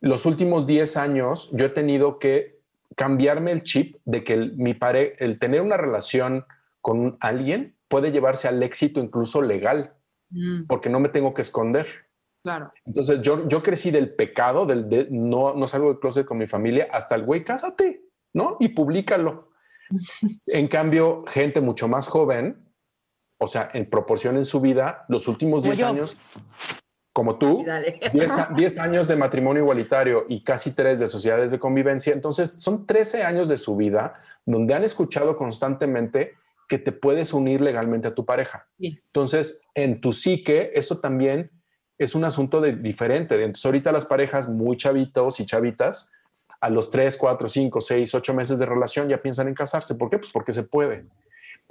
los 0.00 0.26
últimos 0.26 0.66
10 0.66 0.96
años 0.96 1.50
yo 1.52 1.66
he 1.66 1.70
tenido 1.70 2.18
que 2.18 2.58
cambiarme 2.96 3.52
el 3.52 3.62
chip 3.62 3.96
de 4.04 4.24
que 4.24 4.36
mi 4.36 4.74
pare, 4.74 5.16
el 5.18 5.38
tener 5.38 5.60
una 5.60 5.76
relación 5.76 6.46
con 6.80 7.16
alguien 7.20 7.73
puede 7.94 8.10
llevarse 8.10 8.48
al 8.48 8.60
éxito 8.60 8.98
incluso 8.98 9.40
legal, 9.40 9.94
mm. 10.30 10.64
porque 10.66 10.88
no 10.88 10.98
me 10.98 11.10
tengo 11.10 11.32
que 11.32 11.42
esconder. 11.42 11.86
Claro. 12.42 12.68
Entonces 12.84 13.20
yo, 13.22 13.46
yo 13.46 13.62
crecí 13.62 13.92
del 13.92 14.16
pecado, 14.16 14.66
del 14.66 14.88
de, 14.88 15.06
no, 15.12 15.54
no 15.54 15.68
salgo 15.68 15.90
del 15.90 16.00
closet 16.00 16.26
con 16.26 16.38
mi 16.38 16.48
familia, 16.48 16.88
hasta 16.90 17.14
el 17.14 17.22
güey, 17.22 17.44
cásate, 17.44 18.02
¿no? 18.34 18.56
Y 18.58 18.70
públicalo. 18.70 19.52
en 20.46 20.66
cambio, 20.66 21.22
gente 21.28 21.60
mucho 21.60 21.86
más 21.86 22.08
joven, 22.08 22.68
o 23.40 23.46
sea, 23.46 23.68
en 23.72 23.88
proporción 23.88 24.38
en 24.38 24.44
su 24.44 24.60
vida, 24.60 25.04
los 25.08 25.28
últimos 25.28 25.62
10 25.62 25.82
años, 25.84 26.16
como 27.12 27.38
tú, 27.38 27.64
10 28.56 28.78
años 28.78 29.06
de 29.06 29.14
matrimonio 29.14 29.62
igualitario 29.62 30.26
y 30.28 30.42
casi 30.42 30.74
3 30.74 30.98
de 30.98 31.06
sociedades 31.06 31.52
de 31.52 31.60
convivencia, 31.60 32.12
entonces 32.12 32.56
son 32.58 32.88
13 32.88 33.22
años 33.22 33.46
de 33.46 33.56
su 33.56 33.76
vida 33.76 34.14
donde 34.44 34.74
han 34.74 34.82
escuchado 34.82 35.36
constantemente 35.36 36.34
que 36.68 36.78
te 36.78 36.92
puedes 36.92 37.32
unir 37.32 37.60
legalmente 37.60 38.08
a 38.08 38.14
tu 38.14 38.24
pareja. 38.24 38.68
Entonces, 38.78 39.62
en 39.74 40.00
tu 40.00 40.12
psique, 40.12 40.70
eso 40.74 40.98
también 40.98 41.50
es 41.98 42.14
un 42.14 42.24
asunto 42.24 42.60
de, 42.60 42.72
diferente. 42.72 43.34
Entonces, 43.36 43.64
ahorita 43.64 43.92
las 43.92 44.06
parejas 44.06 44.48
muy 44.48 44.76
chavitos 44.76 45.40
y 45.40 45.46
chavitas, 45.46 46.12
a 46.60 46.70
los 46.70 46.90
3, 46.90 47.16
4, 47.16 47.48
5, 47.48 47.80
6, 47.80 48.14
8 48.14 48.34
meses 48.34 48.58
de 48.58 48.66
relación 48.66 49.08
ya 49.08 49.20
piensan 49.20 49.48
en 49.48 49.54
casarse. 49.54 49.94
¿Por 49.96 50.08
qué? 50.08 50.18
Pues 50.18 50.30
porque 50.32 50.52
se 50.52 50.62
puede. 50.62 51.06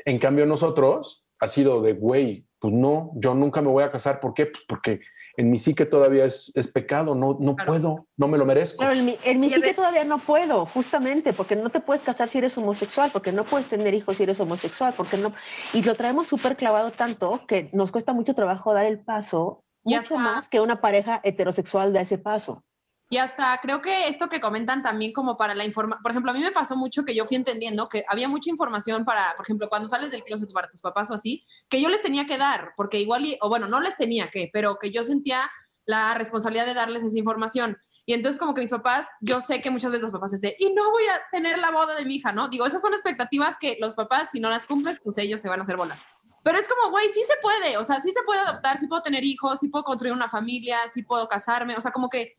En 0.06 0.19
cambio, 0.19 0.45
nosotros 0.45 1.25
ha 1.39 1.47
sido 1.47 1.82
de, 1.82 1.93
güey, 1.93 2.45
pues 2.60 2.73
no, 2.73 3.12
yo 3.15 3.34
nunca 3.34 3.62
me 3.62 3.69
voy 3.69 3.84
a 3.84 3.91
casar. 3.91 4.20
¿Por 4.20 4.34
qué? 4.34 4.45
Pues 4.45 4.63
porque 4.68 5.01
en 5.36 5.49
mi 5.49 5.57
psique 5.57 5.86
todavía 5.86 6.25
es, 6.25 6.51
pecado, 6.73 7.15
no, 7.15 7.38
no 7.39 7.55
puedo, 7.55 8.07
no 8.17 8.27
me 8.27 8.38
lo 8.38 8.45
merezco. 8.45 8.79
Pero 8.79 8.93
en 8.93 9.05
mi, 9.05 9.17
en 9.23 9.39
mi 9.39 9.49
psique 9.49 9.73
todavía 9.73 10.03
no 10.03 10.19
puedo, 10.19 10.65
justamente, 10.65 11.34
porque 11.34 11.55
no 11.55 11.69
te 11.69 11.79
puedes 11.79 12.03
casar 12.03 12.29
si 12.29 12.38
eres 12.38 12.57
homosexual, 12.57 13.09
porque 13.11 13.31
no 13.31 13.43
puedes 13.43 13.67
tener 13.67 13.93
hijos 13.93 14.17
si 14.17 14.23
eres 14.23 14.39
homosexual, 14.39 14.93
porque 14.95 15.17
no, 15.17 15.34
y 15.73 15.81
lo 15.81 15.95
traemos 15.95 16.27
súper 16.27 16.55
clavado 16.55 16.91
tanto 16.91 17.41
que 17.47 17.69
nos 17.73 17.91
cuesta 17.91 18.13
mucho 18.13 18.36
trabajo 18.36 18.73
dar 18.73 18.86
el 18.86 18.99
paso, 18.99 19.63
mucho 19.84 20.17
más 20.17 20.49
que 20.49 20.61
una 20.61 20.81
pareja 20.81 21.19
heterosexual 21.23 21.93
da 21.93 22.01
ese 22.01 22.17
paso. 22.17 22.63
Y 23.10 23.18
hasta 23.18 23.60
creo 23.62 23.82
que 23.82 24.08
esto 24.08 24.28
que 24.28 24.41
comentan 24.41 24.82
también 24.82 25.14
como 25.14 25.38
para 25.38 25.54
la 25.54 25.66
información, 25.66 26.01
por 26.01 26.12
ejemplo, 26.12 26.32
a 26.32 26.34
mí 26.34 26.39
me 26.39 26.51
pasó 26.51 26.76
mucho 26.76 27.06
que 27.06 27.14
yo 27.14 27.26
fui 27.26 27.38
entendiendo 27.38 27.88
que 27.89 28.04
había 28.08 28.28
mucha 28.28 28.49
información 28.49 29.06
para, 29.06 29.36
por 29.36 29.45
ejemplo, 29.45 29.70
cuando 29.70 29.88
sales 29.88 30.10
del 30.10 30.24
closet 30.24 30.51
para 30.51 30.70
tus 30.70 30.82
papás 30.82 31.12
o 31.12 31.14
así, 31.14 31.45
que 31.70 31.82
yo 31.82 31.89
les 31.89 32.01
tenía 32.01 32.26
que 32.26 32.38
dar, 32.38 32.74
porque 32.76 32.99
igual, 32.99 33.24
o 33.41 33.49
bueno, 33.49 33.68
no 33.68 33.82
les 33.82 33.95
tenía 33.97 34.32
que, 34.32 34.49
pero 34.51 34.78
que 34.80 34.91
yo 34.91 35.04
sentía 35.04 35.51
la 35.86 36.14
responsabilidad 36.16 36.66
de 36.66 36.74
darles 36.74 37.04
esa 37.04 37.20
información. 37.20 37.78
Y 38.06 38.14
entonces 38.14 38.39
como 38.39 38.54
que 38.54 38.62
mis 38.62 38.70
papás, 38.72 39.08
yo 39.22 39.41
sé 39.41 39.62
que 39.62 39.72
muchas 39.72 39.91
veces 39.91 40.04
los 40.04 40.12
papás 40.12 40.32
dicen, 40.32 40.54
y 40.58 40.74
no 40.74 40.91
voy 40.91 41.04
a 41.04 41.22
tener 41.32 41.58
la 41.60 41.72
boda 41.72 41.95
de 41.95 42.06
mi 42.06 42.16
hija, 42.16 42.32
¿no? 42.32 42.49
Digo, 42.49 42.66
esas 42.66 42.82
son 42.82 42.93
expectativas 42.93 43.58
que 43.58 43.78
los 43.80 43.95
papás, 43.95 44.30
si 44.32 44.39
no 44.39 44.49
las 44.49 44.66
cumples, 44.66 44.97
pues 45.04 45.18
ellos 45.18 45.39
se 45.39 45.49
van 45.49 45.60
a 45.60 45.64
hacer 45.64 45.78
bolas. 45.78 45.99
Pero 46.43 46.58
es 46.58 46.68
como, 46.68 46.91
güey, 46.91 47.08
sí 47.10 47.22
se 47.24 47.36
puede, 47.41 47.78
o 47.78 47.84
sea, 47.86 48.01
sí 48.01 48.12
se 48.12 48.22
puede 48.24 48.41
adoptar, 48.41 48.78
sí 48.78 48.88
puedo 48.88 49.01
tener 49.01 49.24
hijos, 49.24 49.62
sí 49.62 49.70
puedo 49.70 49.86
construir 49.86 50.14
una 50.14 50.30
familia, 50.30 50.80
sí 50.89 51.04
puedo 51.04 51.28
casarme, 51.30 51.78
o 51.78 51.82
sea, 51.82 51.91
como 51.91 52.10
que 52.10 52.36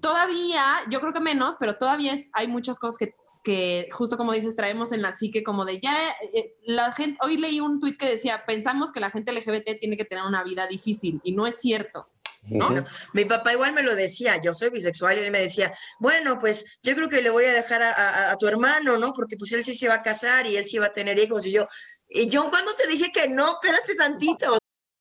todavía, 0.00 0.64
yo 0.90 1.00
creo 1.00 1.12
que 1.12 1.20
menos, 1.20 1.56
pero 1.58 1.76
todavía 1.76 2.12
es, 2.12 2.26
hay 2.32 2.48
muchas 2.48 2.78
cosas 2.78 2.98
que, 2.98 3.14
que 3.42 3.88
justo 3.92 4.16
como 4.16 4.32
dices, 4.32 4.56
traemos 4.56 4.92
en 4.92 5.02
la 5.02 5.12
psique 5.12 5.42
como 5.42 5.64
de 5.64 5.80
ya, 5.80 5.94
eh, 6.34 6.56
la 6.64 6.92
gente, 6.92 7.18
hoy 7.22 7.36
leí 7.36 7.60
un 7.60 7.80
tuit 7.80 7.98
que 7.98 8.08
decía, 8.08 8.44
pensamos 8.46 8.92
que 8.92 9.00
la 9.00 9.10
gente 9.10 9.32
LGBT 9.32 9.78
tiene 9.78 9.96
que 9.96 10.04
tener 10.04 10.24
una 10.24 10.44
vida 10.44 10.66
difícil 10.66 11.20
y 11.24 11.32
no 11.32 11.46
es 11.46 11.60
cierto. 11.60 12.08
¿no? 12.42 12.72
Mi 13.12 13.26
papá 13.26 13.52
igual 13.52 13.74
me 13.74 13.82
lo 13.82 13.94
decía, 13.94 14.40
yo 14.42 14.54
soy 14.54 14.70
bisexual 14.70 15.18
y 15.18 15.24
él 15.24 15.30
me 15.30 15.40
decía, 15.40 15.72
bueno, 15.98 16.38
pues 16.38 16.78
yo 16.82 16.94
creo 16.94 17.08
que 17.08 17.20
le 17.20 17.30
voy 17.30 17.44
a 17.44 17.52
dejar 17.52 17.82
a, 17.82 17.90
a, 17.92 18.32
a, 18.32 18.36
tu 18.38 18.46
hermano, 18.46 18.96
¿no? 18.96 19.12
Porque 19.12 19.36
pues 19.36 19.52
él 19.52 19.62
sí 19.62 19.74
se 19.74 19.88
va 19.88 19.96
a 19.96 20.02
casar 20.02 20.46
y 20.46 20.56
él 20.56 20.64
sí 20.64 20.78
va 20.78 20.86
a 20.86 20.92
tener 20.92 21.18
hijos. 21.18 21.46
Y 21.46 21.52
yo, 21.52 21.68
y 22.08 22.28
yo 22.28 22.48
cuando 22.48 22.74
te 22.74 22.88
dije 22.88 23.12
que 23.12 23.28
no, 23.28 23.58
espérate 23.60 23.94
tantito. 23.94 24.59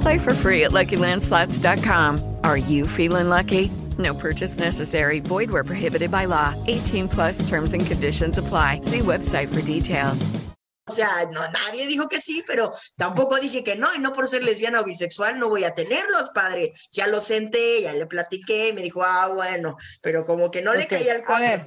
Play 0.00 0.18
for 0.18 0.34
free 0.34 0.64
at 0.64 0.72
LuckyLandSlots.com. 0.72 2.36
Are 2.44 2.56
you 2.56 2.86
feeling 2.86 3.28
lucky? 3.28 3.70
No 3.98 4.14
purchase 4.14 4.58
necessary. 4.58 5.20
Void 5.20 5.50
where 5.50 5.64
prohibited 5.64 6.10
by 6.10 6.26
law. 6.26 6.54
18 6.68 7.08
plus 7.08 7.46
terms 7.48 7.74
and 7.74 7.84
conditions 7.84 8.38
apply. 8.38 8.80
See 8.82 9.00
website 9.00 9.48
for 9.52 9.62
details. 9.62 10.30
O 10.88 10.92
sea, 10.92 11.06
no, 11.30 11.40
nadie 11.40 11.86
dijo 11.86 12.08
que 12.08 12.18
sí, 12.18 12.42
pero 12.44 12.72
tampoco 12.96 13.38
dije 13.38 13.62
que 13.62 13.76
no, 13.76 13.94
y 13.94 14.00
no 14.00 14.10
por 14.12 14.26
ser 14.26 14.42
lesbiana 14.42 14.80
o 14.80 14.84
bisexual 14.84 15.38
no 15.38 15.48
voy 15.48 15.62
a 15.62 15.72
tenerlos, 15.72 16.30
padre. 16.34 16.72
Ya 16.90 17.06
lo 17.06 17.20
senté, 17.20 17.82
ya 17.82 17.92
le 17.92 18.06
platiqué, 18.06 18.68
y 18.68 18.72
me 18.72 18.82
dijo, 18.82 19.04
ah, 19.04 19.28
bueno, 19.32 19.76
pero 20.00 20.24
como 20.24 20.50
que 20.50 20.62
no 20.62 20.74
le 20.74 20.88
caía 20.88 21.14
el 21.14 21.24
cuadro. 21.24 21.46
A 21.46 21.50
ver, 21.50 21.60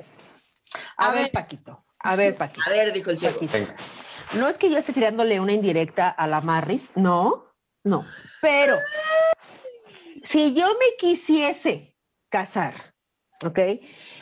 a, 0.98 1.06
a 1.06 1.14
ver, 1.14 1.32
Paquito, 1.32 1.86
a 2.00 2.16
ver, 2.18 2.36
Paquito. 2.36 2.68
A 2.68 2.72
ver, 2.72 2.92
dijo 2.92 3.12
el 3.12 3.18
cielo. 3.18 3.40
No 4.34 4.50
es 4.50 4.58
que 4.58 4.70
yo 4.70 4.78
esté 4.78 4.92
tirándole 4.92 5.40
una 5.40 5.54
indirecta 5.54 6.10
a 6.10 6.28
la 6.28 6.42
Marris, 6.42 6.90
no, 6.96 7.53
no, 7.84 8.06
pero 8.42 8.78
si 10.24 10.54
yo 10.54 10.68
me 10.80 10.96
quisiese 10.98 11.96
casar, 12.30 12.76
¿ok? 13.46 13.60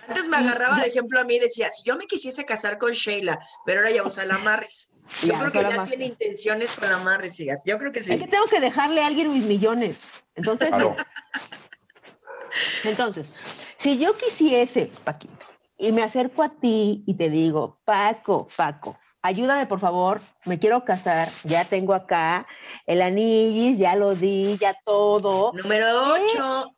Antes 0.07 0.27
me 0.27 0.37
agarraba 0.37 0.79
de 0.81 0.87
ejemplo 0.87 1.19
a 1.19 1.23
mí 1.23 1.35
y 1.35 1.39
decía, 1.39 1.69
si 1.71 1.83
yo 1.87 1.95
me 1.95 2.05
quisiese 2.05 2.43
casar 2.45 2.77
con 2.77 2.91
Sheila, 2.91 3.39
pero 3.65 3.79
ahora 3.81 3.91
ya 3.91 4.03
usa 4.03 4.25
la 4.25 4.37
Marris. 4.39 4.93
Yo 5.21 5.27
Ya, 5.33 5.39
creo 5.39 5.51
que 5.51 5.61
ya 5.61 5.69
Marris. 5.77 5.89
tiene 5.89 6.05
intenciones 6.05 6.73
con 6.73 6.89
la 6.89 6.97
Marris, 6.97 7.35
fíjate. 7.37 7.61
Yo 7.69 7.77
creo 7.77 7.91
que 7.91 8.01
sí. 8.01 8.13
Es 8.13 8.19
que 8.19 8.27
tengo 8.27 8.45
que 8.45 8.59
dejarle 8.61 9.01
a 9.03 9.07
alguien 9.07 9.31
mis 9.33 9.43
millones. 9.43 10.07
Entonces, 10.35 10.69
Claro. 10.69 10.95
Entonces, 12.83 13.31
si 13.77 13.97
yo 13.99 14.17
quisiese, 14.17 14.91
Paquito, 15.03 15.45
y 15.77 15.91
me 15.91 16.03
acerco 16.03 16.43
a 16.43 16.49
ti 16.49 17.03
y 17.07 17.15
te 17.15 17.29
digo, 17.29 17.79
Paco, 17.85 18.47
Paco, 18.55 18.97
ayúdame 19.21 19.67
por 19.67 19.79
favor, 19.79 20.21
me 20.45 20.59
quiero 20.59 20.83
casar, 20.85 21.29
ya 21.43 21.65
tengo 21.65 21.93
acá 21.93 22.47
el 22.85 23.01
anillis, 23.01 23.77
ya 23.77 23.95
lo 23.95 24.15
di, 24.15 24.57
ya 24.57 24.75
todo. 24.85 25.51
Número 25.53 25.85
8. 26.13 26.75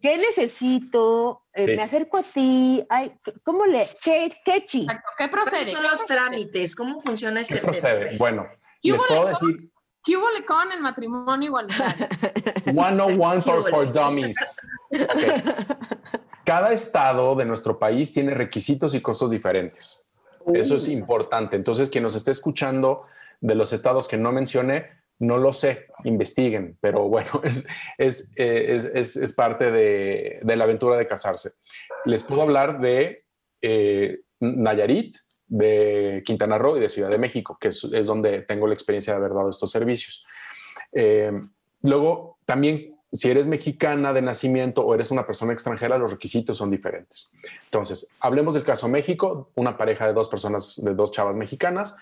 ¿Qué 0.00 0.18
necesito? 0.18 1.42
Eh, 1.54 1.66
Sí. 1.66 1.76
Me 1.76 1.82
acerco 1.82 2.16
a 2.16 2.22
ti, 2.22 2.82
ay, 2.88 3.12
¿cómo 3.44 3.66
le? 3.66 3.86
¿Qué, 4.02 4.32
qué 4.42 4.64
chi? 4.64 4.86
¿Qué 5.18 5.28
¿Cuáles 5.28 5.70
son 5.70 5.82
los 5.82 6.06
trámites? 6.06 6.74
¿Cómo 6.74 6.98
funciona 6.98 7.42
este 7.42 7.56
¿Qué 7.56 7.60
procede? 7.60 8.16
Bueno, 8.16 8.46
¿Qué 8.80 8.92
les 8.92 8.98
hubo 8.98 9.06
puedo 9.06 9.26
decir 9.26 9.70
¿Qué 10.04 10.16
hubo 10.16 10.26
con 10.46 10.72
el 10.72 10.80
matrimonio 10.80 11.48
igualitario? 11.48 12.08
101 12.64 13.40
for, 13.42 13.70
for 13.70 13.92
Dummies. 13.92 14.34
Cada 16.44 16.72
estado 16.72 17.36
de 17.36 17.44
nuestro 17.44 17.78
país 17.78 18.12
tiene 18.12 18.34
requisitos 18.34 18.94
y 18.94 19.00
costos 19.00 19.30
diferentes. 19.30 20.08
Eso 20.54 20.76
es 20.76 20.88
importante. 20.88 21.56
Entonces, 21.56 21.90
quien 21.90 22.04
nos 22.04 22.14
esté 22.14 22.30
escuchando 22.30 23.02
de 23.40 23.54
los 23.54 23.72
estados 23.72 24.08
que 24.08 24.16
no 24.16 24.32
mencioné, 24.32 24.86
no 25.18 25.38
lo 25.38 25.52
sé, 25.52 25.86
investiguen, 26.04 26.78
pero 26.80 27.08
bueno, 27.08 27.30
es, 27.44 27.68
es, 27.98 28.32
eh, 28.36 28.72
es, 28.72 28.84
es- 28.86 29.16
es 29.16 29.32
parte 29.32 29.70
de, 29.70 30.40
de 30.42 30.56
la 30.56 30.64
aventura 30.64 30.96
de 30.96 31.06
casarse. 31.06 31.52
Les 32.04 32.22
puedo 32.22 32.42
hablar 32.42 32.80
de 32.80 33.24
eh, 33.60 34.20
Nayarit, 34.40 35.16
de 35.46 36.22
Quintana 36.24 36.58
Roo 36.58 36.76
y 36.76 36.80
de 36.80 36.88
Ciudad 36.88 37.10
de 37.10 37.18
México, 37.18 37.56
que 37.60 37.68
es, 37.68 37.84
es 37.92 38.06
donde 38.06 38.40
tengo 38.42 38.66
la 38.66 38.74
experiencia 38.74 39.12
de 39.12 39.18
haber 39.18 39.34
dado 39.34 39.50
estos 39.50 39.70
servicios. 39.70 40.24
Eh, 40.92 41.30
luego, 41.82 42.38
también, 42.46 42.96
si 43.12 43.30
eres 43.30 43.46
mexicana 43.46 44.12
de 44.12 44.22
nacimiento 44.22 44.82
o 44.82 44.94
eres 44.94 45.10
una 45.10 45.26
persona 45.26 45.52
extranjera, 45.52 45.98
los 45.98 46.10
requisitos 46.10 46.56
son 46.56 46.70
diferentes. 46.70 47.32
Entonces, 47.64 48.08
hablemos 48.20 48.54
del 48.54 48.64
caso 48.64 48.88
México, 48.88 49.50
una 49.54 49.76
pareja 49.76 50.06
de 50.06 50.14
dos 50.14 50.28
personas, 50.28 50.80
de 50.82 50.94
dos 50.94 51.12
chavas 51.12 51.36
mexicanas, 51.36 51.96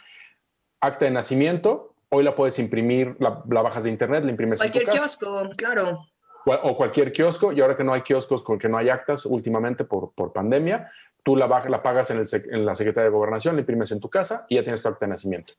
acta 0.81 1.07
de 1.07 1.11
nacimiento, 1.11 1.95
hoy 2.11 2.23
la 2.23 2.35
puedes 2.35 2.59
imprimir, 2.59 3.17
la, 3.19 3.43
la 3.49 3.63
bajas 3.63 3.85
de 3.85 3.91
internet, 3.91 4.25
la 4.25 4.31
imprimes 4.31 4.61
Cualquier 4.61 4.85
en 4.85 4.89
tu 4.89 4.93
casa, 4.93 5.19
kiosco, 5.19 5.51
claro. 5.57 6.07
o, 6.47 6.53
o 6.53 6.77
cualquier 6.77 7.13
kiosco, 7.13 7.53
y 7.53 7.61
ahora 7.61 7.77
que 7.77 7.85
no 7.85 7.93
hay 7.93 8.03
kioscos 8.03 8.43
con 8.43 8.59
que 8.59 8.69
no 8.69 8.79
hay 8.79 8.89
actas 8.89 9.27
últimamente 9.27 9.85
por, 9.85 10.13
por 10.13 10.33
pandemia, 10.33 10.91
tú 11.23 11.37
la, 11.37 11.49
pagas 11.83 12.11
en, 12.11 12.19
el 12.19 12.27
en 12.51 12.65
la 12.65 12.75
Secretaría 12.75 13.11
de 13.11 13.15
Gobernación, 13.15 13.57
la 13.57 13.61
imprimes 13.61 13.91
en 13.93 14.01
tu 14.01 14.09
casa 14.09 14.47
y 14.49 14.57
ya 14.57 14.63
tienes 14.63 14.83
tu 14.83 14.89
acta 14.89 15.07
de 15.07 15.11
nacimiento. 15.11 15.55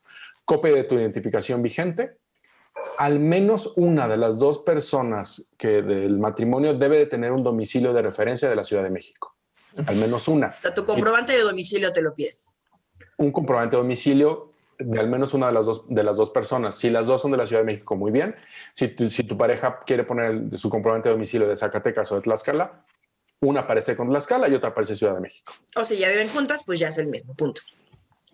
Copia 0.45 0.73
de 0.73 0.83
tu 0.83 0.95
identificación 0.95 1.61
vigente. 1.61 2.17
Al 3.01 3.19
menos 3.19 3.73
una 3.77 4.07
de 4.07 4.15
las 4.15 4.37
dos 4.37 4.59
personas 4.59 5.49
que 5.57 5.81
del 5.81 6.19
matrimonio 6.19 6.75
debe 6.75 6.99
de 6.99 7.07
tener 7.07 7.31
un 7.31 7.43
domicilio 7.43 7.93
de 7.93 8.03
referencia 8.03 8.47
de 8.47 8.55
la 8.55 8.63
Ciudad 8.63 8.83
de 8.83 8.91
México. 8.91 9.35
Al 9.87 9.95
menos 9.95 10.27
una. 10.27 10.49
O 10.49 10.61
sea, 10.61 10.71
tu 10.71 10.85
comprobante 10.85 11.33
de 11.33 11.39
domicilio 11.41 11.91
te 11.91 11.99
lo 12.03 12.13
pide. 12.13 12.37
Un 13.17 13.31
comprobante 13.31 13.75
de 13.75 13.81
domicilio 13.81 14.51
de 14.77 14.99
al 14.99 15.09
menos 15.09 15.33
una 15.33 15.47
de 15.47 15.53
las 15.53 15.65
dos, 15.65 15.89
de 15.89 16.03
las 16.03 16.15
dos 16.15 16.29
personas. 16.29 16.75
Si 16.75 16.91
las 16.91 17.07
dos 17.07 17.19
son 17.23 17.31
de 17.31 17.37
la 17.37 17.47
Ciudad 17.47 17.63
de 17.63 17.65
México, 17.65 17.95
muy 17.95 18.11
bien. 18.11 18.35
Si 18.75 18.89
tu, 18.89 19.09
si 19.09 19.23
tu 19.23 19.35
pareja 19.35 19.79
quiere 19.83 20.03
poner 20.03 20.25
el- 20.29 20.57
su 20.59 20.69
comprobante 20.69 21.09
de 21.09 21.13
domicilio 21.13 21.47
de 21.47 21.55
Zacatecas 21.55 22.11
o 22.11 22.15
de 22.17 22.21
Tlaxcala, 22.21 22.85
una 23.39 23.61
aparece 23.61 23.95
con 23.97 24.09
Tlaxcala 24.09 24.47
y 24.47 24.53
otra 24.53 24.69
aparece 24.69 24.93
Ciudad 24.93 25.15
de 25.15 25.21
México. 25.21 25.53
O 25.75 25.83
si 25.83 25.97
ya 25.97 26.09
viven 26.09 26.29
juntas, 26.29 26.61
pues 26.63 26.79
ya 26.79 26.89
es 26.89 26.99
el 26.99 27.07
mismo, 27.07 27.33
punto. 27.33 27.61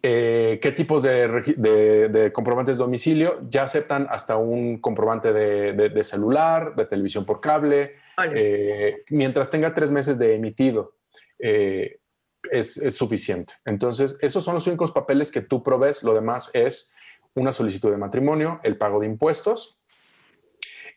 Eh, 0.03 0.59
¿Qué 0.61 0.71
tipos 0.71 1.01
de, 1.03 1.27
regi- 1.27 1.55
de- 1.55 2.07
de 2.09 2.31
comprobantes 2.31 2.77
de 2.77 2.83
domicilio? 2.83 3.41
Ya 3.49 3.63
aceptan 3.63 4.07
hasta 4.09 4.37
un 4.37 4.79
comprobante 4.79 5.33
de, 5.33 6.03
celular, 6.03 6.75
de 6.75 6.85
televisión 6.85 7.25
por 7.25 7.41
cable, 7.41 7.95
eh, 8.35 9.03
mientras 9.09 9.49
tenga 9.49 9.73
tres 9.73 9.91
meses 9.91 10.17
de 10.19 10.35
emitido. 10.35 10.93
eh, 11.39 11.99
es, 12.51 12.77
es 12.77 12.95
suficiente. 12.95 13.55
Entonces, 13.65 14.17
esos 14.21 14.43
son 14.43 14.53
los 14.53 14.67
únicos 14.67 14.91
papeles 14.91 15.31
que 15.31 15.41
tú 15.41 15.61
provees. 15.63 16.03
Lo 16.03 16.13
demás 16.13 16.49
es 16.53 16.93
una 17.33 17.51
solicitud 17.51 17.91
de 17.91 17.97
matrimonio, 17.97 18.61
el 18.63 18.77
pago 18.77 18.99
de 19.01 19.07
impuestos, 19.07 19.79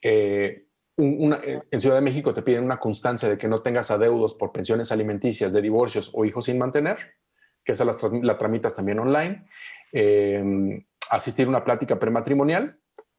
eh, 0.02 0.66
en 0.96 1.80
Ciudad 1.80 1.96
de 1.96 2.02
México 2.02 2.34
te 2.34 2.42
piden 2.42 2.62
una 2.64 2.78
constancia 2.78 3.28
de 3.28 3.38
que 3.38 3.48
no 3.48 3.62
tengas 3.62 3.90
adeudos 3.90 4.34
por 4.34 4.52
pensiones 4.52 4.92
alimenticias 4.92 5.50
de 5.52 5.62
divorcios 5.62 6.10
o 6.14 6.24
hijos 6.26 6.44
sin 6.44 6.58
mantener, 6.58 6.98
que 7.64 7.72
esa 7.72 7.84
la, 7.84 8.38
tramitas 8.38 8.74
también 8.74 8.98
online. 8.98 9.46
Eh, 9.92 10.84
asistir 11.10 11.46
a 11.46 11.50
una 11.50 11.64
plática 11.64 11.98
prematrimonial, 11.98 12.78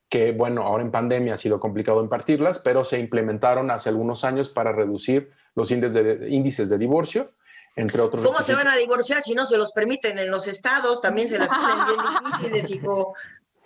que 0.09 0.31
bueno, 0.31 0.63
ahora 0.63 0.83
en 0.83 0.91
pandemia 0.91 1.35
ha 1.35 1.37
sido 1.37 1.59
complicado 1.59 2.01
impartirlas, 2.01 2.59
pero 2.59 2.83
se 2.83 2.99
implementaron 2.99 3.71
hace 3.71 3.89
algunos 3.89 4.23
años 4.23 4.49
para 4.49 4.71
reducir 4.71 5.31
los 5.55 5.71
índices 5.71 5.93
de, 5.93 6.29
índices 6.29 6.69
de 6.69 6.77
divorcio, 6.77 7.33
entre 7.75 8.01
otros. 8.01 8.25
¿Cómo 8.25 8.41
se 8.41 8.55
van 8.55 8.67
a 8.67 8.75
divorciar 8.75 9.21
si 9.21 9.33
no 9.33 9.45
se 9.45 9.57
los 9.57 9.71
permiten 9.71 10.19
en 10.19 10.29
los 10.29 10.47
estados? 10.47 11.01
También 11.01 11.27
se 11.27 11.39
las 11.39 11.49
ponen 11.49 11.85
bien 11.85 11.99
difíciles, 12.25 12.71
hijo. 12.71 13.13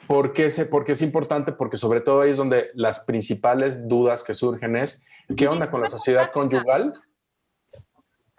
¿Por 0.07 0.33
qué, 0.33 0.49
porque 0.69 0.91
es 0.91 1.01
importante? 1.01 1.51
Porque 1.51 1.77
sobre 1.77 2.01
todo 2.01 2.21
ahí 2.21 2.31
es 2.31 2.37
donde 2.37 2.69
las 2.75 2.99
principales 3.05 3.87
dudas 3.87 4.21
que 4.23 4.35
surgen 4.35 4.75
es, 4.75 5.07
¿qué 5.35 5.47
onda 5.47 5.71
con 5.71 5.81
la 5.81 5.87
sociedad 5.87 6.31
conyugal? 6.31 6.93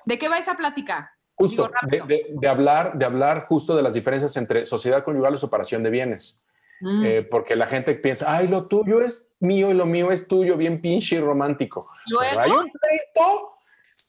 ¿De 0.04 0.18
qué 0.18 0.28
va 0.28 0.38
esa 0.38 0.56
plática? 0.56 1.15
Justo, 1.36 1.70
de, 1.82 2.48
hablar, 2.48 2.96
de 2.96 3.04
hablar 3.04 3.46
justo 3.46 3.76
de 3.76 3.82
las 3.82 3.92
diferencias 3.92 4.36
entre 4.38 4.64
sociedad 4.64 5.04
conyugal 5.04 5.34
y 5.34 5.38
separación 5.38 5.82
de 5.82 5.90
bienes. 5.90 6.42
Mm. 6.80 7.04
Eh, 7.04 7.22
porque 7.22 7.56
la 7.56 7.66
gente 7.66 7.94
piensa, 7.94 8.36
ay, 8.36 8.48
lo 8.48 8.66
tuyo 8.66 9.02
es 9.02 9.34
mío 9.40 9.70
y 9.70 9.74
lo 9.74 9.86
mío 9.86 10.10
es 10.10 10.28
tuyo, 10.28 10.56
bien 10.56 10.80
pinche 10.80 11.16
y 11.16 11.20
romántico. 11.20 11.88
hay 12.38 12.50
un 12.50 12.70
pleito 12.70 13.56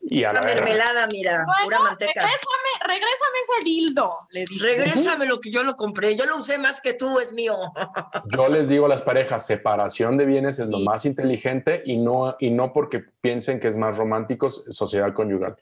y 0.09 0.23
a 0.23 0.31
la 0.31 0.41
mermelada, 0.41 1.07
mira, 1.07 1.45
pura 1.63 1.79
manteca. 1.79 2.13
Regrésame, 2.13 2.69
regrésame 2.81 3.37
ese 3.43 3.63
dildo, 3.65 4.19
le 4.29 4.45
dije. 4.45 4.65
Regrésame 4.65 5.25
lo 5.25 5.41
que 5.41 5.51
yo 5.51 5.63
lo 5.63 5.75
compré, 5.75 6.15
yo 6.15 6.25
lo 6.25 6.37
usé 6.37 6.57
más 6.57 6.79
que 6.79 6.93
tú, 6.93 7.19
es 7.19 7.33
mío. 7.33 7.55
Yo 8.33 8.47
les 8.47 8.69
digo 8.69 8.85
a 8.85 8.89
las 8.89 9.01
parejas, 9.01 9.45
separación 9.45 10.17
de 10.17 10.25
bienes 10.25 10.59
es 10.59 10.69
lo 10.69 10.79
más 10.79 11.05
inteligente 11.05 11.83
y 11.85 11.97
no, 11.97 12.35
y 12.39 12.51
no 12.51 12.71
porque 12.71 13.03
piensen 13.21 13.59
que 13.59 13.67
es 13.67 13.75
más 13.75 13.97
romántico 13.97 14.49
sociedad 14.49 15.13
conyugal. 15.13 15.57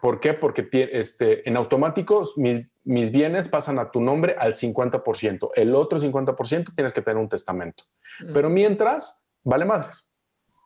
¿Por 0.00 0.20
qué? 0.20 0.34
Porque 0.34 0.68
este, 0.92 1.48
en 1.48 1.56
automático 1.56 2.22
mis, 2.36 2.66
mis 2.84 3.10
bienes 3.10 3.48
pasan 3.48 3.78
a 3.78 3.90
tu 3.90 4.00
nombre 4.00 4.36
al 4.38 4.54
50%. 4.54 5.50
El 5.54 5.74
otro 5.74 5.98
50% 5.98 6.74
tienes 6.74 6.92
que 6.92 7.02
tener 7.02 7.16
un 7.16 7.28
testamento. 7.28 7.84
Mm. 8.20 8.32
Pero 8.32 8.50
mientras, 8.50 9.26
vale 9.42 9.64
madres. 9.64 10.10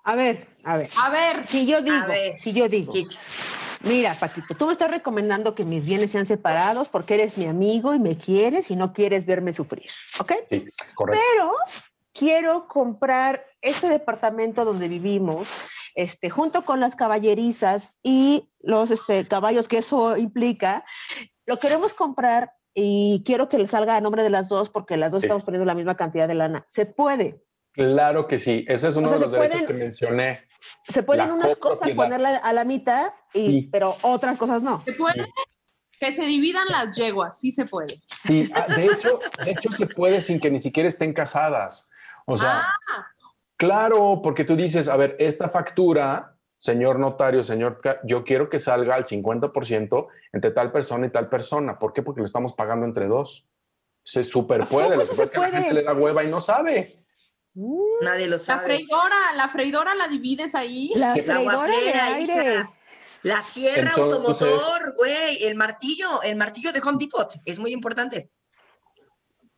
A 0.05 0.17
ver, 0.17 0.49
a 0.65 0.77
ver. 0.77 0.91
A 0.97 1.11
ver. 1.11 1.47
Si 1.47 1.67
yo 1.67 1.83
digo, 1.83 2.07
si 2.37 2.53
yo 2.53 2.69
digo. 2.69 2.93
Mira, 3.83 4.15
Paquito, 4.19 4.55
tú 4.55 4.67
me 4.67 4.73
estás 4.73 4.91
recomendando 4.91 5.55
que 5.55 5.65
mis 5.65 5.85
bienes 5.85 6.11
sean 6.11 6.27
separados 6.27 6.89
porque 6.89 7.15
eres 7.15 7.39
mi 7.39 7.47
amigo 7.47 7.95
y 7.95 7.99
me 7.99 8.19
quieres 8.19 8.71
y 8.71 8.77
no 8.77 8.93
quieres 8.93 9.25
verme 9.25 9.53
sufrir, 9.55 9.91
¿ok? 10.19 10.33
Sí, 10.51 10.67
correcto. 10.95 11.23
Pero 11.33 11.53
quiero 12.13 12.69
comprar 12.69 13.47
este 13.63 13.89
departamento 13.89 14.67
donde 14.67 14.89
vivimos, 14.89 15.49
este, 15.95 16.31
junto 16.31 16.65
con 16.65 16.81
las 16.81 16.97
caballerizas 16.97 17.97
y 18.03 18.51
los 18.61 18.91
este, 18.91 19.27
caballos 19.27 19.69
que 19.69 19.79
eso 19.79 20.17
implica. 20.17 20.85
Lo 21.47 21.59
queremos 21.59 21.95
comprar 21.95 22.53
y 22.75 23.23
quiero 23.27 23.49
que 23.49 23.59
le 23.59 23.67
salga 23.67 23.97
a 23.97 24.01
nombre 24.01 24.23
de 24.23 24.31
las 24.31 24.49
dos 24.49 24.71
porque 24.71 24.97
las 24.97 25.11
dos 25.11 25.25
estamos 25.25 25.45
poniendo 25.45 25.67
la 25.67 25.75
misma 25.75 25.97
cantidad 25.97 26.29
de 26.29 26.35
lana. 26.35 26.67
¿Se 26.69 26.87
puede? 26.87 27.43
Claro 27.73 28.27
que 28.27 28.39
sí, 28.39 28.65
ese 28.69 28.89
es 28.89 28.97
uno 28.97 29.11
de 29.11 29.19
los 29.19 29.33
derechos 29.33 29.63
que 29.63 29.73
mencioné. 29.73 30.49
Se 30.89 31.03
pueden 31.03 31.31
unas 31.31 31.57
cosas 31.57 31.91
ponerla 31.93 32.37
a 32.37 32.53
la 32.53 32.65
mitad, 32.65 33.13
y, 33.33 33.69
pero 33.69 33.97
otras 34.03 34.37
cosas 34.37 34.63
no. 34.63 34.83
¿Se 34.85 34.93
puede? 34.93 35.27
Que 35.99 36.13
se 36.13 36.25
dividan 36.27 36.67
las 36.69 36.97
yeguas, 36.97 37.39
sí 37.39 37.51
se 37.51 37.67
puede. 37.67 38.01
Sí, 38.27 38.51
ah, 38.55 38.67
de 38.75 38.87
hecho, 38.87 39.21
de 39.45 39.51
hecho 39.53 39.71
se 39.73 39.87
puede 39.87 40.21
sin 40.21 40.41
que 40.41 40.51
ni 40.51 40.61
siquiera 40.61 40.89
estén 40.89 41.13
casadas. 41.13 41.91
O 42.27 42.37
sea, 42.37 42.63
ah. 42.63 43.07
Claro, 43.61 44.21
porque 44.23 44.45
tú 44.45 44.57
dices, 44.57 44.89
a 44.89 44.97
ver, 44.97 45.17
esta 45.19 45.51
factura, 45.51 46.35
señor 46.57 46.99
notario, 46.99 47.43
señor, 47.43 47.79
yo 48.05 48.25
quiero 48.25 48.49
que 48.49 48.59
salga 48.59 48.95
al 48.95 49.05
50% 49.05 50.07
entre 50.33 50.51
tal 50.53 50.73
persona 50.73 51.07
y 51.07 51.11
tal 51.11 51.29
persona. 51.29 51.79
¿Por 51.79 51.93
qué? 51.93 52.03
Porque 52.03 52.21
lo 52.21 52.25
estamos 52.25 52.55
pagando 52.55 52.87
entre 52.87 53.07
dos. 53.07 53.47
Se 54.03 54.25
super 54.25 54.67
puede, 54.67 54.97
lo 54.97 55.03
que 55.03 55.11
pasa 55.11 55.25
es 55.25 55.31
que 55.31 55.41
la 55.41 55.49
gente 55.51 55.75
le 55.75 55.83
da 55.83 55.93
hueva 55.93 56.25
y 56.25 56.29
no 56.29 56.41
sabe. 56.41 57.05
Uh, 57.55 58.03
Nadie 58.03 58.29
lo 58.29 58.39
sabe. 58.39 58.63
La 58.63 58.67
freidora, 58.67 59.35
la 59.37 59.49
freidora 59.51 59.95
la 59.95 60.09
divides 60.09 60.55
ahí. 60.55 60.91
La, 60.95 61.13
freidora 61.15 62.73
La 63.23 63.43
sierra 63.43 63.93
automotor, 63.95 64.95
güey, 64.97 65.45
el 65.45 65.55
martillo, 65.55 66.23
el 66.23 66.37
martillo 66.37 66.73
de 66.73 66.81
Home 66.81 66.97
Depot, 66.99 67.31
es 67.45 67.59
muy 67.59 67.73
importante. 67.73 68.31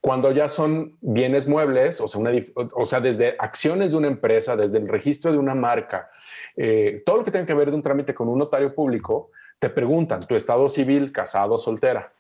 Cuando 0.03 0.33
ya 0.33 0.49
son 0.49 0.99
bienes 1.01 1.47
muebles, 1.47 2.01
o 2.01 2.87
sea, 2.87 3.01
desde 3.01 3.37
acciones 3.39 3.93
de 3.93 3.97
una 3.97 4.09
empresa, 4.09 4.57
desde 4.57 4.79
el 4.79 4.89
registro 4.89 5.31
de 5.31 5.39
una 5.39 5.55
marca, 5.55 6.11
eh, 6.57 7.03
todo 7.07 7.19
lo 7.19 7.25
que 7.25 7.31
tenga 7.31 7.47
que 7.47 7.55
ver 7.55 7.71
de 7.71 7.77
un 7.77 7.83
trámite 7.83 8.13
con 8.13 8.29
un 8.29 8.39
notario 8.39 8.75
público, 8.75 9.31
te 9.61 9.71
preguntan 9.71 10.27
tu 10.27 10.35
estado 10.35 10.69
civil, 10.69 11.13
casado, 11.13 11.57
soltera. 11.57 12.13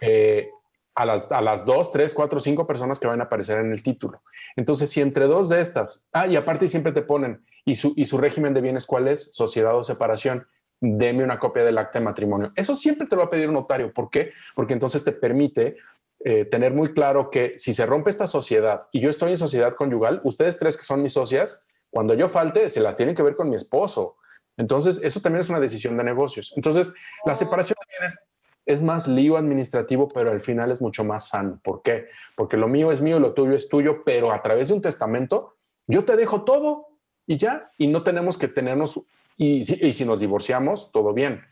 Eh, 0.00 0.48
a 0.94 1.04
las, 1.04 1.30
a 1.30 1.40
las 1.40 1.64
dos, 1.64 1.90
tres, 1.92 2.14
cuatro, 2.14 2.40
cinco 2.40 2.66
personas 2.66 2.98
que 2.98 3.06
van 3.06 3.20
a 3.20 3.24
aparecer 3.24 3.58
en 3.58 3.70
el 3.70 3.82
título. 3.82 4.22
Entonces, 4.56 4.90
si 4.90 5.00
entre 5.00 5.26
dos 5.26 5.48
de 5.48 5.60
estas, 5.60 6.08
ah, 6.12 6.26
y 6.26 6.36
aparte 6.36 6.66
siempre 6.66 6.92
te 6.92 7.02
ponen, 7.02 7.44
¿y 7.64 7.76
su, 7.76 7.92
y 7.96 8.06
su 8.06 8.18
régimen 8.18 8.54
de 8.54 8.62
bienes 8.62 8.86
cuál 8.86 9.06
es? 9.06 9.30
Sociedad 9.32 9.76
o 9.76 9.84
separación. 9.84 10.46
Deme 10.80 11.22
una 11.22 11.38
copia 11.38 11.64
del 11.64 11.78
acta 11.78 11.98
de 11.98 12.04
matrimonio. 12.04 12.50
Eso 12.56 12.74
siempre 12.74 13.06
te 13.06 13.14
lo 13.14 13.22
va 13.22 13.26
a 13.26 13.30
pedir 13.30 13.48
un 13.48 13.54
notario. 13.54 13.92
¿Por 13.92 14.10
qué? 14.10 14.32
Porque 14.54 14.72
entonces 14.72 15.04
te 15.04 15.12
permite 15.12 15.76
eh, 16.20 16.44
tener 16.44 16.72
muy 16.72 16.92
claro 16.92 17.30
que 17.30 17.54
si 17.58 17.72
se 17.74 17.86
rompe 17.86 18.10
esta 18.10 18.26
sociedad 18.26 18.88
y 18.92 19.00
yo 19.00 19.10
estoy 19.10 19.30
en 19.30 19.36
sociedad 19.36 19.74
conyugal, 19.74 20.20
ustedes 20.24 20.56
tres 20.56 20.76
que 20.76 20.82
son 20.82 21.02
mis 21.02 21.12
socias, 21.12 21.64
cuando 21.90 22.14
yo 22.14 22.28
falte, 22.28 22.68
se 22.68 22.80
las 22.80 22.96
tienen 22.96 23.14
que 23.14 23.22
ver 23.22 23.36
con 23.36 23.48
mi 23.48 23.56
esposo. 23.56 24.16
Entonces, 24.56 25.00
eso 25.02 25.20
también 25.20 25.40
es 25.40 25.48
una 25.48 25.60
decisión 25.60 25.96
de 25.96 26.04
negocios. 26.04 26.52
Entonces, 26.56 26.92
la 27.24 27.34
separación 27.34 27.76
de 27.80 27.96
bienes 27.96 28.18
es 28.66 28.82
más 28.82 29.08
lío 29.08 29.36
administrativo, 29.36 30.08
pero 30.08 30.30
al 30.30 30.42
final 30.42 30.70
es 30.70 30.80
mucho 30.80 31.02
más 31.04 31.28
sano. 31.28 31.58
¿Por 31.62 31.80
qué? 31.82 32.08
Porque 32.36 32.58
lo 32.58 32.68
mío 32.68 32.92
es 32.92 33.00
mío, 33.00 33.18
lo 33.18 33.32
tuyo 33.32 33.54
es 33.54 33.68
tuyo, 33.68 34.02
pero 34.04 34.30
a 34.30 34.42
través 34.42 34.68
de 34.68 34.74
un 34.74 34.82
testamento 34.82 35.56
yo 35.86 36.04
te 36.04 36.16
dejo 36.16 36.44
todo 36.44 36.88
y 37.26 37.38
ya, 37.38 37.72
y 37.78 37.86
no 37.86 38.02
tenemos 38.02 38.36
que 38.36 38.48
tenernos, 38.48 39.00
y 39.36 39.62
si, 39.62 40.04
nos 40.04 40.20
divorciamos, 40.20 40.92
todo 40.92 41.14
bien. 41.14 41.42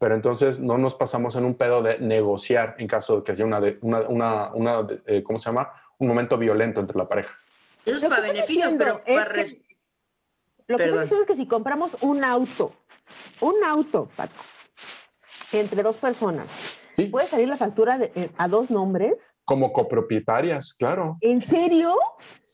Pero 0.00 0.14
entonces 0.14 0.58
no 0.58 0.78
nos 0.78 0.94
pasamos 0.94 1.36
en 1.36 1.44
un 1.44 1.54
pedo 1.54 1.82
de 1.82 1.98
negociar 1.98 2.74
en 2.78 2.88
caso 2.88 3.16
de 3.16 3.22
que 3.22 3.32
haya 3.32 3.44
una, 3.44 3.60
una, 3.82 4.54
una, 4.54 4.86
eh, 5.04 5.22
¿cómo 5.22 5.38
se 5.38 5.50
llama? 5.50 5.70
Un 5.98 6.08
momento 6.08 6.38
violento 6.38 6.80
entre 6.80 6.96
la 6.96 7.06
pareja. 7.06 7.36
Eso 7.84 7.96
es 7.96 8.04
para 8.06 8.22
beneficios, 8.22 8.74
pero 8.78 9.04
para... 9.04 9.42
lo 10.68 10.76
que 10.78 10.92
pasa 10.92 11.14
es 11.20 11.26
que 11.26 11.36
si 11.36 11.46
compramos 11.46 11.98
un 12.00 12.24
auto, 12.24 12.72
un 13.40 13.56
auto, 13.62 14.08
Paco, 14.16 14.32
entre 15.52 15.82
dos 15.82 15.98
personas. 15.98 16.50
¿Puede 17.10 17.28
salir 17.28 17.48
la 17.48 17.58
factura 17.58 17.98
eh, 18.02 18.30
a 18.38 18.48
dos 18.48 18.70
nombres? 18.70 19.36
Como 19.44 19.70
copropietarias, 19.70 20.72
claro. 20.72 21.18
¿En 21.20 21.42
serio? 21.42 21.94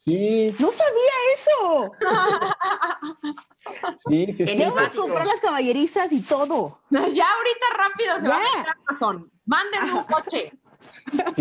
Sí. 0.07 0.55
No 0.61 0.71
sabía 0.71 1.13
eso. 1.35 1.93
sí, 3.97 4.33
sí, 4.33 4.47
sí. 4.47 4.65
Vamos 4.65 4.83
a 4.83 4.91
comprar 4.91 5.27
las 5.27 5.41
caballerizas 5.41 6.13
y 6.13 6.21
todo. 6.21 6.81
Ya 6.91 6.99
ahorita 7.01 7.67
rápido 7.77 8.21
se 8.21 8.29
va 8.29 8.37
a 8.37 8.77
razón. 8.89 9.31
Mándenme 9.47 9.95
un 9.95 10.05
coche. 10.05 10.53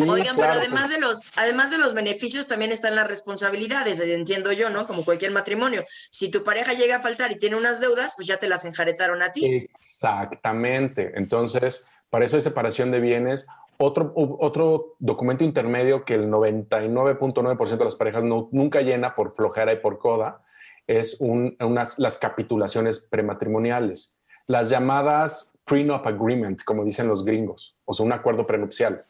Oigan, 0.07 0.36
pero 0.36 0.53
además 0.53 0.89
de 0.89 0.99
los, 0.99 1.22
además 1.36 1.70
de 1.70 1.78
los 1.78 1.93
beneficios, 1.93 2.47
también 2.47 2.72
están 2.72 2.95
las 2.95 3.07
responsabilidades, 3.07 3.99
entiendo 3.99 4.51
yo, 4.51 4.70
¿no? 4.72 4.88
Como 4.88 5.05
cualquier 5.05 5.32
matrimonio. 5.32 5.86
Si 6.09 6.30
tu 6.32 6.43
pareja 6.43 6.74
llega 6.74 6.97
a 6.97 6.99
faltar 6.99 7.32
y 7.32 7.36
tiene 7.36 7.55
unas 7.55 7.80
deudas, 7.80 8.13
pues 8.16 8.28
ya 8.28 8.38
te 8.38 8.47
las 8.47 8.66
enjaretaron 8.66 9.22
a 9.22 9.32
ti. 9.32 9.70
Exactamente. 9.76 11.13
Entonces, 11.16 11.88
para 12.09 12.26
eso 12.26 12.36
hay 12.36 12.41
separación 12.41 12.91
de 12.91 12.99
bienes. 12.99 13.45
Otro, 13.78 14.14
otro 14.16 14.96
documento 15.00 15.44
intermedio 15.44 16.06
que 16.06 16.14
el 16.14 16.30
99.9% 16.30 17.78
de 17.78 17.84
las 17.84 17.96
parejas 17.96 18.24
no, 18.24 18.48
nunca 18.52 18.82
llena 18.82 19.16
por 19.16 19.36
flojera 19.36 19.74
y 19.74 19.78
por 19.78 20.00
coda 20.00 20.42
es 20.88 21.18
unas, 21.20 22.00
las 22.00 22.18
capitulaciones 22.18 23.00
prematrimoniales, 23.00 24.20
las 24.48 24.70
llamadas 24.70 25.58
prenup 25.66 26.06
agreement, 26.06 26.64
como 26.64 26.86
dicen 26.86 27.08
los 27.08 27.26
gringos, 27.26 27.76
o 27.86 27.94
sea, 27.94 28.06
un 28.06 28.14
acuerdo 28.14 28.46
prenupcial 28.46 29.06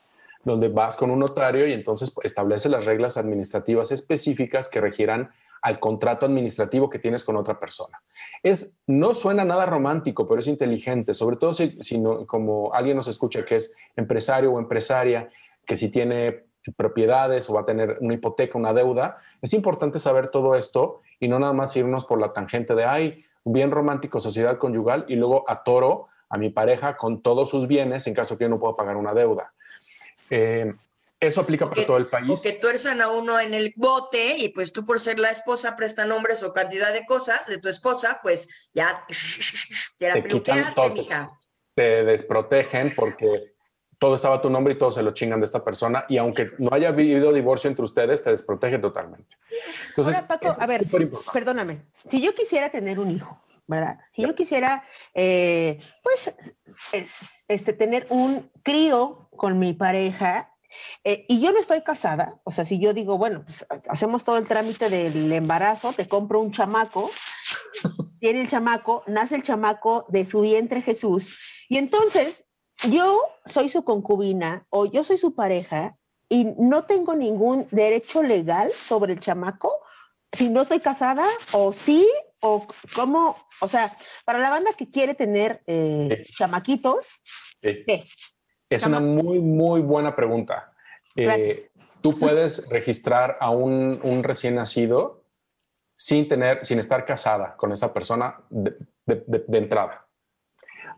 donde 0.45 0.69
vas 0.69 0.95
con 0.95 1.09
un 1.09 1.19
notario 1.19 1.67
y 1.67 1.73
entonces 1.73 2.13
establece 2.23 2.69
las 2.69 2.85
reglas 2.85 3.17
administrativas 3.17 3.91
específicas 3.91 4.69
que 4.69 4.79
regirán 4.79 5.31
al 5.65 5.79
contrato 5.79 6.27
administrativo 6.27 6.91
que 6.91 6.99
tienes 6.99 7.23
con 7.23 7.35
otra 7.37 7.59
persona. 7.59 7.99
Es, 8.43 8.79
no 8.85 9.15
suena 9.15 9.43
nada 9.43 9.65
romántico, 9.65 10.27
pero 10.27 10.39
es 10.39 10.45
inteligente, 10.45 11.15
sobre 11.15 11.37
todo 11.37 11.53
si, 11.53 11.75
como 12.27 12.71
alguien 12.71 12.95
nos 12.95 13.07
escucha 13.07 13.43
que 13.43 13.55
es 13.55 13.75
empresario 13.95 14.53
o 14.53 14.59
empresaria, 14.59 15.27
que 15.65 15.75
si 15.75 15.89
tiene 15.89 16.45
propiedades 16.77 17.49
o 17.49 17.55
va 17.55 17.61
a 17.61 17.65
tener 17.65 17.97
una 17.99 18.13
hipoteca, 18.13 18.59
una 18.59 18.73
deuda, 18.73 19.17
es 19.41 19.53
importante 19.53 19.97
saber 19.97 20.27
todo 20.27 20.53
esto 20.53 21.01
y 21.19 21.27
no 21.27 21.39
nada 21.39 21.53
más 21.53 21.75
irnos 21.75 22.05
por 22.05 22.21
la 22.21 22.31
tangente 22.31 22.75
de, 22.75 22.85
ay, 22.85 23.25
bien 23.43 23.71
romántico, 23.71 24.19
sociedad 24.19 24.59
conyugal, 24.59 25.05
y 25.07 25.15
luego 25.15 25.49
atoro 25.49 26.09
a 26.29 26.37
mi 26.37 26.51
pareja 26.51 26.95
con 26.95 27.23
todos 27.23 27.49
sus 27.49 27.67
bienes 27.67 28.05
en 28.05 28.13
caso 28.13 28.37
que 28.37 28.43
yo 28.43 28.49
no 28.49 28.59
pueda 28.59 28.75
pagar 28.75 28.97
una 28.97 29.15
deuda. 29.15 29.51
Eh, 30.29 30.75
Eso 31.19 31.41
aplica 31.41 31.65
para 31.65 31.85
todo 31.85 31.97
el 31.97 32.07
país. 32.07 32.29
O 32.29 32.41
que 32.41 32.53
tuerzan 32.53 33.01
a 33.01 33.09
uno 33.09 33.39
en 33.39 33.53
el 33.53 33.73
bote 33.77 34.37
y 34.37 34.49
pues 34.49 34.73
tú 34.73 34.85
por 34.85 34.99
ser 34.99 35.19
la 35.19 35.29
esposa 35.29 35.75
presta 35.75 36.05
nombres 36.05 36.43
o 36.43 36.53
cantidad 36.53 36.91
de 36.93 37.05
cosas 37.05 37.47
de 37.47 37.57
tu 37.57 37.69
esposa, 37.69 38.19
pues 38.21 38.69
ya 38.73 39.05
te 39.97 40.09
la 40.09 40.21
peluqueaste, 40.21 40.89
mija. 40.91 41.39
Te 41.73 42.03
desprotegen 42.03 42.93
porque 42.95 43.55
todo 43.97 44.15
estaba 44.15 44.35
a 44.35 44.41
tu 44.41 44.49
nombre 44.49 44.73
y 44.73 44.77
todo 44.77 44.91
se 44.91 45.01
lo 45.01 45.13
chingan 45.13 45.39
de 45.39 45.45
esta 45.45 45.63
persona 45.63 46.05
y 46.09 46.17
aunque 46.17 46.51
no 46.57 46.69
haya 46.73 46.89
habido 46.89 47.31
divorcio 47.31 47.69
entre 47.69 47.85
ustedes, 47.85 48.23
te 48.23 48.29
desprotege 48.29 48.77
totalmente. 48.79 49.35
Entonces, 49.89 50.17
Ahora, 50.29 50.57
a 50.59 50.67
ver, 50.67 50.85
perdóname, 51.33 51.85
si 52.09 52.21
yo 52.21 52.33
quisiera 52.33 52.69
tener 52.69 52.99
un 52.99 53.11
hijo, 53.11 53.41
¿verdad? 53.67 53.99
Si 54.13 54.21
yo 54.21 54.35
quisiera, 54.35 54.83
eh, 55.13 55.79
pues, 56.03 56.33
este, 57.47 57.73
tener 57.73 58.05
un 58.09 58.51
crío 58.63 59.29
con 59.35 59.59
mi 59.59 59.73
pareja 59.73 60.54
eh, 61.03 61.25
y 61.27 61.39
yo 61.39 61.51
no 61.51 61.59
estoy 61.59 61.81
casada, 61.81 62.39
o 62.43 62.51
sea, 62.51 62.65
si 62.65 62.79
yo 62.79 62.93
digo, 62.93 63.17
bueno, 63.17 63.43
pues 63.45 63.65
hacemos 63.89 64.23
todo 64.23 64.37
el 64.37 64.47
trámite 64.47 64.89
del 64.89 65.31
embarazo, 65.31 65.93
te 65.93 66.07
compro 66.07 66.41
un 66.41 66.51
chamaco, 66.51 67.11
tiene 68.19 68.41
el 68.41 68.49
chamaco, 68.49 69.03
nace 69.07 69.35
el 69.35 69.43
chamaco 69.43 70.05
de 70.09 70.25
su 70.25 70.41
vientre 70.41 70.81
Jesús, 70.81 71.37
y 71.69 71.77
entonces 71.77 72.45
yo 72.89 73.21
soy 73.45 73.69
su 73.69 73.83
concubina 73.83 74.65
o 74.69 74.85
yo 74.85 75.03
soy 75.03 75.17
su 75.17 75.35
pareja 75.35 75.97
y 76.29 76.45
no 76.57 76.83
tengo 76.83 77.15
ningún 77.15 77.67
derecho 77.71 78.23
legal 78.23 78.71
sobre 78.73 79.13
el 79.13 79.19
chamaco 79.19 79.71
si 80.35 80.49
no 80.49 80.63
estoy 80.63 80.79
casada 80.79 81.27
o 81.51 81.73
sí 81.73 82.07
o 82.41 82.67
cómo, 82.93 83.37
o 83.61 83.67
sea, 83.67 83.97
para 84.25 84.39
la 84.39 84.49
banda 84.49 84.73
que 84.73 84.91
quiere 84.91 85.15
tener 85.15 85.63
eh, 85.65 86.23
chamaquitos, 86.37 87.23
¿qué? 87.61 88.05
Es 88.69 88.85
una 88.85 88.99
muy, 88.99 89.39
muy 89.39 89.81
buena 89.81 90.15
pregunta. 90.15 90.73
Eh, 91.15 91.69
tú 92.01 92.17
puedes 92.17 92.67
registrar 92.69 93.37
a 93.39 93.49
un, 93.49 94.21
recién 94.23 94.55
nacido 94.55 95.23
sin 95.95 96.27
tener, 96.27 96.65
sin 96.65 96.79
estar 96.79 97.05
casada 97.05 97.55
con 97.57 97.71
esa 97.71 97.93
persona 97.93 98.41
de, 98.49 98.75
entrada. 99.53 100.07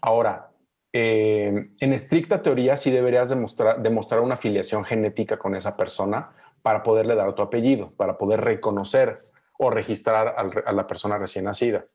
Ahora, 0.01 0.51
eh, 0.93 1.69
en 1.79 1.93
estricta 1.93 2.41
teoría 2.41 2.77
sí 2.77 2.89
deberías 2.89 3.29
demostrar, 3.29 3.81
demostrar 3.81 4.21
una 4.21 4.35
afiliación 4.35 4.85
genética 4.85 5.37
con 5.37 5.55
esa 5.55 5.75
persona 5.75 6.31
para 6.61 6.81
poderle 6.83 7.15
dar 7.15 7.33
tu 7.33 7.41
apellido, 7.41 7.91
para 7.91 8.17
poder 8.17 8.41
reconocer 8.41 9.19
o 9.59 9.69
registrar 9.69 10.35
a 10.37 10.71
la 10.71 10.87
persona 10.87 11.17
recién 11.17 11.45
nacida. 11.45 11.85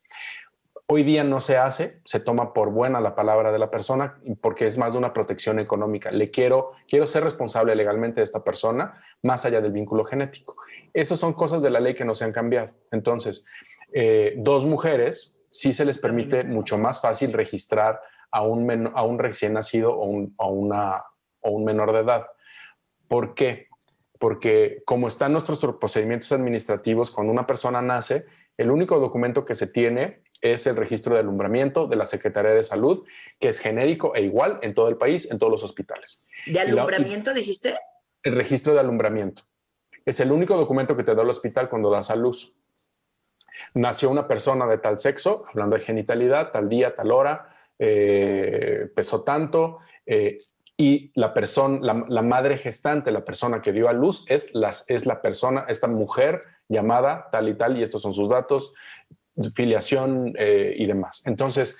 Hoy 0.94 1.04
día 1.04 1.24
no 1.24 1.40
se 1.40 1.56
hace, 1.56 2.02
se 2.04 2.20
toma 2.20 2.52
por 2.52 2.70
buena 2.70 3.00
la 3.00 3.14
palabra 3.14 3.50
de 3.50 3.58
la 3.58 3.70
persona 3.70 4.20
porque 4.42 4.66
es 4.66 4.76
más 4.76 4.92
de 4.92 4.98
una 4.98 5.14
protección 5.14 5.58
económica. 5.58 6.10
Le 6.10 6.30
quiero, 6.30 6.72
quiero 6.86 7.06
ser 7.06 7.24
responsable 7.24 7.74
legalmente 7.74 8.20
de 8.20 8.24
esta 8.24 8.44
persona 8.44 9.00
más 9.22 9.46
allá 9.46 9.62
del 9.62 9.72
vínculo 9.72 10.04
genético. 10.04 10.54
Esas 10.92 11.18
son 11.18 11.32
cosas 11.32 11.62
de 11.62 11.70
la 11.70 11.80
ley 11.80 11.94
que 11.94 12.04
no 12.04 12.14
se 12.14 12.26
han 12.26 12.32
cambiado. 12.32 12.74
Entonces, 12.90 13.46
eh, 13.94 14.34
dos 14.36 14.66
mujeres 14.66 15.42
sí 15.48 15.72
se 15.72 15.86
les 15.86 15.96
permite 15.96 16.44
mucho 16.44 16.76
más 16.76 17.00
fácil 17.00 17.32
registrar 17.32 17.98
a 18.30 18.42
un, 18.42 18.92
a 18.94 19.02
un 19.02 19.18
recién 19.18 19.54
nacido 19.54 19.98
o, 19.98 20.28
a 20.36 20.46
una, 20.46 21.04
o 21.40 21.52
un 21.52 21.64
menor 21.64 21.94
de 21.94 22.00
edad. 22.00 22.26
¿Por 23.08 23.32
qué? 23.32 23.68
Porque 24.18 24.82
como 24.84 25.08
están 25.08 25.32
nuestros 25.32 25.58
procedimientos 25.80 26.32
administrativos, 26.32 27.10
cuando 27.10 27.32
una 27.32 27.46
persona 27.46 27.80
nace, 27.80 28.26
el 28.58 28.70
único 28.70 28.98
documento 28.98 29.46
que 29.46 29.54
se 29.54 29.66
tiene 29.66 30.22
es 30.42 30.66
el 30.66 30.76
registro 30.76 31.14
de 31.14 31.20
alumbramiento 31.20 31.86
de 31.86 31.96
la 31.96 32.04
Secretaría 32.04 32.50
de 32.50 32.62
Salud, 32.62 33.06
que 33.38 33.48
es 33.48 33.60
genérico 33.60 34.14
e 34.14 34.22
igual 34.22 34.58
en 34.62 34.74
todo 34.74 34.88
el 34.88 34.96
país, 34.96 35.30
en 35.30 35.38
todos 35.38 35.50
los 35.50 35.62
hospitales. 35.62 36.24
¿De 36.46 36.60
alumbramiento 36.60 37.32
dijiste? 37.32 37.76
El 38.22 38.34
registro 38.34 38.74
de 38.74 38.80
alumbramiento. 38.80 39.44
Es 40.04 40.18
el 40.20 40.32
único 40.32 40.56
documento 40.56 40.96
que 40.96 41.04
te 41.04 41.14
da 41.14 41.22
el 41.22 41.30
hospital 41.30 41.68
cuando 41.68 41.90
das 41.90 42.10
a 42.10 42.16
luz. 42.16 42.54
Nació 43.74 44.10
una 44.10 44.26
persona 44.26 44.66
de 44.66 44.78
tal 44.78 44.98
sexo, 44.98 45.44
hablando 45.48 45.76
de 45.76 45.82
genitalidad, 45.82 46.50
tal 46.50 46.68
día, 46.68 46.94
tal 46.94 47.12
hora, 47.12 47.54
eh, 47.78 48.88
pesó 48.94 49.22
tanto, 49.22 49.78
eh, 50.06 50.38
y 50.76 51.12
la 51.14 51.32
persona, 51.32 51.78
la, 52.08 52.22
madre 52.22 52.58
gestante, 52.58 53.12
la 53.12 53.24
persona 53.24 53.60
que 53.60 53.72
dio 53.72 53.88
a 53.88 53.92
luz, 53.92 54.24
es, 54.28 54.52
las, 54.54 54.88
es 54.88 55.06
la 55.06 55.22
persona, 55.22 55.66
esta 55.68 55.86
mujer 55.86 56.42
llamada 56.68 57.28
tal 57.30 57.48
y 57.48 57.54
tal, 57.54 57.76
y 57.76 57.82
estos 57.82 58.02
son 58.02 58.12
sus 58.12 58.30
datos, 58.30 58.72
filiación 59.54 60.34
eh, 60.38 60.74
y 60.76 60.86
demás. 60.86 61.22
Entonces, 61.26 61.78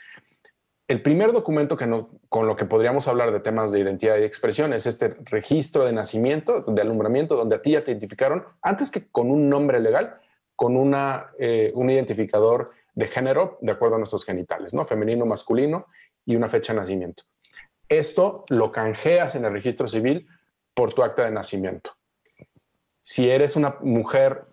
el 0.89 1.03
primer 1.03 1.33
documento 1.33 1.77
que 1.77 1.89
con 2.29 2.47
lo 2.47 2.57
que 2.57 2.65
podríamos 2.65 3.09
hablar 3.09 3.33
de 3.33 3.41
temas 3.41 3.73
de 3.73 3.81
identidad 3.81 4.19
y 4.19 4.25
expresión 4.25 4.73
es 4.73 4.87
este 4.87 5.17
registro 5.25 5.85
de 5.85 5.93
nacimiento, 5.93 6.61
de 6.61 6.83
alumbramiento, 6.83 7.37
donde 7.37 7.57
a 7.57 7.63
ti 7.63 7.73
ya 7.73 7.85
te 7.85 7.93
identificaron, 7.93 8.45
antes 8.61 8.91
que 8.91 9.09
con 9.09 9.31
un 9.31 9.49
nombre 9.49 9.81
legal, 9.81 10.21
con 10.57 10.77
una, 10.77 11.29
eh, 11.39 11.73
un 11.75 11.89
identificador 11.89 12.73
de 12.95 13.09
género 13.09 13.59
de 13.61 13.73
acuerdo 13.73 13.95
a 13.95 13.99
nuestros 13.99 14.25
genitales, 14.25 14.75
¿no? 14.75 14.85
Femenino, 14.85 15.25
masculino 15.25 15.87
y 16.27 16.37
una 16.37 16.49
fecha 16.49 16.73
de 16.73 16.81
nacimiento. 16.81 17.25
Esto 17.89 18.45
lo 18.49 18.71
canjeas 18.71 19.35
en 19.35 19.45
el 19.45 19.53
registro 19.53 19.87
civil 19.87 20.27
por 20.75 20.93
tu 20.93 21.03
acta 21.03 21.25
de 21.25 21.31
nacimiento. 21.31 21.93
Si 23.01 23.31
eres 23.31 23.57
una 23.57 23.77
mujer 23.81 24.45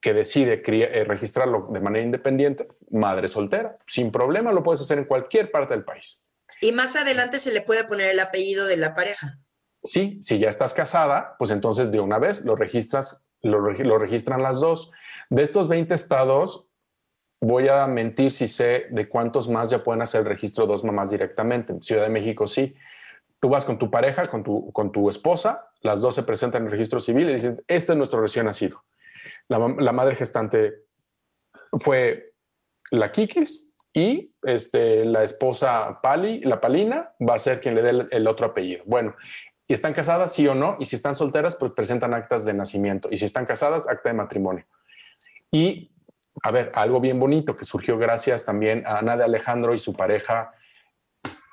que 0.00 0.14
decide 0.14 0.62
eh, 0.64 1.04
registrarlo 1.04 1.68
de 1.70 1.80
manera 1.80 2.04
independiente, 2.04 2.68
madre 2.90 3.28
soltera, 3.28 3.78
sin 3.86 4.10
problema 4.10 4.52
lo 4.52 4.62
puedes 4.62 4.80
hacer 4.80 4.98
en 4.98 5.04
cualquier 5.04 5.50
parte 5.50 5.74
del 5.74 5.84
país. 5.84 6.24
Y 6.60 6.72
más 6.72 6.96
adelante 6.96 7.38
se 7.38 7.52
le 7.52 7.62
puede 7.62 7.84
poner 7.84 8.10
el 8.10 8.20
apellido 8.20 8.66
de 8.66 8.76
la 8.76 8.94
pareja. 8.94 9.38
Sí, 9.82 10.18
si 10.22 10.38
ya 10.38 10.48
estás 10.48 10.74
casada, 10.74 11.36
pues 11.38 11.50
entonces 11.50 11.90
de 11.90 12.00
una 12.00 12.18
vez 12.18 12.44
lo 12.44 12.56
registras, 12.56 13.24
lo, 13.42 13.60
lo 13.60 13.98
registran 13.98 14.42
las 14.42 14.60
dos. 14.60 14.90
De 15.30 15.42
estos 15.42 15.68
20 15.68 15.94
estados, 15.94 16.66
voy 17.40 17.68
a 17.68 17.86
mentir 17.86 18.32
si 18.32 18.48
sé 18.48 18.86
de 18.90 19.08
cuántos 19.08 19.48
más 19.48 19.70
ya 19.70 19.84
pueden 19.84 20.02
hacer 20.02 20.22
el 20.22 20.26
registro 20.26 20.66
dos 20.66 20.82
mamás 20.82 21.10
directamente. 21.10 21.72
En 21.72 21.82
Ciudad 21.82 22.02
de 22.02 22.08
México 22.08 22.46
sí. 22.46 22.74
Tú 23.38 23.50
vas 23.50 23.64
con 23.64 23.78
tu 23.78 23.90
pareja, 23.90 24.26
con 24.28 24.42
tu, 24.42 24.72
con 24.72 24.90
tu 24.90 25.08
esposa, 25.10 25.68
las 25.82 26.00
dos 26.00 26.14
se 26.14 26.22
presentan 26.22 26.62
en 26.62 26.66
el 26.66 26.72
registro 26.72 26.98
civil 27.00 27.28
y 27.28 27.34
dicen, 27.34 27.62
este 27.68 27.92
es 27.92 27.98
nuestro 27.98 28.20
recién 28.20 28.46
nacido 28.46 28.82
la, 29.48 29.92
madre 29.92 30.16
gestante 30.16 30.86
fue 31.72 32.34
la 32.90 33.12
Kikis 33.12 33.72
y 33.92 34.34
este, 34.42 35.04
la 35.04 35.22
esposa 35.22 36.00
Pali, 36.02 36.40
la 36.40 36.60
Palina, 36.60 37.12
va 37.26 37.34
a 37.34 37.38
ser 37.38 37.60
quien 37.60 37.74
le 37.74 37.82
dé 37.82 38.06
el, 38.10 38.26
otro 38.26 38.46
apellido. 38.46 38.82
Bueno, 38.86 39.16
y 39.66 39.72
están 39.72 39.94
casadas, 39.94 40.34
sí 40.34 40.46
o 40.46 40.54
no, 40.54 40.76
y 40.78 40.84
si 40.84 40.96
están 40.96 41.14
solteras, 41.14 41.56
pues 41.56 41.72
presentan 41.72 42.12
actas 42.14 42.44
de 42.44 42.52
nacimiento, 42.52 43.08
y 43.10 43.16
si 43.16 43.24
están 43.24 43.46
casadas, 43.46 43.88
acta 43.88 44.10
de 44.10 44.14
matrimonio. 44.14 44.66
Y, 45.50 45.90
a 46.42 46.50
ver, 46.50 46.70
algo 46.74 47.00
bien 47.00 47.18
bonito 47.18 47.56
que 47.56 47.64
surgió 47.64 47.96
gracias 47.96 48.44
también 48.44 48.86
a 48.86 48.98
Ana 48.98 49.16
de 49.16 49.24
Alejandro 49.24 49.72
y 49.72 49.78
su 49.78 49.94
pareja, 49.94 50.52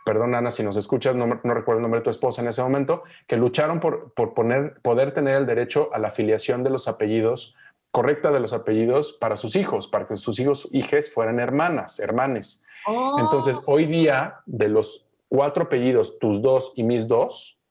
perdón 0.06 0.36
Ana 0.36 0.52
si 0.52 0.64
nos 0.64 0.76
escuchas, 0.76 1.16
no, 1.16 1.26
recuerdo 1.28 1.78
el 1.78 1.82
nombre 1.82 2.02
de 2.02 2.04
tu 2.04 2.10
esposa 2.10 2.41
en 2.41 2.50
ese 2.50 2.62
momento, 2.62 3.04
que 3.26 3.38
lucharon 3.38 3.80
por, 3.80 4.14
por 4.14 4.34
poner, 4.34 4.82
poder 4.82 5.14
tener 5.14 5.38
el 5.38 5.46
derecho 5.46 5.89
a 5.94 6.00
la 6.00 6.10
afiliación 6.10 6.64
de 6.64 6.72
los 6.72 6.89
apellidos 6.89 7.56
correcta 7.94 8.32
de 8.32 8.39
los 8.39 8.54
apellidos 8.54 9.14
para 9.14 9.38
sus 9.38 9.56
hijos, 9.56 9.88
para 9.88 10.08
que 10.08 10.18
sus 10.18 10.39
hijos, 10.39 10.68
hijes 10.72 11.14
fueran 11.14 11.39
hermanas, 11.39 12.00
hermanes. 12.00 12.66
Oh. 12.88 13.18
Entonces, 13.20 13.62
hoy 13.68 13.86
día, 13.86 14.41
de 14.48 14.68
los 14.68 15.08
cuatro 15.30 15.66
apellidos, 15.66 16.18
tus 16.18 16.41
dos 16.41 16.74
y 16.76 16.82
mis 16.82 17.08
dos, 17.08 17.62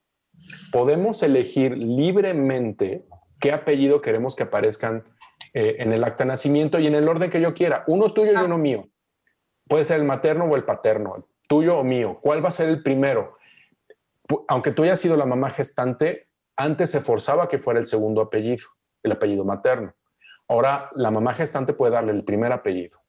podemos 0.71 1.25
elegir 1.25 1.77
libremente 1.77 3.05
qué 3.41 3.51
apellido 3.51 4.01
queremos 4.01 4.37
que 4.37 4.45
aparezcan 4.45 5.03
eh, 5.55 5.77
en 5.81 5.93
el 5.93 6.05
acta 6.05 6.23
de 6.23 6.29
nacimiento 6.29 6.79
y 6.79 6.87
en 6.87 6.95
el 6.95 7.09
orden 7.09 7.29
que 7.29 7.41
yo 7.41 7.53
quiera, 7.53 7.83
uno 7.89 8.15
tuyo 8.15 8.31
y 8.31 8.37
ah. 8.37 8.45
uno 8.45 8.59
mío. 8.59 8.89
Puede 9.67 9.85
ser 9.85 9.99
el 9.99 10.07
materno 10.07 10.45
o 10.45 10.55
el 10.55 10.63
paterno, 10.63 11.27
tuyo 11.49 11.79
o 11.79 11.83
mío. 11.83 12.21
¿Cuál 12.23 12.45
va 12.45 12.51
a 12.51 12.53
ser 12.53 12.69
el 12.69 12.85
primero? 12.85 13.39
Aunque 14.47 14.71
tú 14.71 14.85
hayas 14.85 15.01
sido 15.01 15.17
la 15.17 15.27
mamá 15.27 15.51
gestante, 15.51 16.29
antes 16.57 16.91
se 16.91 17.01
forzaba 17.01 17.49
que 17.49 17.59
fuera 17.59 17.81
el 17.81 17.89
segundo 17.89 18.21
apellido, 18.21 18.69
el 19.03 19.11
apellido 19.11 19.45
materno. 19.45 19.93
Ahora 20.53 20.91
la 20.95 21.11
mamá 21.11 21.33
gestante 21.33 21.73
puede 21.73 21.93
darle 21.93 22.13
el 22.13 22.25
primer 22.25 22.53
apellido. 22.53 23.01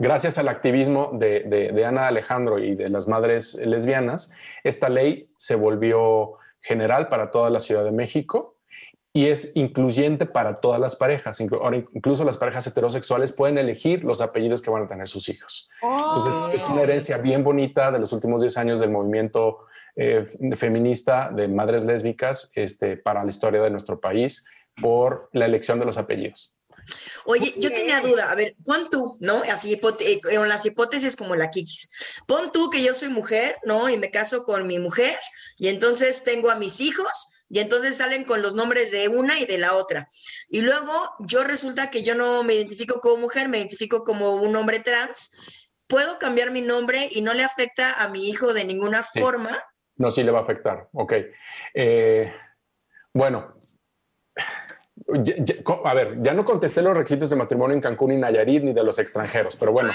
Gracias 0.00 0.38
al 0.38 0.48
activismo 0.48 1.12
de, 1.12 1.84
Ana 1.86 2.08
Alejandro 2.08 2.58
y 2.58 2.74
de 2.74 2.88
las 2.88 3.06
madres 3.06 3.54
lesbianas, 3.54 4.32
esta 4.64 4.88
ley 4.88 5.30
se 5.36 5.54
volvió 5.54 6.32
general 6.60 7.08
para 7.08 7.30
toda 7.30 7.48
la 7.50 7.60
Ciudad 7.60 7.84
de 7.84 7.92
México 7.92 8.56
y 9.12 9.26
es 9.28 9.54
incluyente 9.56 10.26
para 10.26 10.58
todas 10.58 10.80
las 10.80 10.96
parejas. 10.96 11.40
Ahora 11.40 11.76
incluso 11.76 12.24
las 12.24 12.36
parejas 12.36 12.66
heterosexuales 12.66 13.30
pueden 13.30 13.56
elegir 13.56 14.02
los 14.02 14.20
apellidos 14.20 14.62
que 14.62 14.70
van 14.70 14.82
a 14.82 14.88
tener 14.88 15.06
sus 15.06 15.28
hijos. 15.28 15.70
Entonces 15.80 16.60
es 16.60 16.68
una 16.68 16.82
herencia 16.82 17.18
bien 17.18 17.44
bonita 17.44 17.92
de 17.92 18.00
los 18.00 18.12
últimos 18.12 18.40
10 18.40 18.56
años 18.56 18.80
del 18.80 18.90
movimiento 18.90 19.58
eh, 19.94 20.24
feminista 20.56 21.30
de 21.30 21.46
madres 21.46 21.84
lésbicas 21.84 22.50
este, 22.56 22.96
para 22.96 23.22
la 23.22 23.30
historia 23.30 23.62
de 23.62 23.70
nuestro 23.70 24.00
país 24.00 24.44
por 24.80 25.28
la 25.32 25.46
elección 25.46 25.78
de 25.78 25.86
los 25.86 25.96
apellidos. 25.98 26.54
Oye, 27.24 27.54
yo 27.56 27.72
tenía 27.72 28.00
duda, 28.00 28.30
a 28.30 28.34
ver, 28.36 28.54
pon 28.64 28.88
tú, 28.90 29.16
¿no? 29.20 29.42
Así, 29.50 29.74
eh, 29.74 30.20
en 30.30 30.48
las 30.48 30.64
hipótesis 30.66 31.16
como 31.16 31.34
la 31.34 31.50
Kikis. 31.50 31.90
Pon 32.26 32.52
tú 32.52 32.70
que 32.70 32.82
yo 32.82 32.94
soy 32.94 33.08
mujer, 33.08 33.56
¿no? 33.64 33.88
Y 33.88 33.96
me 33.96 34.10
caso 34.10 34.44
con 34.44 34.66
mi 34.66 34.78
mujer 34.78 35.18
y 35.58 35.68
entonces 35.68 36.22
tengo 36.22 36.50
a 36.50 36.54
mis 36.54 36.80
hijos, 36.80 37.32
y 37.48 37.60
entonces 37.60 37.96
salen 37.96 38.24
con 38.24 38.42
los 38.42 38.54
nombres 38.54 38.90
de 38.90 39.08
una 39.08 39.38
y 39.38 39.46
de 39.46 39.58
la 39.58 39.74
otra. 39.74 40.08
Y 40.48 40.62
luego 40.62 40.92
yo 41.20 41.44
resulta 41.44 41.90
que 41.90 42.02
yo 42.02 42.14
no 42.14 42.42
me 42.42 42.54
identifico 42.54 43.00
como 43.00 43.18
mujer, 43.18 43.48
me 43.48 43.58
identifico 43.58 44.04
como 44.04 44.34
un 44.34 44.56
hombre 44.56 44.80
trans. 44.80 45.32
¿Puedo 45.86 46.18
cambiar 46.18 46.50
mi 46.50 46.62
nombre 46.62 47.08
y 47.12 47.22
no 47.22 47.32
le 47.34 47.44
afecta 47.44 47.92
a 47.92 48.08
mi 48.08 48.28
hijo 48.28 48.52
de 48.52 48.64
ninguna 48.64 49.04
forma? 49.04 49.56
No, 49.94 50.10
sí 50.10 50.24
le 50.24 50.32
va 50.32 50.40
a 50.40 50.42
afectar. 50.42 50.88
Ok. 50.92 51.12
Eh, 51.74 52.32
bueno, 53.12 53.55
a 55.84 55.94
ver, 55.94 56.22
ya 56.22 56.32
no 56.32 56.44
contesté 56.44 56.80
los 56.82 56.96
requisitos 56.96 57.28
de 57.30 57.36
matrimonio 57.36 57.74
en 57.74 57.82
Cancún 57.82 58.12
y 58.12 58.16
Nayarit 58.16 58.62
ni 58.62 58.72
de 58.72 58.82
los 58.82 58.98
extranjeros, 58.98 59.54
pero 59.56 59.70
bueno, 59.72 59.90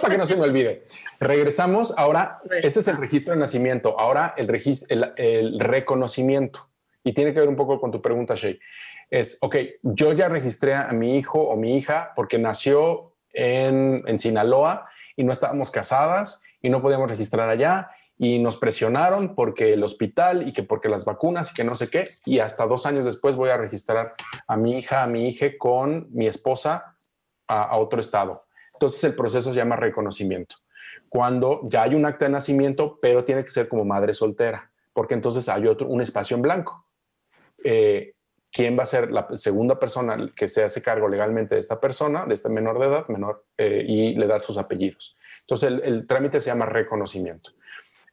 para 0.00 0.12
que 0.12 0.18
no 0.18 0.26
se 0.26 0.36
me 0.36 0.42
olvide. 0.42 0.86
Regresamos 1.20 1.92
ahora, 1.96 2.40
ese 2.62 2.80
es 2.80 2.88
el 2.88 2.96
registro 2.96 3.34
de 3.34 3.40
nacimiento, 3.40 3.98
ahora 3.98 4.34
el, 4.36 4.48
registro, 4.48 5.12
el, 5.16 5.60
reconocimiento. 5.60 6.70
Y 7.04 7.12
tiene 7.12 7.32
que 7.32 7.40
ver 7.40 7.48
un 7.48 7.56
poco 7.56 7.80
con 7.80 7.90
tu 7.90 8.00
pregunta, 8.00 8.34
Shay. 8.34 8.58
Es, 9.10 9.38
ok, 9.40 9.56
yo 9.82 10.12
ya 10.12 10.28
registré 10.28 10.74
a 10.74 10.90
mi 10.92 11.18
hijo 11.18 11.40
o 11.40 11.56
mi 11.56 11.76
hija 11.76 12.12
porque 12.16 12.38
nació 12.38 13.14
en, 13.32 14.02
en 14.06 14.18
Sinaloa 14.18 14.88
y 15.16 15.24
no 15.24 15.32
estábamos 15.32 15.70
casadas 15.70 16.42
y 16.62 16.70
no 16.70 16.82
podíamos 16.82 17.10
registrar 17.10 17.48
allá 17.48 17.90
y 18.22 18.38
nos 18.38 18.58
presionaron 18.58 19.34
porque 19.34 19.72
el 19.72 19.82
hospital 19.82 20.46
y 20.46 20.52
que 20.52 20.62
porque 20.62 20.90
las 20.90 21.06
vacunas 21.06 21.50
y 21.50 21.54
que 21.54 21.64
no 21.64 21.74
sé 21.74 21.88
qué. 21.88 22.10
Y 22.26 22.40
hasta 22.40 22.66
dos 22.66 22.84
años 22.84 23.06
después 23.06 23.34
voy 23.34 23.48
a 23.48 23.56
registrar 23.56 24.14
a 24.46 24.58
mi 24.58 24.76
hija, 24.76 25.02
a 25.02 25.06
mi 25.06 25.26
hija 25.26 25.46
con 25.58 26.06
mi 26.10 26.26
esposa 26.26 26.98
a, 27.48 27.78
otro 27.78 27.98
estado. 27.98 28.44
Entonces 28.74 29.02
el 29.04 29.14
proceso 29.14 29.54
se 29.54 29.56
llama 29.56 29.76
reconocimiento. 29.76 30.56
Cuando 31.08 31.62
ya 31.64 31.84
hay 31.84 31.94
un 31.94 32.04
acta 32.04 32.26
de 32.26 32.32
nacimiento, 32.32 32.98
pero 33.00 33.24
tiene 33.24 33.42
que 33.42 33.50
ser 33.50 33.68
como 33.68 33.86
madre 33.86 34.12
soltera, 34.12 34.70
porque 34.92 35.14
entonces 35.14 35.48
hay 35.48 35.66
otro, 35.66 35.88
un 35.88 36.02
espacio 36.02 36.36
en 36.36 36.42
blanco. 36.42 36.84
Eh, 37.64 38.12
¿Quién 38.52 38.78
va 38.78 38.82
a 38.82 38.86
ser 38.86 39.10
la 39.10 39.28
segunda 39.34 39.78
persona 39.78 40.30
que 40.36 40.46
se 40.46 40.62
hace 40.62 40.82
cargo 40.82 41.08
legalmente 41.08 41.54
de 41.54 41.60
esta 41.60 41.80
persona, 41.80 42.26
de 42.26 42.34
este 42.34 42.50
menor 42.50 42.80
de 42.80 42.86
edad, 42.86 43.08
menor, 43.08 43.46
eh, 43.56 43.82
y 43.88 44.14
le 44.14 44.26
da 44.26 44.38
sus 44.38 44.58
apellidos? 44.58 45.16
Entonces 45.40 45.70
el, 45.70 45.80
el 45.84 46.06
trámite 46.06 46.38
se 46.38 46.50
llama 46.50 46.66
reconocimiento. 46.66 47.52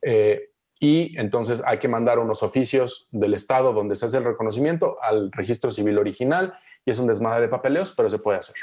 Eh, 0.09 0.53
y 0.79 1.19
entonces 1.19 1.61
hay 1.65 1.79
que 1.79 1.89
mandar 1.89 2.17
unos 2.17 2.41
oficios 2.41 3.09
del 3.11 3.33
Estado 3.33 3.73
donde 3.73 3.93
se 3.95 4.05
hace 4.05 4.17
el 4.19 4.23
reconocimiento 4.23 4.95
al 5.01 5.31
registro 5.33 5.69
civil 5.69 5.97
original 5.97 6.57
y 6.85 6.91
es 6.91 6.99
un 6.99 7.07
desmadre 7.07 7.41
de 7.41 7.47
papeleos, 7.49 7.91
pero 7.91 8.07
se 8.07 8.17
puede 8.17 8.37
hacer. 8.37 8.55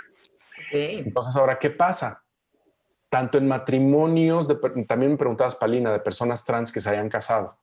Entonces, 0.72 1.36
ahora, 1.36 1.59
¿qué 1.59 1.68
pasa? 1.68 2.24
Tanto 3.11 3.36
en 3.36 3.47
matrimonios, 3.47 4.49
también 4.88 5.12
me 5.12 5.18
preguntabas, 5.18 5.55
Palina, 5.55 5.92
de 5.92 6.01
personas 6.01 6.45
trans 6.45 6.72
que 6.72 6.80
se 6.80 6.88
hayan 6.88 7.11
casado 7.11 7.59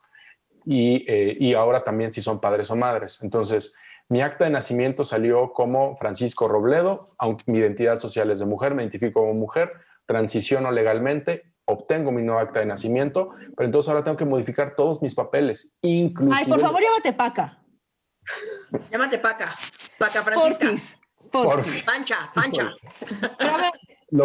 y, 0.64 1.04
eh, 1.08 1.36
y 1.40 1.56
ahora 1.56 1.84
también 1.84 2.12
si 2.12 2.22
son 2.22 2.40
padres 2.40 2.70
o 2.70 2.76
madres. 2.76 3.20
Entonces, 3.24 3.76
mi 4.10 4.22
acta 4.22 4.46
de 4.46 4.52
nacimiento 4.52 5.04
salió 5.04 5.54
como 5.54 5.98
Francisco 5.98 6.48
Robledo, 6.48 7.16
aunque 7.18 7.46
mi 7.48 7.58
identidad 7.58 7.98
social 7.98 8.30
es 8.30 8.40
de 8.40 8.46
mujer, 8.46 8.76
me 8.76 8.84
identifico 8.84 9.22
como 9.22 9.34
mujer, 9.34 9.74
transiciono 10.06 10.70
legalmente 10.72 11.51
obtengo 11.72 12.12
mi 12.12 12.22
nueva 12.22 12.42
acta 12.42 12.60
de 12.60 12.66
nacimiento, 12.66 13.32
pero 13.56 13.66
entonces 13.66 13.90
ahora 13.90 14.04
tengo 14.04 14.18
que 14.18 14.26
modificar 14.26 14.76
todos 14.76 15.02
mis 15.02 15.16
papeles, 15.16 15.74
incluso. 15.82 16.36
Ay, 16.36 16.46
por 16.46 16.60
favor, 16.60 16.82
llámate 16.82 17.14
Paca. 17.14 17.58
Llámate 18.92 19.18
Paca. 19.18 19.56
Paca 19.98 20.22
Francisca. 20.22 20.68
Por 21.32 21.64
Pancha, 21.86 22.32
Pancha. 22.34 22.72
Pero 23.40 23.56
a 23.56 23.58
ver, 23.58 23.72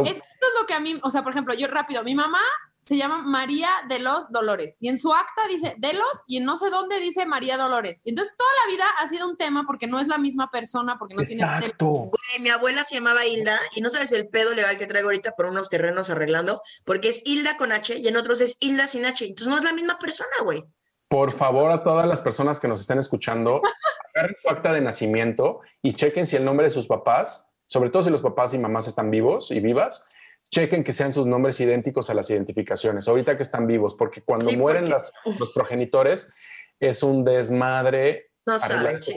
esto 0.06 0.24
es 0.24 0.60
lo 0.60 0.66
que 0.66 0.74
a 0.74 0.80
mí, 0.80 0.98
o 1.02 1.10
sea, 1.10 1.22
por 1.22 1.32
ejemplo, 1.32 1.54
yo 1.54 1.66
rápido, 1.68 2.02
mi 2.04 2.14
mamá 2.14 2.40
se 2.86 2.96
llama 2.96 3.22
María 3.22 3.68
de 3.88 3.98
los 3.98 4.30
Dolores. 4.30 4.76
Y 4.78 4.88
en 4.88 4.96
su 4.96 5.12
acta 5.12 5.42
dice 5.48 5.74
de 5.76 5.92
los 5.92 6.22
y 6.28 6.36
en 6.36 6.44
no 6.44 6.56
sé 6.56 6.70
dónde 6.70 7.00
dice 7.00 7.26
María 7.26 7.56
Dolores. 7.56 8.00
Entonces 8.04 8.36
toda 8.36 8.50
la 8.64 8.70
vida 8.70 8.84
ha 9.00 9.08
sido 9.08 9.28
un 9.28 9.36
tema 9.36 9.64
porque 9.66 9.88
no 9.88 9.98
es 9.98 10.06
la 10.06 10.18
misma 10.18 10.50
persona, 10.52 10.96
porque 10.96 11.16
no 11.16 11.22
Exacto. 11.22 11.86
Güey, 11.86 12.40
mi 12.40 12.50
abuela 12.50 12.84
se 12.84 12.94
llamaba 12.94 13.26
Hilda 13.26 13.58
y 13.74 13.80
no 13.80 13.90
sabes 13.90 14.12
el 14.12 14.28
pedo 14.28 14.54
legal 14.54 14.78
que 14.78 14.86
traigo 14.86 15.08
ahorita 15.08 15.32
por 15.32 15.46
unos 15.46 15.68
terrenos 15.68 16.10
arreglando, 16.10 16.62
porque 16.84 17.08
es 17.08 17.26
Hilda 17.26 17.56
con 17.56 17.72
H 17.72 17.98
y 17.98 18.06
en 18.06 18.16
otros 18.16 18.40
es 18.40 18.56
Hilda 18.60 18.86
sin 18.86 19.04
H. 19.04 19.24
Entonces 19.24 19.48
no 19.48 19.56
es 19.56 19.64
la 19.64 19.72
misma 19.72 19.98
persona, 19.98 20.30
güey. 20.44 20.62
Por 21.08 21.32
favor, 21.32 21.72
a 21.72 21.82
todas 21.82 22.06
las 22.06 22.20
personas 22.20 22.60
que 22.60 22.68
nos 22.68 22.80
estén 22.80 22.98
escuchando, 22.98 23.60
agarren 24.14 24.36
su 24.40 24.48
acta 24.48 24.72
de 24.72 24.80
nacimiento 24.80 25.60
y 25.82 25.94
chequen 25.94 26.24
si 26.24 26.36
el 26.36 26.44
nombre 26.44 26.66
de 26.66 26.70
sus 26.70 26.86
papás, 26.86 27.50
sobre 27.66 27.90
todo 27.90 28.02
si 28.02 28.10
los 28.10 28.22
papás 28.22 28.54
y 28.54 28.58
mamás 28.58 28.86
están 28.86 29.10
vivos 29.10 29.50
y 29.50 29.58
vivas, 29.58 30.08
chequen 30.50 30.84
que 30.84 30.92
sean 30.92 31.12
sus 31.12 31.26
nombres 31.26 31.60
idénticos 31.60 32.10
a 32.10 32.14
las 32.14 32.30
identificaciones, 32.30 33.08
ahorita 33.08 33.36
que 33.36 33.42
están 33.42 33.66
vivos, 33.66 33.94
porque 33.94 34.22
cuando 34.22 34.50
mueren 34.52 34.88
los 34.88 35.52
progenitores 35.54 36.32
es 36.80 37.02
un 37.02 37.24
desmadre. 37.24 38.30
No 38.46 38.58
saben, 38.58 39.00
sí. 39.00 39.16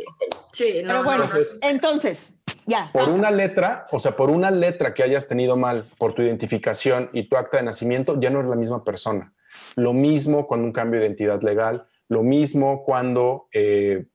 Sí, 0.51 0.81
no, 0.83 1.03
bueno, 1.03 1.25
entonces, 1.61 2.29
ya. 2.65 2.89
Por 2.91 3.09
una 3.09 3.29
letra, 3.29 3.87
o 3.91 3.99
sea, 3.99 4.15
por 4.15 4.29
una 4.29 4.49
letra 4.49 4.93
que 4.93 5.03
hayas 5.03 5.27
tenido 5.27 5.55
mal 5.55 5.85
por 5.97 6.13
tu 6.13 6.21
identificación 6.21 7.09
y 7.13 7.23
tu 7.29 7.37
acta 7.37 7.57
de 7.57 7.63
nacimiento, 7.63 8.19
ya 8.19 8.29
no 8.29 8.39
eres 8.39 8.49
la 8.49 8.55
misma 8.55 8.83
persona. 8.83 9.33
Lo 9.75 9.93
mismo 9.93 10.47
cuando 10.47 10.65
un 10.65 10.73
cambio 10.73 10.99
de 10.99 11.05
identidad 11.05 11.41
legal, 11.43 11.87
lo 12.07 12.23
mismo 12.23 12.83
cuando 12.83 13.47
eh, 13.51 14.07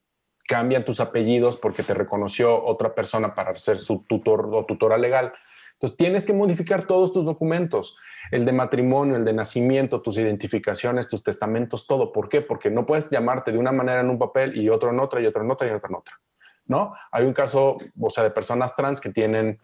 cambian 0.47 0.85
tus 0.85 1.01
apellidos 1.01 1.57
porque 1.57 1.83
te 1.83 1.95
reconoció 1.95 2.65
otra 2.65 2.95
persona 2.95 3.35
para 3.35 3.55
ser 3.57 3.79
su 3.79 4.05
tutor 4.09 4.51
o 4.53 4.65
tutora 4.65 4.99
legal. 4.99 5.33
Entonces, 5.75 5.97
tienes 5.97 6.25
que 6.25 6.33
modificar 6.33 6.87
todos 6.87 7.13
tus 7.13 7.27
documentos, 7.27 7.97
el 8.31 8.45
de 8.45 8.53
matrimonio, 8.53 9.17
el 9.17 9.25
de 9.25 9.33
nacimiento, 9.33 10.01
tus 10.01 10.17
identificaciones, 10.17 11.09
tus 11.09 11.23
testamentos, 11.23 11.87
todo. 11.87 12.13
¿Por 12.13 12.29
qué? 12.29 12.41
Porque 12.41 12.71
no 12.71 12.87
puedes 12.87 13.11
llamarte 13.11 13.53
de 13.53 13.59
una 13.59 13.73
manera 13.73 14.01
en 14.01 14.11
un 14.11 14.19
papel 14.19 14.57
y 14.57 14.69
otro 14.71 14.91
en 14.91 15.01
otra 15.01 15.21
y 15.21 15.27
otro 15.27 15.43
en 15.43 15.51
otra 15.51 15.69
y 15.69 15.71
otro 15.73 15.89
en 15.89 15.95
otra. 15.97 16.21
¿No? 16.67 16.95
Hay 17.11 17.25
un 17.27 17.35
caso, 17.35 17.77
o 18.01 18.09
sea, 18.09 18.25
de 18.25 18.31
personas 18.31 18.75
trans 18.75 19.01
que 19.01 19.11
tienen 19.11 19.61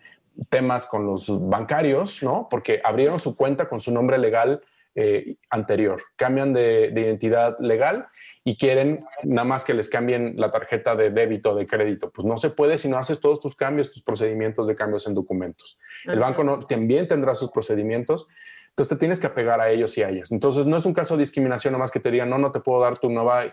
temas 0.50 0.86
con 0.86 1.06
los 1.06 1.48
bancarios, 1.48 2.22
¿no? 2.22 2.48
Porque 2.50 2.80
abrieron 2.84 3.18
su 3.20 3.34
cuenta 3.36 3.68
con 3.68 3.80
su 3.80 3.90
nombre 3.90 4.18
legal 4.18 4.62
eh, 5.02 5.36
anterior. 5.48 6.02
Cambian 6.14 6.52
de, 6.52 6.92
identidad 6.94 7.58
legal 7.58 8.08
y 8.44 8.58
quieren 8.58 9.02
nada 9.24 9.46
más 9.46 9.64
que 9.64 9.72
les 9.72 9.88
cambien 9.88 10.34
la 10.36 10.52
tarjeta 10.52 10.94
de 10.94 11.10
débito 11.10 11.52
o 11.52 11.54
de 11.54 11.66
crédito. 11.66 12.10
Pues 12.10 12.26
no 12.26 12.36
se 12.36 12.50
puede 12.50 12.76
si 12.76 12.86
no 12.86 12.98
haces 12.98 13.18
todos 13.18 13.40
tus 13.40 13.54
cambios, 13.54 13.90
tus 13.90 14.02
procedimientos 14.02 14.66
de 14.66 14.76
cambios 14.76 15.06
en 15.06 15.14
documentos. 15.14 15.78
El 16.04 16.18
banco 16.18 16.44
no, 16.44 16.58
también 16.58 17.08
tendrá 17.08 17.34
sus 17.34 17.50
procedimientos. 17.50 18.26
Entonces 18.68 18.90
te 18.90 19.00
tienes 19.00 19.18
que 19.18 19.26
apegar 19.26 19.58
a 19.58 19.70
ellos 19.70 19.96
y 19.96 20.02
a 20.02 20.10
ellas. 20.10 20.32
Entonces 20.32 20.66
no 20.66 20.76
es 20.76 20.84
un 20.84 20.92
caso 20.92 21.16
de 21.16 21.20
discriminación, 21.20 21.72
nada 21.72 21.80
más 21.80 21.90
que 21.90 22.00
te 22.00 22.10
digan, 22.10 22.28
no, 22.28 22.36
no 22.36 22.52
te 22.52 22.60
puedo 22.60 22.82
dar 22.82 22.98
tu 22.98 23.08
nueva 23.08 23.46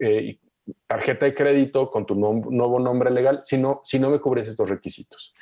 eh, 0.00 0.38
tarjeta 0.86 1.26
de 1.26 1.34
crédito 1.34 1.90
con 1.90 2.06
tu 2.06 2.14
nuevo 2.14 2.80
nombre 2.80 3.10
legal 3.10 3.40
si 3.42 3.58
no, 3.58 3.82
si 3.84 3.98
no 3.98 4.08
me 4.08 4.18
cubres 4.18 4.48
estos 4.48 4.70
requisitos. 4.70 5.34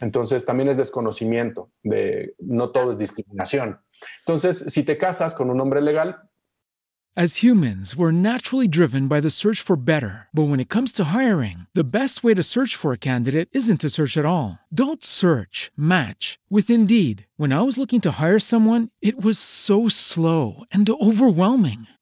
Entonces 0.00 0.46
también 0.46 0.68
es 0.68 0.78
desconocimiento, 0.78 1.70
de 1.82 2.34
no 2.38 2.70
todo 2.70 2.92
es 2.92 2.98
discriminación. 2.98 3.80
Entonces, 4.26 4.72
si 4.72 4.82
te 4.82 4.96
casas 4.96 5.34
con 5.34 5.50
un 5.50 5.60
hombre 5.60 5.80
legal, 5.80 6.16
As 7.16 7.42
humans, 7.42 7.96
we're 7.96 8.12
naturally 8.12 8.68
driven 8.68 9.08
by 9.08 9.18
the 9.18 9.30
search 9.30 9.60
for 9.60 9.74
better. 9.74 10.28
But 10.32 10.44
when 10.44 10.60
it 10.60 10.68
comes 10.68 10.92
to 10.92 11.04
hiring, 11.12 11.66
the 11.74 11.82
best 11.82 12.22
way 12.22 12.34
to 12.34 12.42
search 12.42 12.76
for 12.76 12.92
a 12.92 12.98
candidate 12.98 13.48
isn't 13.50 13.80
to 13.80 13.90
search 13.90 14.16
at 14.16 14.24
all. 14.24 14.60
Don't 14.72 15.02
search, 15.02 15.72
match 15.76 16.38
with 16.48 16.70
Indeed. 16.70 17.26
When 17.36 17.52
I 17.52 17.62
was 17.62 17.78
looking 17.78 18.00
to 18.02 18.12
hire 18.12 18.38
someone, 18.38 18.90
it 19.02 19.20
was 19.20 19.40
so 19.40 19.88
slow 19.88 20.62
and 20.70 20.88
overwhelming. 20.88 21.88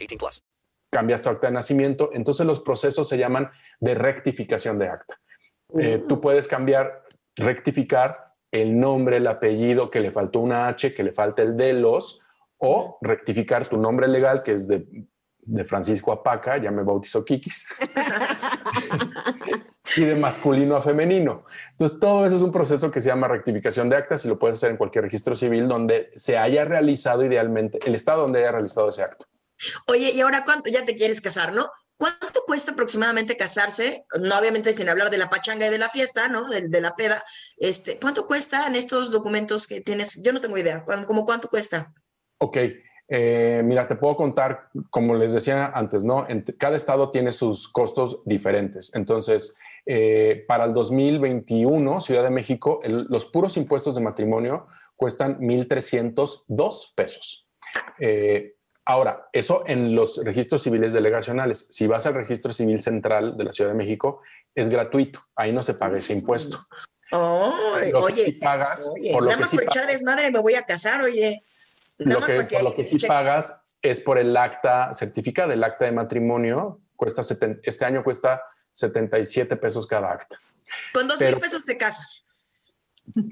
18 0.00 0.18
plus. 0.18 0.42
Cambias 0.90 1.22
tu 1.22 1.28
acta 1.28 1.46
de 1.46 1.52
nacimiento, 1.52 2.10
entonces 2.12 2.46
los 2.46 2.60
procesos 2.60 3.08
se 3.08 3.16
llaman 3.16 3.50
de 3.78 3.94
rectificación 3.94 4.78
de 4.78 4.88
acta. 4.88 5.20
Eh, 5.78 6.02
tú 6.08 6.20
puedes 6.20 6.48
cambiar, 6.48 7.04
rectificar 7.36 8.34
el 8.50 8.78
nombre, 8.78 9.18
el 9.18 9.26
apellido, 9.28 9.90
que 9.90 10.00
le 10.00 10.10
faltó 10.10 10.40
una 10.40 10.66
H, 10.66 10.94
que 10.94 11.04
le 11.04 11.12
falta 11.12 11.42
el 11.42 11.56
de 11.56 11.74
los, 11.74 12.20
o 12.58 12.98
rectificar 13.00 13.68
tu 13.68 13.76
nombre 13.76 14.08
legal, 14.08 14.42
que 14.42 14.52
es 14.52 14.66
de, 14.66 15.06
de 15.38 15.64
Francisco 15.64 16.12
Apaca, 16.12 16.58
ya 16.58 16.70
me 16.70 16.82
bautizó 16.82 17.24
Kikis, 17.24 17.68
y 19.96 20.04
de 20.04 20.14
masculino 20.16 20.76
a 20.76 20.82
femenino. 20.82 21.44
Entonces, 21.72 22.00
todo 22.00 22.26
eso 22.26 22.36
es 22.36 22.42
un 22.42 22.52
proceso 22.52 22.90
que 22.90 23.00
se 23.00 23.08
llama 23.08 23.28
rectificación 23.28 23.88
de 23.88 23.96
actas 23.96 24.24
y 24.24 24.28
lo 24.28 24.38
puedes 24.38 24.58
hacer 24.58 24.72
en 24.72 24.76
cualquier 24.76 25.04
registro 25.04 25.34
civil 25.34 25.68
donde 25.68 26.10
se 26.16 26.36
haya 26.36 26.64
realizado 26.64 27.24
idealmente, 27.24 27.78
el 27.86 27.94
estado 27.94 28.22
donde 28.22 28.40
haya 28.40 28.52
realizado 28.52 28.88
ese 28.88 29.02
acto. 29.02 29.26
Oye, 29.86 30.10
y 30.12 30.20
ahora 30.20 30.44
cuánto 30.44 30.70
ya 30.70 30.84
te 30.84 30.96
quieres 30.96 31.20
casar, 31.20 31.52
¿no? 31.52 31.70
¿Cuánto 31.96 32.42
cuesta 32.46 32.72
aproximadamente 32.72 33.36
casarse? 33.36 34.04
No, 34.20 34.38
obviamente 34.38 34.72
sin 34.72 34.88
hablar 34.88 35.10
de 35.10 35.18
la 35.18 35.28
pachanga 35.28 35.66
y 35.66 35.70
de 35.70 35.78
la 35.78 35.90
fiesta, 35.90 36.28
¿no? 36.28 36.48
De, 36.48 36.68
de 36.68 36.80
la 36.80 36.96
peda. 36.96 37.22
Este, 37.58 37.98
¿Cuánto 37.98 38.26
cuestan 38.26 38.74
estos 38.74 39.12
documentos 39.12 39.66
que 39.66 39.82
tienes? 39.82 40.22
Yo 40.22 40.32
no 40.32 40.40
tengo 40.40 40.56
idea. 40.56 40.84
¿Cómo 41.06 41.26
cuánto 41.26 41.48
cuesta? 41.48 41.92
Ok, 42.38 42.56
eh, 43.12 43.60
mira, 43.64 43.88
te 43.88 43.96
puedo 43.96 44.16
contar, 44.16 44.70
como 44.88 45.16
les 45.16 45.32
decía 45.32 45.66
antes, 45.66 46.04
¿no? 46.04 46.28
En 46.28 46.42
cada 46.58 46.76
estado 46.76 47.10
tiene 47.10 47.32
sus 47.32 47.68
costos 47.68 48.22
diferentes. 48.24 48.94
Entonces, 48.94 49.56
eh, 49.84 50.44
para 50.46 50.64
el 50.64 50.72
2021, 50.72 52.00
Ciudad 52.00 52.22
de 52.22 52.30
México, 52.30 52.80
el, 52.84 53.06
los 53.10 53.26
puros 53.26 53.56
impuestos 53.56 53.96
de 53.96 54.00
matrimonio 54.00 54.68
cuestan 54.94 55.40
1.302 55.40 56.94
pesos. 56.94 57.48
Eh, 57.98 58.54
Ahora, 58.90 59.28
eso 59.32 59.62
en 59.68 59.94
los 59.94 60.16
registros 60.24 60.64
civiles 60.64 60.92
delegacionales. 60.92 61.68
Si 61.70 61.86
vas 61.86 62.06
al 62.06 62.14
registro 62.14 62.52
civil 62.52 62.82
central 62.82 63.36
de 63.36 63.44
la 63.44 63.52
Ciudad 63.52 63.70
de 63.70 63.76
México, 63.76 64.20
es 64.52 64.68
gratuito. 64.68 65.20
Ahí 65.36 65.52
no 65.52 65.62
se 65.62 65.74
paga 65.74 65.98
ese 65.98 66.12
impuesto. 66.12 66.66
Oh, 67.12 67.54
oye, 67.94 68.36
pagas, 68.40 68.90
oye, 68.92 69.12
por 69.12 69.22
lo 69.22 69.26
nada 69.28 69.36
que 69.36 69.40
más 69.42 69.50
sí 69.50 69.56
por 69.56 69.64
echar 69.64 69.86
desmadre 69.86 70.32
me 70.32 70.40
voy 70.40 70.54
a 70.56 70.62
casar, 70.62 71.02
oye. 71.02 71.44
Nada 71.98 72.14
lo 72.14 72.20
más 72.20 72.30
que, 72.30 72.36
para 72.36 72.48
que 72.48 72.54
por 72.56 72.64
lo 72.64 72.74
que 72.74 72.82
sí 72.82 72.96
cheque. 72.96 73.06
pagas 73.06 73.62
es 73.80 74.00
por 74.00 74.18
el 74.18 74.36
acta 74.36 74.92
certificada, 74.92 75.54
el 75.54 75.62
acta 75.62 75.84
de 75.84 75.92
matrimonio. 75.92 76.80
Cuesta 76.96 77.22
seten- 77.22 77.60
este 77.62 77.84
año 77.84 78.02
cuesta 78.02 78.42
77 78.72 79.54
pesos 79.54 79.86
cada 79.86 80.10
acta. 80.10 80.36
Con 80.92 81.06
dos 81.06 81.16
pero- 81.20 81.30
mil 81.36 81.40
pesos 81.40 81.64
te 81.64 81.76
casas. 81.76 82.24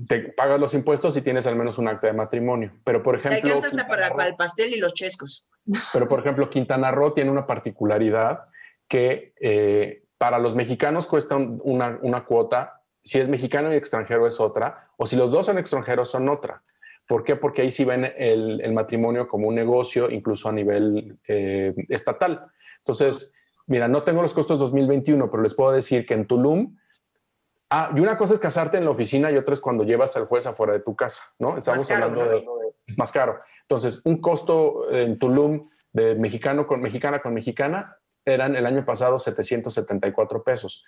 Te 0.08 0.20
pagas 0.32 0.58
los 0.60 0.74
impuestos 0.74 1.16
y 1.16 1.22
tienes 1.22 1.46
al 1.46 1.56
menos 1.56 1.78
un 1.78 1.88
acta 1.88 2.06
de 2.06 2.12
matrimonio. 2.12 2.72
Pero 2.84 3.02
por 3.02 3.20
Te 3.20 3.28
ejemplo, 3.28 3.52
alcanza 3.54 3.68
hasta 3.68 3.88
para, 3.88 4.08
para 4.10 4.28
el 4.28 4.36
pastel 4.36 4.72
y 4.74 4.78
los 4.78 4.94
chescos. 4.94 5.50
Pero, 5.92 6.08
por 6.08 6.20
ejemplo, 6.20 6.48
Quintana 6.48 6.90
Roo 6.90 7.12
tiene 7.12 7.30
una 7.30 7.46
particularidad 7.46 8.44
que 8.88 9.34
eh, 9.40 10.04
para 10.16 10.38
los 10.38 10.54
mexicanos 10.54 11.06
cuesta 11.06 11.36
un- 11.36 11.60
una, 11.62 11.98
una 12.02 12.24
cuota, 12.24 12.82
si 13.02 13.18
es 13.20 13.28
mexicano 13.28 13.72
y 13.72 13.76
extranjero 13.76 14.26
es 14.26 14.40
otra, 14.40 14.84
o 14.96 15.06
si 15.06 15.16
los 15.16 15.30
dos 15.30 15.46
son 15.46 15.58
extranjeros 15.58 16.10
son 16.10 16.28
otra. 16.28 16.62
¿Por 17.06 17.24
qué? 17.24 17.36
Porque 17.36 17.62
ahí 17.62 17.70
sí 17.70 17.84
ven 17.84 18.04
el, 18.16 18.60
el 18.60 18.72
matrimonio 18.72 19.28
como 19.28 19.48
un 19.48 19.54
negocio, 19.54 20.10
incluso 20.10 20.48
a 20.48 20.52
nivel 20.52 21.18
eh, 21.26 21.74
estatal. 21.88 22.46
Entonces, 22.78 23.34
mira, 23.66 23.88
no 23.88 24.02
tengo 24.02 24.20
los 24.22 24.32
costos 24.34 24.58
2021, 24.58 25.30
pero 25.30 25.42
les 25.42 25.54
puedo 25.54 25.72
decir 25.72 26.04
que 26.06 26.14
en 26.14 26.26
Tulum, 26.26 26.76
ah, 27.70 27.92
y 27.94 28.00
una 28.00 28.16
cosa 28.16 28.34
es 28.34 28.40
casarte 28.40 28.78
en 28.78 28.84
la 28.84 28.90
oficina 28.90 29.30
y 29.30 29.36
otra 29.36 29.54
es 29.54 29.60
cuando 29.60 29.84
llevas 29.84 30.16
al 30.16 30.26
juez 30.26 30.46
afuera 30.46 30.72
de 30.72 30.80
tu 30.80 30.96
casa, 30.96 31.22
¿no? 31.38 31.58
Estamos 31.58 31.86
caro, 31.86 32.06
hablando 32.06 32.24
¿no? 32.24 32.58
de, 32.58 32.68
es 32.86 32.98
más 32.98 33.12
caro. 33.12 33.40
Entonces, 33.62 34.00
un 34.04 34.20
costo 34.20 34.90
en 34.90 35.18
Tulum 35.18 35.68
de 35.92 36.14
mexicano 36.14 36.66
con 36.66 36.80
mexicana 36.80 37.20
con 37.20 37.34
mexicana 37.34 37.96
eran 38.24 38.56
el 38.56 38.66
año 38.66 38.84
pasado 38.84 39.18
774 39.18 40.42
pesos. 40.42 40.84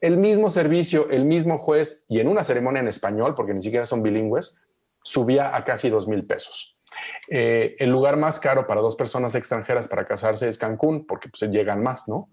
El 0.00 0.16
mismo 0.16 0.48
servicio, 0.48 1.08
el 1.10 1.24
mismo 1.24 1.58
juez 1.58 2.06
y 2.08 2.20
en 2.20 2.28
una 2.28 2.42
ceremonia 2.42 2.80
en 2.80 2.88
español, 2.88 3.34
porque 3.34 3.54
ni 3.54 3.60
siquiera 3.60 3.84
son 3.84 4.02
bilingües, 4.02 4.62
subía 5.02 5.54
a 5.54 5.64
casi 5.64 5.88
2 5.88 6.08
mil 6.08 6.26
pesos. 6.26 6.76
Eh, 7.28 7.76
el 7.78 7.90
lugar 7.90 8.16
más 8.16 8.40
caro 8.40 8.66
para 8.66 8.80
dos 8.80 8.96
personas 8.96 9.34
extranjeras 9.34 9.88
para 9.88 10.06
casarse 10.06 10.48
es 10.48 10.58
Cancún, 10.58 11.06
porque 11.06 11.28
pues, 11.28 11.50
llegan 11.50 11.82
más, 11.82 12.08
¿no? 12.08 12.30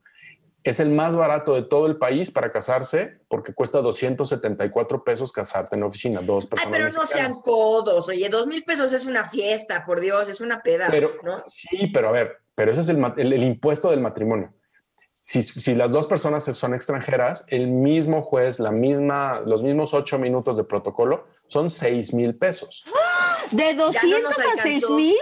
Es 0.63 0.79
el 0.81 0.89
más 0.89 1.15
barato 1.15 1.53
de 1.55 1.61
todo 1.63 1.85
el 1.87 1.97
país 1.97 2.29
para 2.31 2.51
casarse 2.51 3.19
porque 3.29 3.53
cuesta 3.53 3.79
274 3.81 5.03
pesos 5.03 5.31
casarte 5.31 5.75
en 5.75 5.81
la 5.81 5.87
oficina, 5.87 6.19
dos 6.21 6.43
Ay, 6.45 6.49
personas. 6.49 6.77
pero 6.77 6.91
no 6.91 7.05
sean 7.05 7.31
codos. 7.41 8.09
Oye, 8.09 8.27
dos 8.29 8.47
mil 8.47 8.63
pesos 8.63 8.91
es 8.91 9.05
una 9.05 9.23
fiesta, 9.23 9.85
por 9.85 10.01
Dios, 10.01 10.27
es 10.29 10.41
una 10.41 10.61
peda. 10.61 10.87
Pero 10.89 11.11
¿no? 11.23 11.41
sí, 11.45 11.87
pero 11.93 12.09
a 12.09 12.11
ver, 12.11 12.37
pero 12.55 12.71
ese 12.71 12.81
es 12.81 12.89
el, 12.89 12.97
el- 13.17 13.33
el 13.33 13.43
impuesto 13.43 13.89
del 13.91 14.01
matrimonio. 14.01 14.53
Si, 15.19 15.41
si 15.43 15.75
las 15.75 15.91
dos 15.91 16.07
personas 16.07 16.43
son 16.45 16.73
extranjeras, 16.73 17.45
el 17.49 17.67
mismo 17.67 18.21
juez, 18.21 18.59
la 18.59 18.71
misma, 18.71 19.41
los 19.45 19.61
mismos 19.61 19.93
ocho 19.93 20.17
minutos 20.17 20.55
de 20.57 20.63
protocolo 20.63 21.27
son 21.47 21.69
seis 21.69 22.13
mil 22.13 22.35
pesos. 22.37 22.83
¿De 23.51 23.73
200 23.73 23.93
Ya 23.93 24.17
no 24.19 24.23
nos 24.23 24.39
a. 24.39 24.63
6 24.63 24.89
mil? 24.91 25.15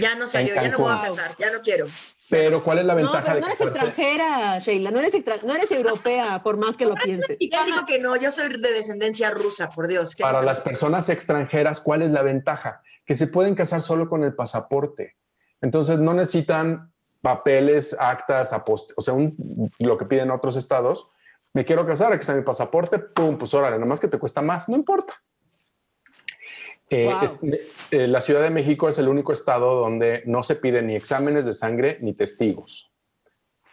Ya 0.00 0.14
no 0.16 0.26
salió, 0.26 0.54
ya 0.54 0.68
no 0.68 0.78
voy 0.78 0.92
a 0.92 1.00
casar, 1.00 1.36
ya 1.38 1.50
no 1.52 1.60
quiero. 1.60 1.86
Pero 2.28 2.64
¿cuál 2.64 2.78
es 2.80 2.84
la 2.84 2.94
No, 2.94 3.02
ventaja 3.02 3.22
pero 3.22 3.34
de 3.36 3.40
no 3.40 3.46
eres 3.46 3.58
casarse? 3.58 3.78
extranjera, 3.78 4.58
Sheila, 4.58 4.90
no 4.90 4.98
eres, 4.98 5.14
extra- 5.14 5.38
no 5.44 5.54
eres 5.54 5.70
europea, 5.70 6.42
por 6.42 6.56
más 6.56 6.76
que 6.76 6.84
lo 6.86 6.94
pienses. 6.94 7.36
Y 7.38 7.54
él 7.54 7.60
dijo 7.66 7.86
que 7.86 8.00
no, 8.00 8.16
yo 8.16 8.30
soy 8.30 8.48
de 8.48 8.72
descendencia 8.72 9.30
rusa, 9.30 9.70
por 9.70 9.86
Dios. 9.86 10.14
¿qué 10.16 10.22
Para 10.22 10.40
no 10.40 10.46
las 10.46 10.60
personas 10.60 11.08
extranjeras, 11.08 11.80
¿cuál 11.80 12.02
es 12.02 12.10
la 12.10 12.22
ventaja? 12.22 12.82
Que 13.04 13.14
se 13.14 13.28
pueden 13.28 13.54
casar 13.54 13.80
solo 13.80 14.08
con 14.08 14.24
el 14.24 14.34
pasaporte. 14.34 15.16
Entonces 15.60 16.00
no 16.00 16.14
necesitan 16.14 16.92
papeles, 17.22 17.96
actas, 17.98 18.52
apost 18.52 18.90
o 18.96 19.00
sea, 19.00 19.14
un- 19.14 19.70
lo 19.78 19.96
que 19.96 20.04
piden 20.06 20.30
otros 20.30 20.56
estados. 20.56 21.08
Me 21.52 21.64
quiero 21.64 21.86
casar, 21.86 22.12
aquí 22.12 22.20
está 22.20 22.34
mi 22.34 22.42
pasaporte, 22.42 22.98
pum, 22.98 23.38
pues 23.38 23.54
órale, 23.54 23.76
nada 23.76 23.86
más 23.86 24.00
que 24.00 24.08
te 24.08 24.18
cuesta 24.18 24.42
más, 24.42 24.68
no 24.68 24.76
importa. 24.76 25.14
Eh, 26.88 27.06
Wow. 27.06 27.22
es- 27.24 27.36
eh, 27.90 28.06
la 28.06 28.20
Ciudad 28.20 28.42
de 28.42 28.50
México 28.50 28.88
es 28.88 28.98
el 28.98 29.08
único 29.08 29.32
estado 29.32 29.74
donde 29.80 30.22
no 30.26 30.42
se 30.42 30.54
piden 30.56 30.86
ni 30.86 30.94
exámenes 30.94 31.44
de 31.44 31.52
sangre 31.52 31.98
ni 32.00 32.14
testigos. 32.14 32.92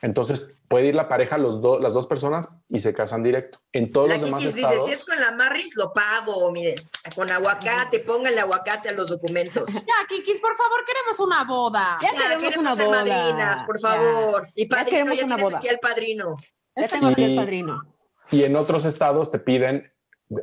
Entonces 0.01 0.49
puede 0.67 0.87
ir 0.87 0.95
la 0.95 1.07
pareja, 1.07 1.37
los 1.37 1.61
do- 1.61 1.79
las 1.79 1.93
dos 1.93 2.07
personas, 2.07 2.49
y 2.67 2.79
se 2.79 2.93
casan 2.93 3.21
directo. 3.23 3.59
En 3.71 3.91
todos 3.91 4.09
La 4.09 4.15
los 4.17 4.25
demás 4.25 4.41
dice, 4.43 4.55
estados. 4.61 4.85
si 4.85 4.91
es 4.91 5.05
con 5.05 5.17
la 5.19 5.31
Marris, 5.31 5.75
lo 5.77 5.93
pago, 5.93 6.51
miren, 6.51 6.75
con 7.15 7.31
aguacate, 7.31 7.99
póngale 7.99 8.39
aguacate 8.41 8.89
a 8.89 8.93
los 8.93 9.09
documentos. 9.09 9.65
Ya, 9.87 9.93
Kikis, 10.09 10.41
por 10.41 10.57
favor, 10.57 10.83
queremos 10.85 11.19
una 11.19 11.43
boda. 11.45 11.97
Ya 12.01 12.11
Ya, 12.11 12.17
queremos 12.17 12.43
queremos 12.43 12.57
una 12.65 12.73
ser 12.73 12.85
boda. 12.87 12.97
madrinas, 13.05 13.63
por 13.63 13.79
Ya. 13.79 13.87
favor. 13.89 14.47
Y 14.55 14.65
padrino, 14.65 14.89
queremos 14.89 15.17
ya 15.17 15.25
una 15.25 15.35
tienes 15.35 15.43
boda. 15.51 15.57
aquí 15.57 15.67
al 15.69 15.79
padrino. 15.79 16.35
Ya 16.75 16.87
tengo 16.87 17.07
aquí 17.07 17.23
el 17.23 17.31
Y- 17.31 17.35
padrino. 17.37 17.95
Y 18.31 18.43
en 18.43 18.55
otros 18.55 18.85
estados 18.85 19.29
te 19.29 19.37
piden 19.39 19.92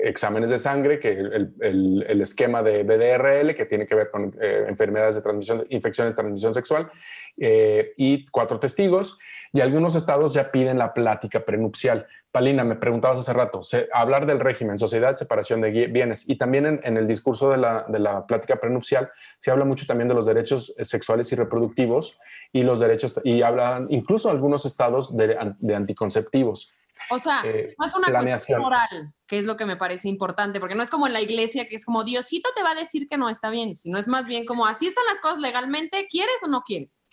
exámenes 0.00 0.50
de 0.50 0.58
sangre, 0.58 1.00
que 1.00 1.10
el, 1.10 2.20
esquema 2.20 2.62
de 2.62 2.82
BDRL, 2.82 3.54
que 3.54 3.66
tiene 3.66 3.86
que 3.86 3.94
ver 3.94 4.10
con 4.10 4.36
eh, 4.40 4.66
enfermedades 4.68 5.16
de 5.16 5.22
transmisión, 5.22 5.64
infecciones 5.70 6.12
de 6.12 6.16
transmisión 6.16 6.54
sexual, 6.54 6.90
eh, 7.36 7.92
y 7.96 8.26
cuatro 8.26 8.60
testigos. 8.60 9.18
Y 9.52 9.60
algunos 9.60 9.96
estados 9.96 10.32
ya 10.32 10.52
piden 10.52 10.78
la 10.78 10.94
plática 10.94 11.44
prenupcial. 11.44 12.06
Palina, 12.30 12.62
me 12.62 12.76
preguntabas 12.76 13.18
hace 13.18 13.32
rato, 13.32 13.60
hablar 13.92 14.24
del 14.26 14.38
régimen, 14.38 14.78
sociedad, 14.78 15.14
separación 15.14 15.60
de 15.60 15.88
bienes, 15.88 16.28
y 16.28 16.36
también 16.36 16.80
en, 16.84 16.96
el 16.96 17.08
discurso 17.08 17.50
de 17.50 17.56
la, 17.56 17.84
de 17.88 17.98
la 17.98 18.26
plática 18.26 18.60
prenupcial 18.60 19.10
se 19.40 19.50
habla 19.50 19.64
mucho 19.64 19.86
también 19.86 20.06
de 20.06 20.14
los 20.14 20.26
derechos 20.26 20.72
eh, 20.78 20.84
sexuales 20.84 21.32
y 21.32 21.36
reproductivos 21.36 22.18
y 22.52 22.62
los 22.62 22.78
derechos, 22.78 23.20
y 23.24 23.42
hablan 23.42 23.88
incluso 23.90 24.30
algunos 24.30 24.64
estados 24.64 25.16
de 25.16 25.74
anticonceptivos. 25.74 26.72
O 27.08 27.18
sea, 27.18 27.42
Eh, 27.44 27.74
no 27.78 27.86
es 27.86 27.94
una 27.94 28.08
planeación. 28.08 28.60
cuestión 28.60 28.60
moral, 28.62 29.14
que 29.26 29.38
es 29.38 29.46
lo 29.46 29.56
que 29.56 29.64
me 29.64 29.76
parece 29.76 30.08
importante, 30.08 30.60
porque 30.60 30.74
no 30.74 30.82
es 30.82 30.90
como 30.90 31.06
en 31.06 31.12
la 31.12 31.20
iglesia, 31.20 31.68
que 31.68 31.76
es 31.76 31.84
como 31.84 32.04
Diosito 32.04 32.50
te 32.54 32.62
va 32.62 32.72
a 32.72 32.74
decir 32.74 33.08
que 33.08 33.16
no 33.16 33.28
está 33.28 33.50
bien, 33.50 33.74
sino 33.76 33.98
es 33.98 34.06
más 34.08 34.26
bien 34.26 34.44
como 34.46 34.66
así 34.66 34.86
están 34.86 35.04
las 35.10 35.20
cosas 35.20 35.38
legalmente, 35.38 36.06
¿quieres 36.10 36.36
o 36.44 36.48
no 36.48 36.62
quieres? 36.62 37.06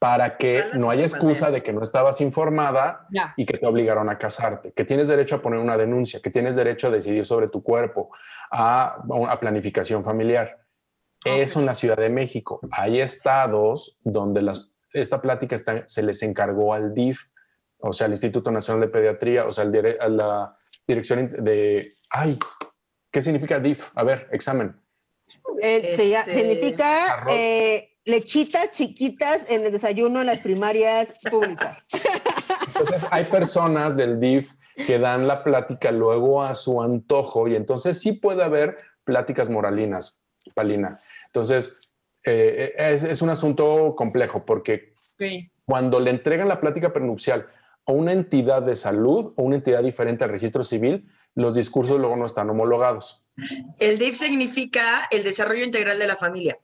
para 0.00 0.36
que 0.36 0.62
no 0.74 0.90
haya 0.90 1.04
excusa 1.04 1.50
de 1.50 1.62
que 1.62 1.72
no 1.72 1.80
estabas 1.82 2.20
informada 2.20 3.06
Ya. 3.10 3.32
y 3.38 3.46
que 3.46 3.56
te 3.56 3.66
obligaron 3.66 4.10
a 4.10 4.18
casarte, 4.18 4.70
que 4.74 4.84
tienes 4.84 5.08
derecho 5.08 5.36
a 5.36 5.40
poner 5.40 5.60
una 5.60 5.78
denuncia, 5.78 6.20
que 6.20 6.28
tienes 6.28 6.56
derecho 6.56 6.88
a 6.88 6.90
decidir 6.90 7.24
sobre 7.24 7.48
tu 7.48 7.62
cuerpo, 7.62 8.10
a, 8.50 8.98
a 9.30 9.40
planificación 9.40 10.04
familiar. 10.04 10.58
Eso 11.24 11.58
en 11.60 11.64
la 11.64 11.72
Ciudad 11.74 11.96
de 11.96 12.10
México. 12.10 12.60
Hay 12.70 13.00
estados 13.00 13.96
donde 14.02 14.42
las, 14.42 14.72
esta 14.92 15.22
plática 15.22 15.54
está- 15.54 15.84
se 15.88 16.02
les 16.02 16.22
encargó 16.22 16.74
al 16.74 16.92
DIF, 16.92 17.22
o 17.86 17.92
sea, 17.92 18.06
al 18.06 18.12
Instituto 18.12 18.50
Nacional 18.50 18.80
de 18.80 18.88
Pediatría, 18.88 19.46
o 19.46 19.52
sea, 19.52 19.64
al 19.64 19.72
dire- 19.72 19.98
a 20.00 20.08
la 20.08 20.56
dirección 20.86 21.30
de... 21.44 21.94
Ay, 22.10 22.38
¿qué 23.10 23.20
significa 23.20 23.58
DIF? 23.60 23.90
A 23.94 24.04
ver, 24.04 24.28
examen. 24.32 24.74
Eh, 25.62 25.90
Este, 25.96 26.24
significa 26.24 27.24
eh, 27.30 27.90
lechitas 28.04 28.70
chiquitas 28.70 29.44
en 29.48 29.64
el 29.66 29.72
desayuno 29.72 30.20
en 30.20 30.26
las 30.26 30.38
primarias 30.38 31.12
públicas. 31.30 31.78
Entonces, 32.68 33.06
hay 33.10 33.24
personas 33.26 33.96
del 33.96 34.18
DIF 34.18 34.52
que 34.86 34.98
dan 34.98 35.26
la 35.28 35.44
plática 35.44 35.90
luego 35.92 36.42
a 36.42 36.54
su 36.54 36.82
antojo 36.82 37.46
y 37.48 37.54
entonces 37.54 38.00
sí 38.00 38.12
puede 38.12 38.42
haber 38.42 38.76
pláticas 39.04 39.48
moralinas, 39.48 40.24
Palina. 40.54 41.00
Entonces, 41.26 41.80
eh, 42.24 42.74
es, 42.76 43.04
es 43.04 43.22
un 43.22 43.30
asunto 43.30 43.94
complejo 43.96 44.44
porque 44.44 44.94
cuando 45.64 46.00
le 46.00 46.10
entregan 46.10 46.48
la 46.48 46.60
plática 46.60 46.92
prenupcial 46.92 47.46
a 47.86 47.92
una 47.92 48.12
entidad 48.12 48.62
de 48.62 48.74
salud 48.74 49.32
o 49.36 49.42
una 49.42 49.56
entidad 49.56 49.82
diferente 49.82 50.24
al 50.24 50.30
registro 50.30 50.62
civil, 50.62 51.06
los 51.34 51.54
discursos 51.54 51.98
luego 51.98 52.16
no 52.16 52.26
están 52.26 52.48
homologados. 52.50 53.24
El 53.78 53.98
DIF 53.98 54.16
significa 54.16 55.06
el 55.10 55.24
desarrollo 55.24 55.64
integral 55.64 55.98
de 55.98 56.06
la 56.06 56.16
familia. 56.16 56.58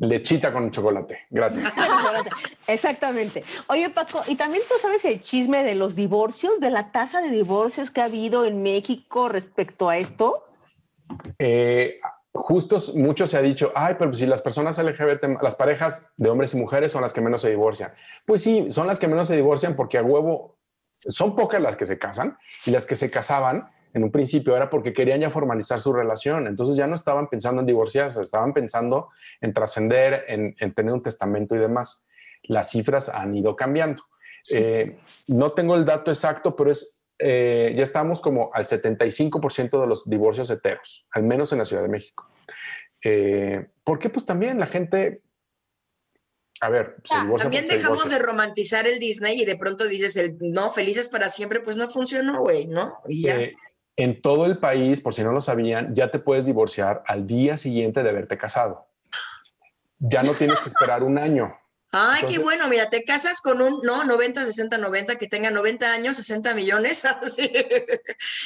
Lechita 0.00 0.52
con 0.52 0.70
chocolate. 0.70 1.26
Gracias. 1.30 1.72
Exactamente. 2.66 3.44
Oye, 3.68 3.88
Paco, 3.90 4.22
y 4.26 4.36
también 4.36 4.62
tú 4.68 4.74
sabes 4.80 5.04
el 5.04 5.22
chisme 5.22 5.64
de 5.64 5.74
los 5.74 5.94
divorcios, 5.96 6.60
de 6.60 6.70
la 6.70 6.92
tasa 6.92 7.20
de 7.20 7.30
divorcios 7.30 7.90
que 7.90 8.00
ha 8.00 8.04
habido 8.04 8.44
en 8.44 8.62
México 8.62 9.28
respecto 9.28 9.88
a 9.88 9.98
esto. 9.98 10.44
Eh, 11.38 11.94
justo 12.32 12.76
mucho 12.94 13.26
se 13.26 13.36
ha 13.36 13.42
dicho, 13.42 13.72
ay, 13.74 13.96
pero 13.98 14.12
si 14.12 14.26
las 14.26 14.42
personas 14.42 14.78
LGBT, 14.78 15.42
las 15.42 15.54
parejas 15.54 16.12
de 16.16 16.28
hombres 16.30 16.54
y 16.54 16.58
mujeres 16.58 16.92
son 16.92 17.02
las 17.02 17.12
que 17.12 17.20
menos 17.20 17.42
se 17.42 17.50
divorcian. 17.50 17.92
Pues 18.24 18.42
sí, 18.42 18.70
son 18.70 18.86
las 18.86 18.98
que 18.98 19.08
menos 19.08 19.28
se 19.28 19.36
divorcian 19.36 19.74
porque 19.76 19.98
a 19.98 20.02
huevo 20.02 20.58
son 21.06 21.34
pocas 21.34 21.60
las 21.60 21.76
que 21.76 21.86
se 21.86 21.98
casan 21.98 22.38
y 22.66 22.70
las 22.70 22.86
que 22.86 22.96
se 22.96 23.10
casaban 23.10 23.70
en 23.92 24.04
un 24.04 24.12
principio 24.12 24.54
era 24.54 24.70
porque 24.70 24.92
querían 24.92 25.20
ya 25.20 25.30
formalizar 25.30 25.80
su 25.80 25.92
relación. 25.92 26.46
Entonces 26.46 26.76
ya 26.76 26.86
no 26.86 26.94
estaban 26.94 27.28
pensando 27.28 27.60
en 27.60 27.66
divorciarse, 27.66 28.20
estaban 28.20 28.52
pensando 28.52 29.08
en 29.40 29.52
trascender, 29.52 30.24
en, 30.28 30.54
en 30.60 30.74
tener 30.74 30.92
un 30.92 31.02
testamento 31.02 31.56
y 31.56 31.58
demás. 31.58 32.06
Las 32.44 32.70
cifras 32.70 33.08
han 33.08 33.34
ido 33.34 33.56
cambiando. 33.56 34.04
Eh, 34.50 34.98
no 35.26 35.52
tengo 35.52 35.74
el 35.74 35.84
dato 35.84 36.10
exacto, 36.10 36.54
pero 36.54 36.70
es 36.70 36.99
eh, 37.22 37.72
ya 37.76 37.82
estamos 37.82 38.20
como 38.20 38.50
al 38.54 38.66
75% 38.66 39.80
de 39.80 39.86
los 39.86 40.08
divorcios 40.08 40.50
heteros, 40.50 41.06
al 41.12 41.22
menos 41.22 41.52
en 41.52 41.58
la 41.58 41.64
Ciudad 41.64 41.82
de 41.82 41.88
México. 41.88 42.28
Eh, 43.02 43.68
porque 43.84 44.10
pues 44.10 44.24
también 44.24 44.58
la 44.58 44.66
gente, 44.66 45.22
a 46.60 46.68
ver, 46.68 46.96
se 47.04 47.20
divorcia 47.20 47.44
También 47.44 47.66
se 47.66 47.76
dejamos 47.76 47.98
divorcia. 47.98 48.18
de 48.18 48.24
romantizar 48.24 48.86
el 48.86 48.98
Disney 48.98 49.42
y 49.42 49.44
de 49.44 49.56
pronto 49.56 49.86
dices 49.86 50.16
el 50.16 50.36
no, 50.40 50.70
felices 50.70 51.08
para 51.08 51.30
siempre, 51.30 51.60
pues 51.60 51.76
no 51.76 51.88
funcionó, 51.88 52.40
güey, 52.40 52.66
¿no? 52.66 53.00
Y 53.06 53.22
ya. 53.22 53.38
Eh, 53.38 53.54
en 53.96 54.22
todo 54.22 54.46
el 54.46 54.58
país, 54.58 55.00
por 55.00 55.12
si 55.12 55.22
no 55.22 55.32
lo 55.32 55.40
sabían, 55.40 55.94
ya 55.94 56.10
te 56.10 56.18
puedes 56.18 56.46
divorciar 56.46 57.02
al 57.06 57.26
día 57.26 57.56
siguiente 57.56 58.02
de 58.02 58.08
haberte 58.08 58.38
casado. 58.38 58.86
Ya 59.98 60.22
no 60.22 60.32
tienes 60.32 60.58
que 60.60 60.68
esperar 60.68 61.02
un 61.02 61.18
año. 61.18 61.59
Ay, 61.92 62.20
qué 62.20 62.26
entonces- 62.34 62.42
bueno, 62.42 62.68
mira, 62.68 62.88
te 62.88 63.04
casas 63.04 63.40
con 63.40 63.60
un, 63.60 63.80
no, 63.82 64.04
90, 64.04 64.44
60, 64.44 64.78
90, 64.78 65.16
que 65.18 65.26
tenga 65.26 65.50
90 65.50 65.92
años, 65.92 66.16
60 66.16 66.54
millones, 66.54 67.04
así. 67.22 67.50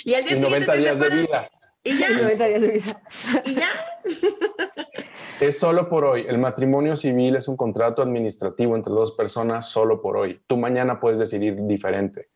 y 0.05 0.15
al 0.15 0.25
día 0.25 0.33
Y 0.33 0.39
siguiente 0.41 0.67
90 0.67 0.73
te 0.73 0.79
días 0.79 0.99
de 0.99 1.05
separas. 1.05 1.21
vida. 1.31 1.51
Y 1.87 1.99
ya, 1.99 2.09
90 2.09 2.45
días 2.47 2.61
de 2.63 2.69
vida. 2.69 3.03
y 3.45 3.53
ya. 3.55 3.69
Es 5.41 5.59
solo 5.59 5.89
por 5.89 6.05
hoy. 6.05 6.25
El 6.29 6.39
matrimonio 6.39 6.95
civil 6.97 7.35
es 7.37 7.49
un 7.49 7.57
contrato 7.57 8.01
administrativo 8.03 8.77
entre 8.77 8.93
dos 8.93 9.13
personas 9.13 9.69
solo 9.69 10.01
por 10.01 10.17
hoy. 10.17 10.41
Tú 10.47 10.57
mañana 10.57 11.01
puedes 11.01 11.19
decidir 11.19 11.57
diferente. 11.67 12.29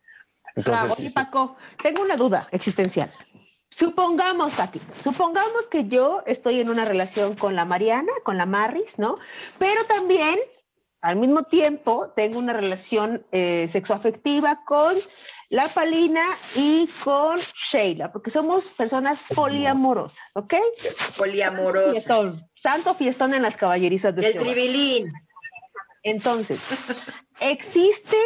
Entonces, 0.57 0.95
sí, 0.95 1.03
Oye, 1.03 1.09
sí. 1.09 1.15
Paco, 1.15 1.57
tengo 1.81 2.03
una 2.03 2.17
duda 2.17 2.49
existencial. 2.51 3.15
Supongamos, 3.71 4.59
aquí, 4.59 4.81
supongamos 5.05 5.69
que 5.71 5.87
yo 5.87 6.23
estoy 6.27 6.61
en 6.61 6.69
una 6.71 6.85
relación 6.85 7.35
con 7.37 7.55
la 7.55 7.65
Mariana, 7.65 8.13
con 8.25 8.37
la 8.37 8.47
Marris, 8.47 8.99
¿no? 8.99 9.19
Pero 9.61 9.85
también, 9.87 10.37
al 11.01 11.17
mismo 11.17 11.45
tiempo, 11.45 12.13
tengo 12.17 12.39
una 12.39 12.53
relación 12.53 13.25
eh, 13.33 13.69
sexoafectiva 13.71 14.65
con 14.65 14.97
la 15.51 15.69
Palina 15.69 16.25
y 16.57 16.89
con 17.05 17.39
Sheila, 17.39 18.13
porque 18.13 18.31
somos 18.31 18.67
personas 18.69 19.19
poliamorosas, 19.35 20.37
¿ok? 20.37 20.55
Poliamorosas. 21.17 21.93
Fiestón, 21.93 22.31
santo 22.55 22.95
fiestón 22.95 23.33
en 23.35 23.43
las 23.43 23.57
caballerizas 23.57 24.15
de 24.15 24.27
El 24.27 24.33
Jehová. 24.33 24.47
tribilín. 24.47 25.13
Entonces, 26.03 26.61
¿existe 27.41 28.17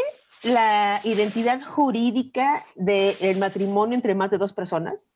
la 0.42 1.00
identidad 1.04 1.62
jurídica 1.62 2.64
del 2.74 3.38
matrimonio 3.38 3.94
entre 3.94 4.14
más 4.14 4.30
de 4.30 4.38
dos 4.38 4.52
personas? 4.52 5.10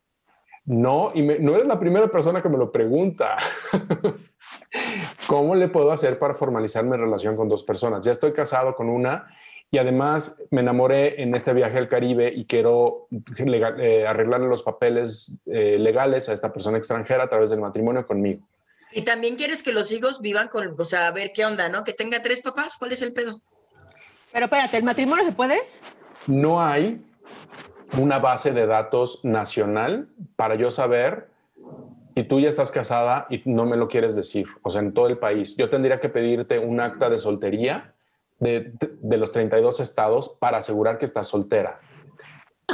No, 0.64 1.12
y 1.14 1.22
me- 1.22 1.38
no 1.38 1.54
eres 1.54 1.66
la 1.66 1.78
primera 1.80 2.08
persona 2.08 2.42
que 2.42 2.48
me 2.48 2.58
lo 2.58 2.70
pregunta. 2.70 3.36
¿Cómo 5.26 5.54
le 5.54 5.68
puedo 5.68 5.92
hacer 5.92 6.18
para 6.18 6.34
formalizar 6.34 6.84
mi 6.84 6.96
relación 6.96 7.36
con 7.36 7.48
dos 7.48 7.62
personas? 7.62 8.04
Ya 8.04 8.12
estoy 8.12 8.32
casado 8.32 8.74
con 8.74 8.88
una 8.88 9.26
y 9.70 9.78
además 9.78 10.42
me 10.50 10.60
enamoré 10.60 11.20
en 11.20 11.34
este 11.34 11.52
viaje 11.52 11.78
al 11.78 11.88
Caribe 11.88 12.32
y 12.32 12.44
quiero 12.44 13.08
legal- 13.38 13.80
eh, 13.80 14.06
arreglarle 14.06 14.46
los 14.46 14.62
papeles 14.62 15.40
eh, 15.46 15.76
legales 15.78 16.28
a 16.28 16.32
esta 16.32 16.52
persona 16.52 16.78
extranjera 16.78 17.24
a 17.24 17.28
través 17.28 17.50
del 17.50 17.60
matrimonio 17.60 18.06
conmigo. 18.06 18.46
Y 18.92 19.02
también 19.02 19.34
quieres 19.34 19.62
que 19.62 19.72
los 19.72 19.90
hijos 19.90 20.20
vivan 20.20 20.48
con, 20.48 20.74
o 20.78 20.84
sea, 20.84 21.08
a 21.08 21.10
ver 21.10 21.32
qué 21.34 21.44
onda, 21.44 21.68
¿no? 21.68 21.82
Que 21.82 21.92
tenga 21.92 22.22
tres 22.22 22.40
papás, 22.40 22.76
¿cuál 22.78 22.92
es 22.92 23.02
el 23.02 23.12
pedo? 23.12 23.40
Pero 24.32 24.46
espérate, 24.46 24.76
¿el 24.76 24.84
matrimonio 24.84 25.24
se 25.24 25.32
puede? 25.32 25.58
No 26.26 26.62
hay 26.62 27.04
una 27.98 28.18
base 28.18 28.52
de 28.52 28.66
datos 28.66 29.24
nacional 29.24 30.08
para 30.36 30.54
yo 30.54 30.70
saber 30.70 31.28
si 32.16 32.24
tú 32.24 32.40
ya 32.40 32.48
estás 32.48 32.70
casada 32.70 33.26
y 33.28 33.42
no 33.44 33.66
me 33.66 33.76
lo 33.76 33.88
quieres 33.88 34.16
decir, 34.16 34.46
o 34.62 34.70
sea, 34.70 34.80
en 34.80 34.94
todo 34.94 35.06
el 35.06 35.18
país. 35.18 35.54
Yo 35.54 35.68
tendría 35.68 36.00
que 36.00 36.08
pedirte 36.08 36.58
un 36.58 36.80
acta 36.80 37.10
de 37.10 37.18
soltería 37.18 37.94
de, 38.38 38.72
de 38.80 39.16
los 39.18 39.30
32 39.32 39.80
estados 39.80 40.30
para 40.40 40.58
asegurar 40.58 40.96
que 40.96 41.04
estás 41.04 41.26
soltera. 41.26 41.78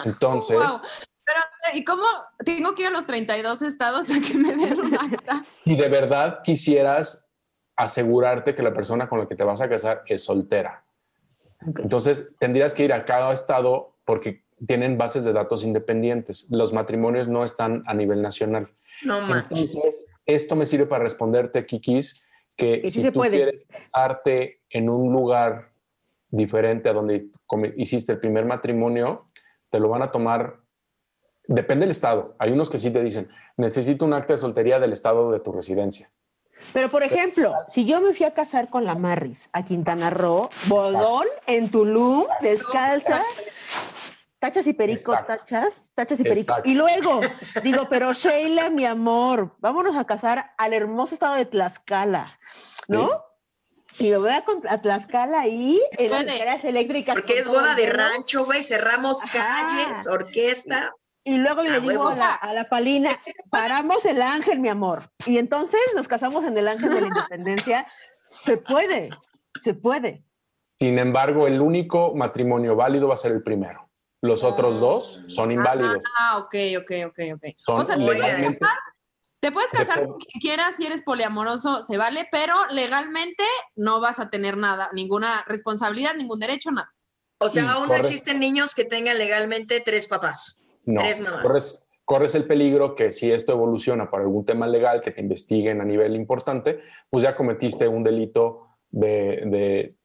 Entonces, 0.04 0.58
Wow. 0.58 0.78
Pero, 1.24 1.76
¿y 1.76 1.84
cómo 1.84 2.04
tengo 2.44 2.74
que 2.76 2.82
ir 2.82 2.88
a 2.88 2.90
los 2.92 3.06
32 3.06 3.62
estados 3.62 4.10
a 4.10 4.20
que 4.20 4.34
me 4.34 4.54
den 4.54 4.78
un 4.78 4.94
acta? 4.94 5.44
si 5.64 5.74
de 5.74 5.88
verdad 5.88 6.42
quisieras 6.44 7.28
asegurarte 7.74 8.54
que 8.54 8.62
la 8.62 8.72
persona 8.72 9.08
con 9.08 9.18
la 9.18 9.26
que 9.26 9.34
te 9.34 9.42
vas 9.42 9.60
a 9.60 9.68
casar 9.68 10.02
es 10.06 10.22
soltera, 10.22 10.84
entonces 11.78 12.32
tendrías 12.38 12.74
que 12.74 12.84
ir 12.84 12.92
a 12.92 13.04
cada 13.04 13.32
estado 13.32 13.96
porque 14.04 14.44
tienen 14.66 14.98
bases 14.98 15.24
de 15.24 15.32
datos 15.32 15.64
independientes. 15.64 16.48
Los 16.50 16.72
matrimonios 16.72 17.26
no 17.28 17.42
están 17.42 17.82
a 17.86 17.94
nivel 17.94 18.22
nacional. 18.22 18.68
No 19.04 19.20
manches. 19.20 19.74
Entonces, 19.74 20.08
esto 20.26 20.56
me 20.56 20.66
sirve 20.66 20.86
para 20.86 21.04
responderte, 21.04 21.66
Kikis, 21.66 22.24
que 22.56 22.82
sí 22.84 22.90
si 22.90 23.02
se 23.02 23.12
tú 23.12 23.18
puede. 23.18 23.36
quieres 23.36 23.64
casarte 23.68 24.62
en 24.70 24.88
un 24.88 25.12
lugar 25.12 25.72
diferente 26.28 26.88
a 26.88 26.92
donde 26.92 27.28
hiciste 27.76 28.12
el 28.12 28.20
primer 28.20 28.44
matrimonio, 28.44 29.30
te 29.68 29.78
lo 29.78 29.88
van 29.88 30.02
a 30.02 30.10
tomar. 30.10 30.60
Depende 31.46 31.84
del 31.84 31.90
estado. 31.90 32.36
Hay 32.38 32.52
unos 32.52 32.70
que 32.70 32.78
sí 32.78 32.90
te 32.90 33.02
dicen, 33.02 33.28
necesito 33.56 34.04
un 34.04 34.14
acta 34.14 34.32
de 34.32 34.36
soltería 34.38 34.78
del 34.78 34.92
estado 34.92 35.32
de 35.32 35.40
tu 35.40 35.52
residencia. 35.52 36.10
Pero, 36.72 36.88
por 36.88 37.02
ejemplo, 37.02 37.54
si 37.68 37.84
yo 37.84 38.00
me 38.00 38.14
fui 38.14 38.24
a 38.24 38.32
casar 38.32 38.70
con 38.70 38.84
la 38.84 38.94
Marris 38.94 39.48
a 39.52 39.64
Quintana 39.64 40.10
Roo, 40.10 40.48
bodón 40.68 41.26
en 41.46 41.70
Tulum, 41.70 42.24
descalza, 42.40 43.22
tachas 44.42 44.66
y 44.66 44.72
pericos, 44.72 45.14
Exacto. 45.14 45.36
tachas, 45.36 45.84
tachas 45.94 46.18
y 46.18 46.24
pericos. 46.24 46.58
Exacto. 46.58 46.68
Y 46.68 46.74
luego, 46.74 47.20
digo, 47.62 47.86
pero 47.88 48.12
Sheila, 48.12 48.70
mi 48.70 48.84
amor, 48.84 49.54
vámonos 49.60 49.96
a 49.96 50.04
casar 50.04 50.52
al 50.58 50.72
hermoso 50.72 51.14
estado 51.14 51.36
de 51.36 51.46
Tlaxcala, 51.46 52.40
¿no? 52.88 53.08
Y 54.00 54.10
me 54.10 54.16
voy 54.16 54.30
a, 54.30 54.44
a 54.68 54.82
Tlaxcala 54.82 55.42
ahí, 55.42 55.80
en 55.92 56.10
las 56.10 56.22
Puede. 56.24 56.32
escaleras 56.34 56.64
eléctricas. 56.64 57.14
Porque 57.14 57.38
es 57.38 57.46
boda 57.46 57.76
de 57.76 57.86
rancho, 57.86 58.44
güey, 58.44 58.64
cerramos 58.64 59.22
Ajá. 59.22 59.32
calles, 59.32 60.08
orquesta. 60.08 60.92
Y 61.22 61.36
luego 61.38 61.62
le 61.62 61.78
digo 61.78 61.86
huevo. 61.86 62.08
a 62.08 62.16
la, 62.16 62.34
a 62.34 62.52
la 62.52 62.68
Palina, 62.68 63.20
paramos 63.48 64.04
el 64.06 64.20
ángel, 64.20 64.58
mi 64.58 64.70
amor. 64.70 65.04
Y 65.24 65.38
entonces 65.38 65.78
nos 65.94 66.08
casamos 66.08 66.44
en 66.44 66.58
el 66.58 66.66
ángel 66.66 66.92
de 66.92 67.00
la 67.00 67.06
independencia. 67.06 67.86
Se 68.44 68.56
puede, 68.56 69.10
se 69.62 69.74
puede. 69.74 70.24
Sin 70.80 70.98
embargo, 70.98 71.46
el 71.46 71.60
único 71.60 72.12
matrimonio 72.16 72.74
válido 72.74 73.06
va 73.06 73.14
a 73.14 73.18
ser 73.18 73.30
el 73.30 73.44
primero. 73.44 73.88
Los 74.22 74.44
otros 74.44 74.78
dos 74.80 75.20
son 75.26 75.50
inválidos. 75.50 75.98
Ah, 76.18 76.38
ok, 76.38 76.54
ok, 76.80 76.90
ok, 77.08 77.18
ok. 77.34 77.44
Son 77.58 77.80
o 77.80 77.84
sea, 77.84 77.96
te 77.96 78.04
puedes 78.04 78.20
legalmente- 78.22 78.58
casar, 78.60 78.78
te 79.40 79.52
puedes 79.52 79.70
casar 79.70 80.06
con 80.06 80.18
quien 80.18 80.40
quieras 80.40 80.76
si 80.76 80.86
eres 80.86 81.02
poliamoroso, 81.02 81.82
se 81.82 81.98
vale, 81.98 82.28
pero 82.30 82.54
legalmente 82.70 83.42
no 83.74 84.00
vas 84.00 84.20
a 84.20 84.30
tener 84.30 84.56
nada, 84.56 84.88
ninguna 84.92 85.42
responsabilidad, 85.48 86.14
ningún 86.14 86.38
derecho, 86.38 86.70
nada. 86.70 86.92
O 87.38 87.48
sea, 87.48 87.64
Sí, 87.64 87.68
aún 87.68 87.88
no 87.88 87.94
existen 87.96 88.38
niños 88.38 88.76
que 88.76 88.84
tengan 88.84 89.18
legalmente 89.18 89.80
tres 89.80 90.06
papás. 90.06 90.62
No, 90.84 91.00
Tres 91.00 91.20
mamás. 91.20 91.42
corres, 91.42 91.86
corres 92.04 92.34
el 92.36 92.44
peligro 92.44 92.94
que 92.94 93.10
si 93.10 93.32
esto 93.32 93.50
evoluciona 93.50 94.08
por 94.08 94.20
algún 94.20 94.46
tema 94.46 94.68
legal 94.68 95.00
que 95.00 95.10
te 95.10 95.20
investiguen 95.20 95.80
a 95.80 95.84
nivel 95.84 96.14
importante, 96.14 96.80
pues 97.10 97.24
ya 97.24 97.34
cometiste 97.34 97.88
un 97.88 98.04
delito 98.04 98.68
de, 98.90 99.42
de 99.46 99.96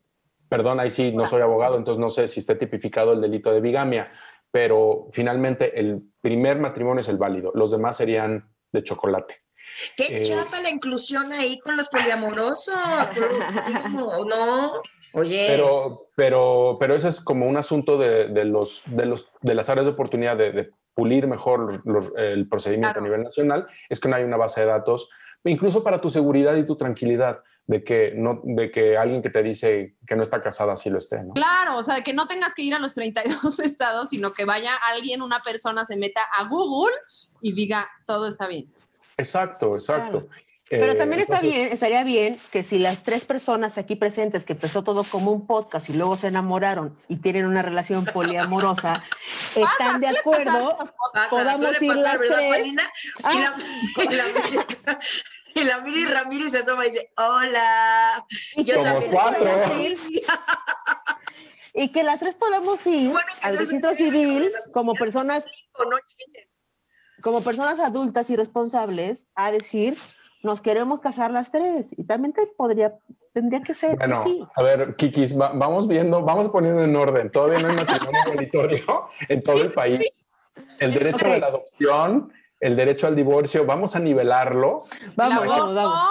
Perdón, 0.50 0.80
ahí 0.80 0.90
sí, 0.90 1.12
no 1.12 1.26
soy 1.26 1.42
abogado, 1.42 1.78
entonces 1.78 2.00
no 2.00 2.10
sé 2.10 2.28
si 2.28 2.40
esté 2.40 2.56
tipificado 2.56 3.14
el 3.14 3.22
delito 3.22 3.52
de 3.52 3.60
bigamia, 3.62 4.12
pero 4.52 5.08
finalmente 5.12 5.80
el 5.80 6.02
primer 6.22 6.60
matrimonio 6.60 7.02
es 7.02 7.10
el 7.10 7.18
válido, 7.18 7.52
los 7.54 7.72
demás 7.72 7.98
serían 7.98 8.50
de 8.72 8.84
chocolate. 8.84 9.36
Qué 9.98 10.20
Eh, 10.20 10.24
chafa 10.24 10.62
la 10.62 10.70
inclusión 10.70 11.34
ahí 11.34 11.60
con 11.60 11.76
los 11.76 11.90
poliamorosos. 11.90 12.74
¿Cómo? 13.84 14.26
No, 14.26 14.72
oye. 15.14 15.46
Pero, 15.50 16.08
pero, 16.16 16.78
pero 16.80 16.96
ese 16.96 17.10
es 17.10 17.20
como 17.22 17.48
un 17.48 17.58
asunto 17.58 17.98
de, 17.98 18.28
de 18.30 18.46
los, 18.46 18.84
de, 18.88 19.06
los, 19.06 19.30
de 19.42 19.56
las 19.56 19.70
áreas 19.70 19.86
de 19.86 19.92
oportunidad 19.92 20.38
de, 20.38 20.52
de 20.52 20.70
pulir 20.94 21.28
mejor 21.28 21.82
los- 21.86 22.12
el 22.18 22.48
procedimiento 22.48 23.00
a 23.00 23.04
nivel 23.04 23.24
nacional, 23.24 23.68
es 23.90 24.00
que 24.00 24.08
no 24.10 24.16
hay 24.16 24.24
una 24.24 24.38
base 24.38 24.62
de 24.62 24.68
datos, 24.68 25.10
incluso 25.44 25.84
para 25.84 26.02
tu 26.02 26.10
seguridad 26.10 26.56
y 26.56 26.66
tu 26.66 26.76
tranquilidad, 26.78 27.42
de 27.68 27.84
que, 27.84 28.14
no, 28.16 28.42
de 28.44 28.72
que 28.72 28.98
alguien 28.98 29.22
que 29.22 29.30
te 29.30 29.44
dice 29.44 29.98
que 30.08 30.16
no 30.16 30.24
está 30.24 30.42
casada 30.42 30.76
sí 30.78 30.90
lo 30.90 30.98
esté. 30.98 31.22
¿no? 31.22 31.34
Claro, 31.34 31.78
o 31.78 31.84
sea, 31.84 32.02
que 32.02 32.14
no 32.14 32.26
tengas 32.26 32.56
que 32.56 32.62
ir 32.62 32.74
a 32.74 32.80
los 32.80 32.94
32 32.96 33.60
estados, 33.60 34.10
sino 34.10 34.34
que 34.34 34.46
vaya 34.46 34.74
alguien, 34.76 35.22
una 35.22 35.42
persona, 35.42 35.84
se 35.84 35.98
meta 35.98 36.22
a 36.22 36.46
Google 36.46 36.96
y 37.42 37.52
diga, 37.52 37.90
todo 38.06 38.28
está 38.28 38.48
bien. 38.48 38.74
Exacto, 39.18 39.74
exacto. 39.74 40.30
Pero 40.70 40.92
Eh, 40.92 40.96
también 40.96 41.22
está 41.22 41.36
entonces- 41.36 41.58
bien, 41.60 41.72
estaría 41.72 42.04
bien 42.04 42.38
que 42.52 42.62
si 42.62 42.78
las 42.78 43.04
tres 43.04 43.24
personas 43.24 43.78
aquí 43.78 43.96
presentes, 43.96 44.44
que 44.44 44.54
empezó 44.54 44.84
todo 44.84 45.04
como 45.06 45.32
un 45.32 45.48
podcast 45.48 45.88
y 45.90 45.94
luego 45.94 46.18
se 46.18 46.28
enamoraron 46.28 46.98
y 47.08 47.18
tienen 47.18 47.46
una 47.46 47.62
relación 47.62 48.04
poliamorosa, 48.06 49.02
están 49.56 50.02
de 50.02 50.10
acuerdo, 50.10 50.78
Pasa, 51.14 51.30
podamos 51.30 51.60
suele 51.62 51.78
ir 51.86 51.94
pasar, 51.94 52.04
las 52.14 52.20
¿verdad, 52.20 52.38
tres. 52.38 52.52
Paulina? 52.52 52.92
Y 53.34 54.04
la, 54.04 54.04
y 54.04 54.16
la 54.16 55.00
y 55.56 55.64
la 55.64 55.80
Miri 55.82 56.06
Ramírez 56.06 56.52
se 56.52 56.60
asoma 56.60 56.86
y 56.86 56.90
dice, 56.92 57.12
hola, 57.18 58.26
yo 58.58 58.74
Somos 58.76 58.90
también 58.90 59.12
cuatro. 59.12 59.48
estoy 59.48 59.86
aquí. 59.88 60.22
y 61.74 61.92
que 61.92 62.04
las 62.04 62.20
tres 62.20 62.36
podamos 62.36 62.86
ir 62.86 63.12
al 63.42 63.58
registro 63.58 63.96
civil 63.96 64.52
como 64.74 64.94
personas, 64.96 65.46
como 67.22 67.42
personas 67.42 67.80
adultas 67.80 68.30
y 68.30 68.36
responsables 68.36 69.28
a 69.36 69.52
decir, 69.52 69.98
nos 70.44 70.62
queremos 70.62 71.00
casar 71.00 71.32
las 71.32 71.52
tres. 71.52 71.94
Y 71.98 72.04
también 72.06 72.34
te 72.34 72.46
podría, 72.48 72.96
tendría 73.34 73.62
que 73.62 73.74
ser 73.74 73.98
Bueno, 73.98 74.24
a 74.56 74.62
ver, 74.64 74.96
Kikis, 74.96 75.40
va- 75.40 75.52
vamos 75.54 75.88
viendo, 75.88 76.22
vamos 76.24 76.50
poniendo 76.50 76.84
en 76.84 76.96
orden. 76.96 77.32
Todavía 77.32 77.60
no 77.60 77.70
hay 77.70 77.76
matrimonio 77.76 78.20
igualitario 78.26 79.08
en 79.30 79.42
todo 79.44 79.62
el 79.62 79.72
país. 79.74 80.32
El 80.80 80.94
derecho 80.94 81.26
Ok. 81.26 81.32
de 81.32 81.40
la 81.40 81.48
adopción, 81.48 82.32
el 82.60 82.76
derecho 82.76 83.08
al 83.08 83.16
divorcio, 83.16 83.66
vamos 83.66 83.96
a 83.96 84.00
nivelarlo 84.00 84.86
Vamos, 85.16 85.48
vamos. 85.48 86.02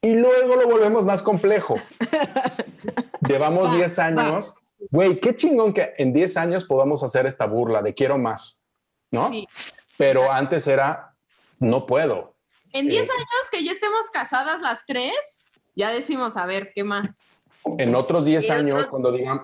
y 0.00 0.14
luego 0.14 0.56
lo 0.56 0.66
volvemos 0.68 1.04
más 1.04 1.22
complejo. 1.22 1.76
Llevamos 3.28 3.74
10 3.74 3.98
años. 3.98 4.56
Güey, 4.90 5.20
qué 5.20 5.34
chingón 5.34 5.72
que 5.74 5.92
en 5.98 6.12
10 6.12 6.36
años 6.36 6.64
podamos 6.64 7.02
hacer 7.02 7.26
esta 7.26 7.46
burla 7.46 7.82
de 7.82 7.94
quiero 7.94 8.16
más, 8.16 8.66
¿no? 9.10 9.28
Sí. 9.28 9.48
Pero 9.96 10.30
antes 10.30 10.66
era 10.68 11.16
no 11.58 11.84
puedo. 11.84 12.36
En 12.72 12.88
10 12.88 13.08
Eh, 13.08 13.12
años 13.12 13.50
que 13.50 13.64
ya 13.64 13.72
estemos 13.72 14.10
casadas 14.12 14.60
las 14.60 14.84
tres, 14.86 15.14
ya 15.74 15.90
decimos, 15.90 16.36
a 16.36 16.46
ver, 16.46 16.72
¿qué 16.74 16.84
más? 16.84 17.26
en 17.78 17.94
otros 17.94 18.24
10 18.24 18.48
Y 18.48 18.50
años, 18.52 18.74
otro- 18.80 18.90
cuando 18.90 19.12
digan, 19.12 19.42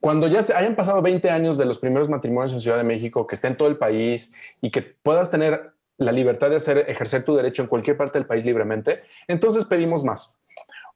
cuando 0.00 0.28
ya 0.28 0.42
se- 0.42 0.54
hayan 0.54 0.76
pasado 0.76 1.02
20 1.02 1.30
años 1.30 1.56
de 1.58 1.64
los 1.64 1.78
primeros 1.78 2.08
matrimonios 2.08 2.52
en 2.52 2.60
Ciudad 2.60 2.76
de 2.76 2.84
México, 2.84 3.26
que 3.26 3.34
esté 3.34 3.48
en 3.48 3.56
todo 3.56 3.68
el 3.68 3.78
país 3.78 4.32
y 4.60 4.70
que 4.70 4.82
puedas 4.82 5.30
tener 5.30 5.72
la 5.96 6.12
libertad 6.12 6.50
de 6.50 6.56
hacer, 6.56 6.78
ejercer 6.88 7.24
tu 7.24 7.34
derecho 7.34 7.62
en 7.62 7.68
cualquier 7.68 7.96
parte 7.96 8.18
del 8.18 8.26
país 8.26 8.44
libremente, 8.44 9.02
entonces 9.28 9.64
pedimos 9.64 10.04
más. 10.04 10.40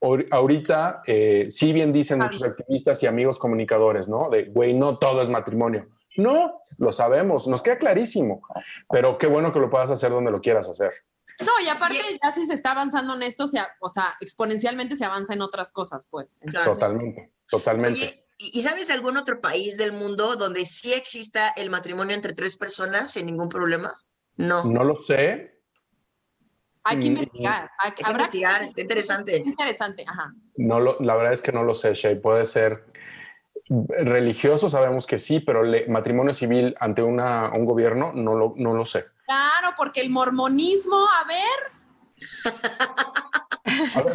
Ahor- 0.01 0.27
Ahorita, 0.31 1.03
eh, 1.07 1.47
sí 1.51 1.73
bien 1.73 1.93
dicen 1.93 2.19
muchos 2.21 2.45
activistas 2.45 3.03
y 3.03 3.07
amigos 3.07 3.39
comunicadores, 3.39 4.09
¿no? 4.09 4.29
De, 4.31 4.45
güey, 4.45 4.75
no 4.75 4.99
todo 4.99 5.23
es 5.23 5.29
matrimonio. 5.31 5.89
No, 6.17 6.61
lo 6.79 6.93
sabemos, 6.93 7.47
nos 7.49 7.63
queda 7.63 7.79
clarísimo, 7.79 8.43
pero 8.91 9.19
qué 9.19 9.27
bueno 9.27 9.53
que 9.53 9.59
lo 9.61 9.71
puedas 9.71 9.91
hacer 9.91 10.11
donde 10.11 10.31
lo 10.31 10.41
quieras 10.41 10.69
hacer. 10.69 10.93
No, 11.41 11.53
y 11.65 11.69
aparte 11.69 11.99
ya 12.23 12.33
si 12.35 12.47
se 12.47 12.55
está 12.55 12.73
avanzando 12.73 13.15
en 13.15 13.23
esto, 13.23 13.45
o 13.45 13.49
sea, 13.49 13.69
o 13.81 13.89
sea, 13.89 14.17
exponencialmente 14.21 14.97
se 14.97 15.05
avanza 15.05 15.35
en 15.35 15.43
otras 15.43 15.71
cosas, 15.73 16.07
pues. 16.11 16.37
Entonces, 16.41 16.65
Totalmente, 16.75 17.33
totalmente. 17.49 18.25
¿y 18.39 18.59
y 18.59 18.63
sabes 18.63 18.87
de 18.87 18.95
algún 18.95 19.17
otro 19.17 19.41
país 19.41 19.77
del 19.77 19.93
mundo 19.93 20.37
donde 20.37 20.65
sí 20.65 20.93
exista 20.93 21.49
el 21.57 21.71
matrimonio 21.71 22.15
entre 22.15 22.35
tres 22.35 22.57
personas 22.57 23.11
sin 23.11 23.27
ningún 23.27 23.49
problema? 23.49 24.01
No. 24.37 24.65
No 24.65 24.85
lo 24.85 24.95
sé, 24.95 25.61
Hay 26.85 27.01
que 27.01 27.07
Mm, 27.11 27.17
investigar. 27.17 27.71
Hay, 27.79 27.93
que 27.93 28.03
habrá 28.05 28.19
investigar, 28.21 28.63
está 28.63 28.81
interesante. 28.81 29.37
Interesante, 29.39 30.05
ajá. 30.07 30.33
No 30.57 30.81
lo, 30.81 30.97
la 31.01 31.17
verdad 31.17 31.33
es 31.33 31.43
que 31.43 31.53
no 31.53 31.63
lo 31.65 31.75
sé, 31.75 31.93
Shay. 31.95 32.15
Puede 32.21 32.45
ser 32.47 32.85
religioso, 33.69 34.69
sabemos 34.69 35.07
que 35.07 35.19
sí, 35.19 35.41
pero 35.41 35.63
le- 35.63 35.87
matrimonio 35.89 36.33
civil 36.33 36.75
ante 36.81 37.03
una, 37.03 37.51
un 37.53 37.65
gobierno 37.65 38.13
no 38.15 38.35
lo, 38.37 38.55
no 38.57 38.75
lo 38.75 38.85
sé. 38.85 39.07
Claro, 39.29 39.75
porque 39.77 40.01
el 40.01 40.09
mormonismo, 40.09 40.97
a 40.97 41.25
ver, 41.29 41.61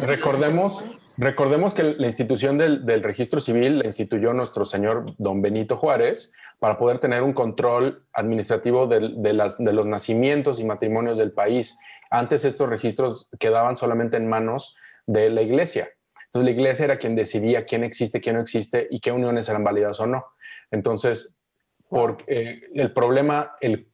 recordemos, 0.00 0.84
recordemos 1.18 1.72
que 1.72 1.84
la 1.84 2.06
institución 2.06 2.58
del, 2.58 2.84
del 2.84 3.00
registro 3.04 3.38
civil 3.38 3.78
la 3.78 3.84
instituyó 3.86 4.32
nuestro 4.32 4.64
señor 4.64 5.14
don 5.18 5.40
Benito 5.40 5.76
Juárez 5.76 6.32
para 6.58 6.78
poder 6.78 6.98
tener 6.98 7.22
un 7.22 7.32
control 7.32 8.04
administrativo 8.12 8.88
del- 8.88 9.22
de, 9.22 9.34
las, 9.34 9.56
de 9.58 9.72
los 9.72 9.86
nacimientos 9.86 10.58
y 10.58 10.64
matrimonios 10.64 11.16
del 11.16 11.30
país. 11.30 11.78
Antes 12.10 12.44
estos 12.44 12.68
registros 12.68 13.28
quedaban 13.38 13.76
solamente 13.76 14.16
en 14.16 14.28
manos 14.28 14.74
de 15.06 15.30
la 15.30 15.42
iglesia. 15.42 15.90
Entonces 16.24 16.44
la 16.46 16.50
iglesia 16.60 16.86
era 16.86 16.98
quien 16.98 17.14
decidía 17.14 17.66
quién 17.66 17.84
existe, 17.84 18.20
quién 18.20 18.34
no 18.34 18.42
existe 18.42 18.88
y 18.90 18.98
qué 18.98 19.12
uniones 19.12 19.48
eran 19.48 19.62
válidas 19.62 20.00
o 20.00 20.08
no. 20.08 20.24
Entonces, 20.72 21.38
por, 21.88 22.24
eh, 22.26 22.62
el 22.74 22.92
problema, 22.92 23.52
el, 23.60 23.92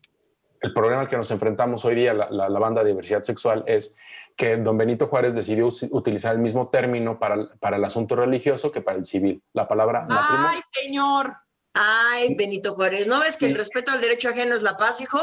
el 0.61 0.73
problema 0.73 1.03
al 1.03 1.09
que 1.09 1.17
nos 1.17 1.31
enfrentamos 1.31 1.85
hoy 1.85 1.95
día, 1.95 2.13
la, 2.15 2.29
la- 2.31 2.49
la 2.49 2.59
banda 2.59 2.83
de 2.83 2.91
diversidad 2.91 3.23
sexual, 3.23 3.65
es 3.67 3.97
que 4.37 4.57
don 4.57 4.77
Benito 4.79 5.07
Juárez 5.09 5.35
decidió 5.35 5.67
us- 5.67 5.87
utilizar 5.91 6.35
el 6.35 6.41
mismo 6.41 6.69
término 6.69 7.19
para, 7.19 7.35
el- 7.35 7.49
para 7.61 7.77
el 7.77 7.85
asunto 7.85 8.17
religioso 8.17 8.71
que 8.71 8.81
para 8.81 8.99
el 8.99 9.05
civil. 9.05 9.43
La 9.53 9.67
palabra 9.69 10.05
matrimonio. 10.07 10.49
ay, 10.53 10.61
señor. 10.73 11.35
Ay, 11.73 12.35
Benito 12.35 12.73
Juárez, 12.75 13.07
¿no 13.07 13.21
ves 13.21 13.37
que 13.37 13.47
el 13.47 13.55
respeto 13.55 13.93
al 13.93 14.01
derecho 14.01 14.29
ajeno 14.29 14.55
es 14.57 14.63
la 14.63 14.77
paz, 14.77 15.01
hijo? 15.01 15.19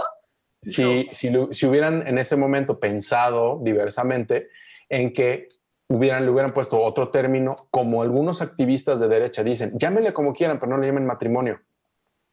si, 0.59 1.07
si, 1.11 1.29
lo- 1.29 1.53
si 1.53 1.65
hubieran 1.67 2.07
en 2.07 2.17
ese 2.17 2.35
momento 2.35 2.79
pensado 2.79 3.59
diversamente 3.61 4.49
en 4.89 5.13
que 5.13 5.49
hubieran, 5.87 6.25
le 6.25 6.31
hubieran 6.31 6.53
puesto 6.53 6.81
otro 6.81 7.09
término, 7.09 7.55
como 7.69 8.01
algunos 8.01 8.41
activistas 8.41 8.99
de 8.99 9.07
derecha 9.07 9.43
dicen, 9.43 9.73
llámenle 9.77 10.13
como 10.13 10.33
quieran, 10.33 10.57
pero 10.57 10.71
no 10.71 10.77
le 10.79 10.87
llamen 10.87 11.05
matrimonio. 11.05 11.61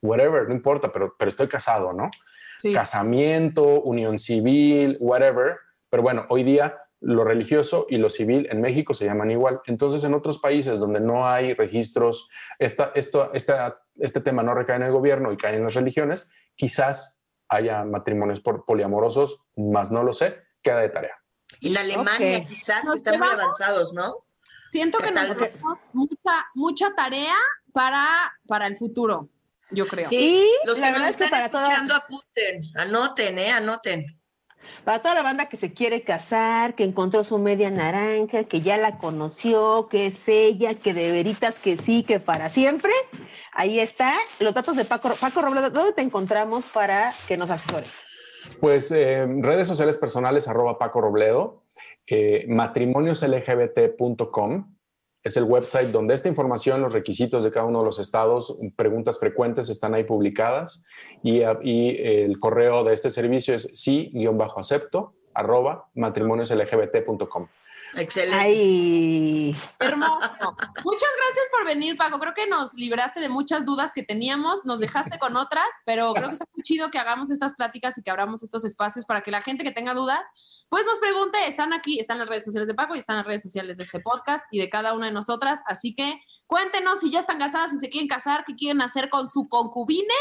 Whatever, 0.05 0.47
no 0.49 0.55
importa, 0.55 0.93
pero, 0.93 1.15
pero 1.19 1.31
estoy 1.31 1.49
casado, 1.49 1.93
¿no? 1.93 2.11
Sí. 2.61 2.73
Casamiento, 2.73 3.81
unión 3.81 4.19
civil, 4.19 4.99
whatever. 5.01 5.57
Pero 5.89 6.03
bueno, 6.03 6.27
hoy 6.29 6.43
día 6.45 6.79
lo 7.01 7.25
religioso 7.25 7.87
y 7.89 7.99
lo 7.99 8.09
civil 8.09 8.47
en 8.51 8.61
México 8.61 8.95
se 8.95 9.05
llaman 9.07 9.31
igual. 9.31 9.61
Entonces, 9.67 10.05
en 10.05 10.15
otros 10.15 10.39
países 10.39 10.79
donde 10.81 11.01
no 11.01 11.27
hay 11.27 11.55
registros, 11.55 12.29
esta, 12.59 12.93
esto, 12.95 13.33
esta, 13.33 13.81
este 13.97 14.21
tema 14.21 14.43
no 14.43 14.55
recae 14.55 14.77
en 14.77 14.83
el 14.83 14.93
gobierno 14.93 15.33
y 15.33 15.37
cae 15.37 15.57
en 15.57 15.65
las 15.65 15.75
religiones, 15.75 16.31
quizás 16.55 17.23
haya 17.49 17.85
matrimonios 17.85 18.41
por 18.41 18.65
poliamorosos, 18.65 19.41
más 19.57 19.91
no 19.91 20.03
lo 20.03 20.13
sé, 20.13 20.39
queda 20.63 20.81
de 20.81 20.89
tarea. 20.89 21.19
En 21.61 21.77
Alemania 21.77 22.39
Ok. 22.39 22.47
quizás 22.49 22.81
que 22.83 22.87
Nos 22.89 22.97
están 22.97 23.19
muy 23.19 23.29
avanzados, 23.29 23.95
¿no? 23.95 24.27
Siento 24.71 24.99
que 24.99 25.11
nos 25.11 25.37
vez. 25.37 25.53
tenemos 25.59 25.79
mucha, 25.93 26.47
mucha 26.55 26.95
tarea 26.95 27.37
para, 27.73 28.33
para 28.47 28.67
el 28.67 28.77
futuro, 28.77 29.29
yo 29.71 29.87
creo. 29.87 30.09
Sí, 30.09 30.47
los 30.65 30.77
que 30.77 30.83
nos 30.83 30.93
verdad 30.93 31.09
es 31.09 31.17
que 31.17 31.25
están 31.25 31.39
para 31.41 31.51
toda- 31.51 31.63
escuchando 31.65 31.95
apunten, 31.95 32.63
anoten, 32.77 33.39
¿eh? 33.39 33.51
Anoten. 33.51 34.21
Para 34.83 35.03
toda 35.03 35.15
la 35.15 35.23
banda 35.23 35.51
que 35.51 35.59
se 35.59 35.75
quiere 35.75 36.05
casar, 36.05 36.75
que 36.75 36.85
encontró 36.85 37.23
su 37.23 37.39
media 37.39 37.71
naranja, 37.71 38.45
que 38.45 38.63
ya 38.63 38.79
la 38.79 38.97
conoció, 38.97 39.89
que 39.91 40.07
es 40.07 40.27
ella, 40.27 40.73
que 40.75 40.95
de 40.95 41.13
veritas 41.13 41.55
que 41.57 41.77
sí, 41.77 42.03
que 42.03 42.19
para 42.19 42.49
siempre, 42.49 42.93
ahí 43.53 43.79
está. 43.79 44.15
Los 44.41 44.55
datos 44.55 44.75
de 44.77 44.87
Paco, 44.87 45.11
Paco 45.21 45.43
Robledo, 45.43 45.69
¿dónde 45.69 45.93
te 45.93 46.01
encontramos 46.01 46.65
para 46.73 47.13
que 47.29 47.37
nos 47.37 47.51
asesores? 47.51 47.91
Pues 48.59 48.91
eh, 48.91 49.27
redes 49.41 49.67
sociales 49.67 49.99
personales, 49.99 50.49
arroba 50.49 50.79
Paco 50.79 51.03
Robledo, 51.03 51.63
eh, 52.07 52.47
matrimonioslgbt.com 52.49 54.74
es 55.25 55.39
el 55.39 55.45
website 55.45 55.89
donde 55.89 56.13
esta 56.13 56.29
información, 56.29 56.83
los 56.83 56.93
requisitos 56.93 57.43
de 57.43 57.51
cada 57.51 57.65
uno 57.65 57.79
de 57.79 57.87
los 57.87 57.99
estados, 57.99 58.57
preguntas 58.77 59.19
frecuentes 59.19 59.71
están 59.71 59.95
ahí 59.95 60.05
publicadas 60.05 60.85
y, 61.23 61.41
el 61.41 62.39
correo 62.39 62.85
de 62.85 62.93
este 62.93 63.09
servicio 63.09 63.55
es 63.55 63.71
sí-acepto 63.73 65.15
arroba 65.33 65.89
matrimonioslgbt.com. 65.95 67.49
Excelente. 67.97 68.39
Ay. 68.39 69.57
Hermoso. 69.79 70.21
Muchas 70.85 71.11
gracias 71.17 71.47
por 71.53 71.65
venir, 71.67 71.97
Paco. 71.97 72.19
Creo 72.19 72.35
que 72.35 72.47
nos 72.47 72.75
libraste 72.75 73.21
de 73.21 73.29
muchas 73.29 73.65
dudas 73.65 73.93
que 73.95 74.03
teníamos, 74.03 74.65
nos 74.65 74.81
dejaste 74.81 75.19
con 75.19 75.37
otras, 75.37 75.67
pero 75.85 76.13
creo 76.15 76.29
que 76.29 76.35
está 76.35 76.47
muy 76.55 76.63
chido 76.63 76.91
que 76.91 76.99
hagamos 76.99 77.31
estas 77.31 77.55
pláticas 77.55 77.97
y 77.99 78.03
que 78.03 78.11
abramos 78.11 78.43
estos 78.43 78.65
espacios 78.65 79.05
para 79.05 79.23
que 79.23 79.31
la 79.31 79.43
gente 79.43 79.65
que 79.65 79.73
tenga 79.73 79.95
dudas, 79.95 80.27
pues 80.69 80.85
nos 80.87 80.99
pregunte. 80.99 81.39
Están 81.47 81.73
aquí, 81.73 81.99
están 81.99 82.19
las 82.19 82.29
redes 82.29 82.45
sociales 82.45 82.69
de 82.69 82.75
Paco 82.75 82.95
y 82.95 82.99
están 82.99 83.17
las 83.17 83.27
redes 83.27 83.43
sociales 83.43 83.77
de 83.77 83.85
este 83.85 84.01
podcast 84.01 84.45
y 84.51 84.59
de 84.59 84.69
cada 84.69 84.95
una 84.95 85.07
de 85.07 85.13
nosotras. 85.13 85.61
Así 85.67 85.95
que 85.95 86.21
cuéntenos 86.47 87.01
si 87.01 87.11
ya 87.11 87.21
están 87.21 87.39
casadas, 87.39 87.71
si 87.71 87.79
se 87.79 87.91
quieren 87.91 88.09
casar, 88.09 88.45
qué 88.47 88.55
quieren 88.55 88.81
hacer 88.81 89.09
con 89.11 89.29
su 89.29 89.49
concubine. 89.49 90.15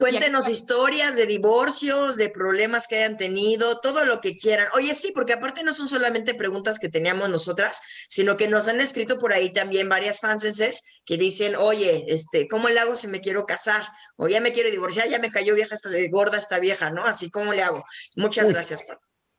Cuéntenos 0.00 0.48
historias 0.48 1.16
de 1.16 1.26
divorcios, 1.26 2.16
de 2.16 2.30
problemas 2.30 2.88
que 2.88 2.96
hayan 2.96 3.18
tenido, 3.18 3.80
todo 3.80 4.06
lo 4.06 4.22
que 4.22 4.34
quieran. 4.34 4.66
Oye, 4.74 4.94
sí, 4.94 5.12
porque 5.14 5.34
aparte 5.34 5.62
no 5.62 5.74
son 5.74 5.88
solamente 5.88 6.34
preguntas 6.34 6.78
que 6.78 6.88
teníamos 6.88 7.28
nosotras, 7.28 7.82
sino 8.08 8.38
que 8.38 8.48
nos 8.48 8.66
han 8.68 8.80
escrito 8.80 9.18
por 9.18 9.34
ahí 9.34 9.52
también 9.52 9.90
varias 9.90 10.20
fansenses 10.20 10.84
que 11.04 11.18
dicen, 11.18 11.54
oye, 11.54 12.06
este, 12.08 12.48
¿cómo 12.48 12.70
le 12.70 12.80
hago 12.80 12.96
si 12.96 13.08
me 13.08 13.20
quiero 13.20 13.44
casar? 13.44 13.82
O 14.16 14.26
ya 14.26 14.40
me 14.40 14.52
quiero 14.52 14.70
divorciar, 14.70 15.08
ya 15.08 15.18
me 15.18 15.30
cayó 15.30 15.54
vieja 15.54 15.74
esta 15.74 15.90
gorda 16.10 16.38
esta 16.38 16.58
vieja, 16.58 16.90
¿no? 16.90 17.04
Así, 17.04 17.30
¿cómo 17.30 17.52
le 17.52 17.62
hago? 17.62 17.84
Muchas 18.16 18.46
Uy. 18.46 18.54
gracias. 18.54 18.84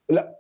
La- 0.08 0.32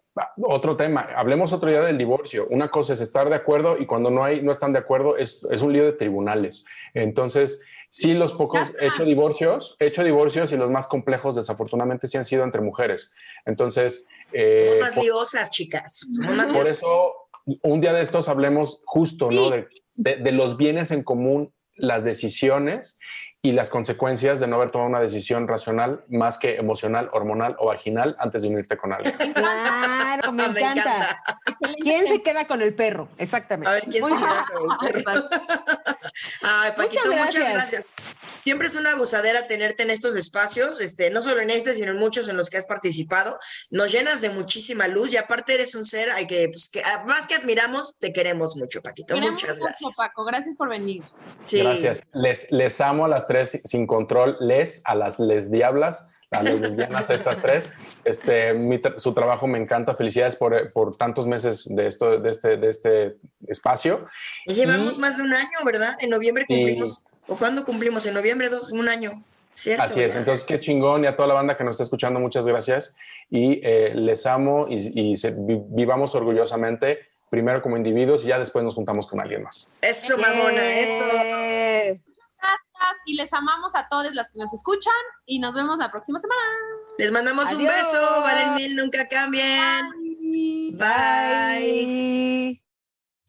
otro 0.43 0.75
tema, 0.75 1.07
hablemos 1.15 1.53
otro 1.53 1.69
día 1.69 1.81
del 1.81 1.97
divorcio. 1.97 2.45
Una 2.49 2.69
cosa 2.69 2.93
es 2.93 2.99
estar 2.99 3.29
de 3.29 3.35
acuerdo 3.35 3.77
y 3.79 3.85
cuando 3.85 4.11
no 4.11 4.23
hay, 4.23 4.41
no 4.41 4.51
están 4.51 4.73
de 4.73 4.79
acuerdo, 4.79 5.15
es, 5.15 5.41
es 5.49 5.61
un 5.61 5.71
lío 5.71 5.85
de 5.85 5.93
tribunales. 5.93 6.65
Entonces, 6.93 7.61
sí, 7.91 8.13
los 8.13 8.33
pocos 8.33 8.71
he 8.79 8.87
hecho 8.87 9.03
divorcios, 9.05 9.75
he 9.79 9.85
hecho 9.87 10.03
divorcios 10.03 10.51
y 10.51 10.57
los 10.57 10.71
más 10.71 10.87
complejos, 10.87 11.35
desafortunadamente, 11.35 12.07
sí 12.07 12.17
han 12.17 12.25
sido 12.25 12.43
entre 12.43 12.61
mujeres. 12.61 13.11
Entonces, 13.45 14.07
eh, 14.31 14.67
Somos 14.69 14.79
más 14.87 14.93
por- 14.95 15.03
liosas, 15.03 15.49
chicas. 15.51 16.07
Somos 16.11 16.33
más 16.35 16.45
por 16.47 16.55
liosas. 16.63 16.73
eso, 16.79 17.13
un 17.63 17.81
día 17.81 17.91
de 17.93 18.01
estos 18.01 18.29
hablemos 18.29 18.81
justo, 18.85 19.29
¿no? 19.29 19.49
De, 19.49 19.67
de- 19.97 20.15
de 20.15 20.31
los 20.31 20.55
bienes 20.57 20.91
en 20.91 21.03
común, 21.03 21.53
las 21.75 22.03
decisiones 22.03 22.97
y 23.43 23.53
las 23.53 23.71
consecuencias 23.71 24.39
de 24.39 24.45
no 24.45 24.57
haber 24.57 24.69
tomado 24.69 24.89
una 24.89 24.99
decisión 24.99 25.47
racional 25.47 26.03
más 26.09 26.37
que 26.37 26.57
emocional, 26.57 27.09
hormonal 27.11 27.55
o 27.57 27.67
vaginal 27.67 28.15
antes 28.19 28.43
de 28.43 28.49
unirte 28.49 28.77
con 28.77 28.93
alguien. 28.93 29.15
Claro, 29.33 30.31
me, 30.31 30.47
Me 30.49 30.59
encanta. 30.59 31.23
¿Quién 31.81 32.07
se 32.07 32.21
queda 32.21 32.45
con 32.45 32.61
el 32.61 32.75
perro? 32.75 33.09
Exactamente. 33.17 33.69
A 33.69 33.73
ver, 33.73 33.85
¿quién 33.85 34.01
Muy 34.01 34.11
se 34.11 34.17
queda 34.17 34.45
con 34.53 34.71
el 34.71 35.03
perro? 35.03 35.29
Ay, 36.41 36.71
Paquito, 36.75 37.07
muchas 37.07 37.35
gracias. 37.35 37.53
gracias. 37.53 37.93
Siempre 38.43 38.67
es 38.67 38.75
una 38.75 38.95
gozadera 38.95 39.47
tenerte 39.47 39.83
en 39.83 39.89
estos 39.89 40.15
espacios, 40.15 40.79
este, 40.79 41.09
no 41.09 41.21
solo 41.21 41.41
en 41.41 41.49
este, 41.49 41.73
sino 41.73 41.91
en 41.91 41.97
muchos 41.97 42.27
en 42.29 42.37
los 42.37 42.49
que 42.49 42.57
has 42.57 42.65
participado. 42.65 43.39
Nos 43.69 43.91
llenas 43.91 44.21
de 44.21 44.29
muchísima 44.29 44.87
luz 44.87 45.13
y 45.13 45.17
aparte 45.17 45.55
eres 45.55 45.75
un 45.75 45.85
ser 45.85 46.09
al 46.11 46.27
que, 46.27 46.49
pues, 46.49 46.69
que 46.69 46.83
más 47.07 47.27
que 47.27 47.35
admiramos, 47.35 47.97
te 47.97 48.13
queremos 48.13 48.55
mucho, 48.55 48.81
Paquito. 48.81 49.13
Queremos 49.15 49.41
Muchas 49.41 49.57
mucho, 49.57 49.63
gracias. 49.65 49.95
Paco. 49.95 50.25
Gracias 50.25 50.55
por 50.55 50.69
venir. 50.69 51.03
Sí. 51.43 51.61
Gracias. 51.61 52.01
Les, 52.13 52.51
les 52.51 52.81
amo 52.81 53.05
a 53.05 53.07
las 53.07 53.25
tres 53.31 53.61
sin 53.63 53.87
control, 53.87 54.35
les, 54.41 54.81
a 54.85 54.93
las 54.95 55.19
les 55.19 55.49
diablas, 55.51 56.09
a 56.31 56.43
las 56.43 56.53
lesbianas, 56.55 57.09
a 57.09 57.13
estas 57.13 57.41
tres. 57.41 57.71
Este, 58.05 58.53
mi 58.53 58.77
tra- 58.77 58.97
su 58.99 59.13
trabajo 59.13 59.47
me 59.47 59.57
encanta. 59.57 59.95
Felicidades 59.95 60.35
por, 60.35 60.71
por 60.73 60.95
tantos 60.97 61.25
meses 61.27 61.73
de, 61.75 61.87
esto, 61.87 62.19
de, 62.19 62.29
este, 62.29 62.57
de 62.57 62.69
este 62.69 63.15
espacio. 63.47 64.05
Ya 64.47 64.53
llevamos 64.55 64.97
Y- 64.97 65.01
más 65.01 65.17
de 65.17 65.23
un 65.23 65.33
año, 65.33 65.57
¿verdad? 65.65 65.95
En 65.99 66.09
noviembre 66.09 66.45
cumplimos, 66.47 67.05
¿o 67.27 67.37
cuándo 67.37 67.63
cumplimos? 67.65 68.05
En 68.05 68.13
noviembre, 68.13 68.49
dos, 68.49 68.71
un 68.71 68.87
año. 68.89 69.23
¿Cierto? 69.53 69.83
Así 69.83 70.01
es, 70.01 70.15
entonces 70.15 70.45
qué 70.45 70.59
chingón 70.59 71.03
y 71.03 71.07
a 71.07 71.15
toda 71.17 71.27
la 71.27 71.33
banda 71.33 71.57
que 71.57 71.63
nos 71.65 71.73
está 71.75 71.83
escuchando, 71.83 72.21
muchas 72.21 72.47
gracias 72.47 72.95
y 73.29 73.59
eh, 73.63 73.91
les 73.93 74.25
amo 74.25 74.67
y, 74.69 74.75
y 75.11 75.15
se- 75.15 75.31
vi- 75.31 75.61
vivamos 75.67 76.15
orgullosamente, 76.15 76.99
primero 77.29 77.61
como 77.61 77.75
individuos 77.75 78.23
y 78.23 78.27
ya 78.27 78.39
después 78.39 78.63
nos 78.63 78.75
juntamos 78.75 79.05
con 79.07 79.19
alguien 79.19 79.43
más. 79.43 79.73
Eso, 79.81 80.17
mamona, 80.17 80.79
eso. 80.79 81.05
Gracias 82.81 83.01
y 83.05 83.15
les 83.15 83.31
amamos 83.33 83.75
a 83.75 83.87
todas 83.89 84.13
las 84.13 84.31
que 84.31 84.39
nos 84.39 84.53
escuchan 84.53 84.93
y 85.25 85.39
nos 85.39 85.53
vemos 85.53 85.77
la 85.77 85.91
próxima 85.91 86.19
semana. 86.19 86.41
Les 86.97 87.11
mandamos 87.11 87.51
un 87.53 87.63
beso, 87.63 88.21
valen 88.21 88.55
mil, 88.55 88.75
nunca 88.75 89.07
cambien. 89.07 89.85
Bye. 90.77 92.61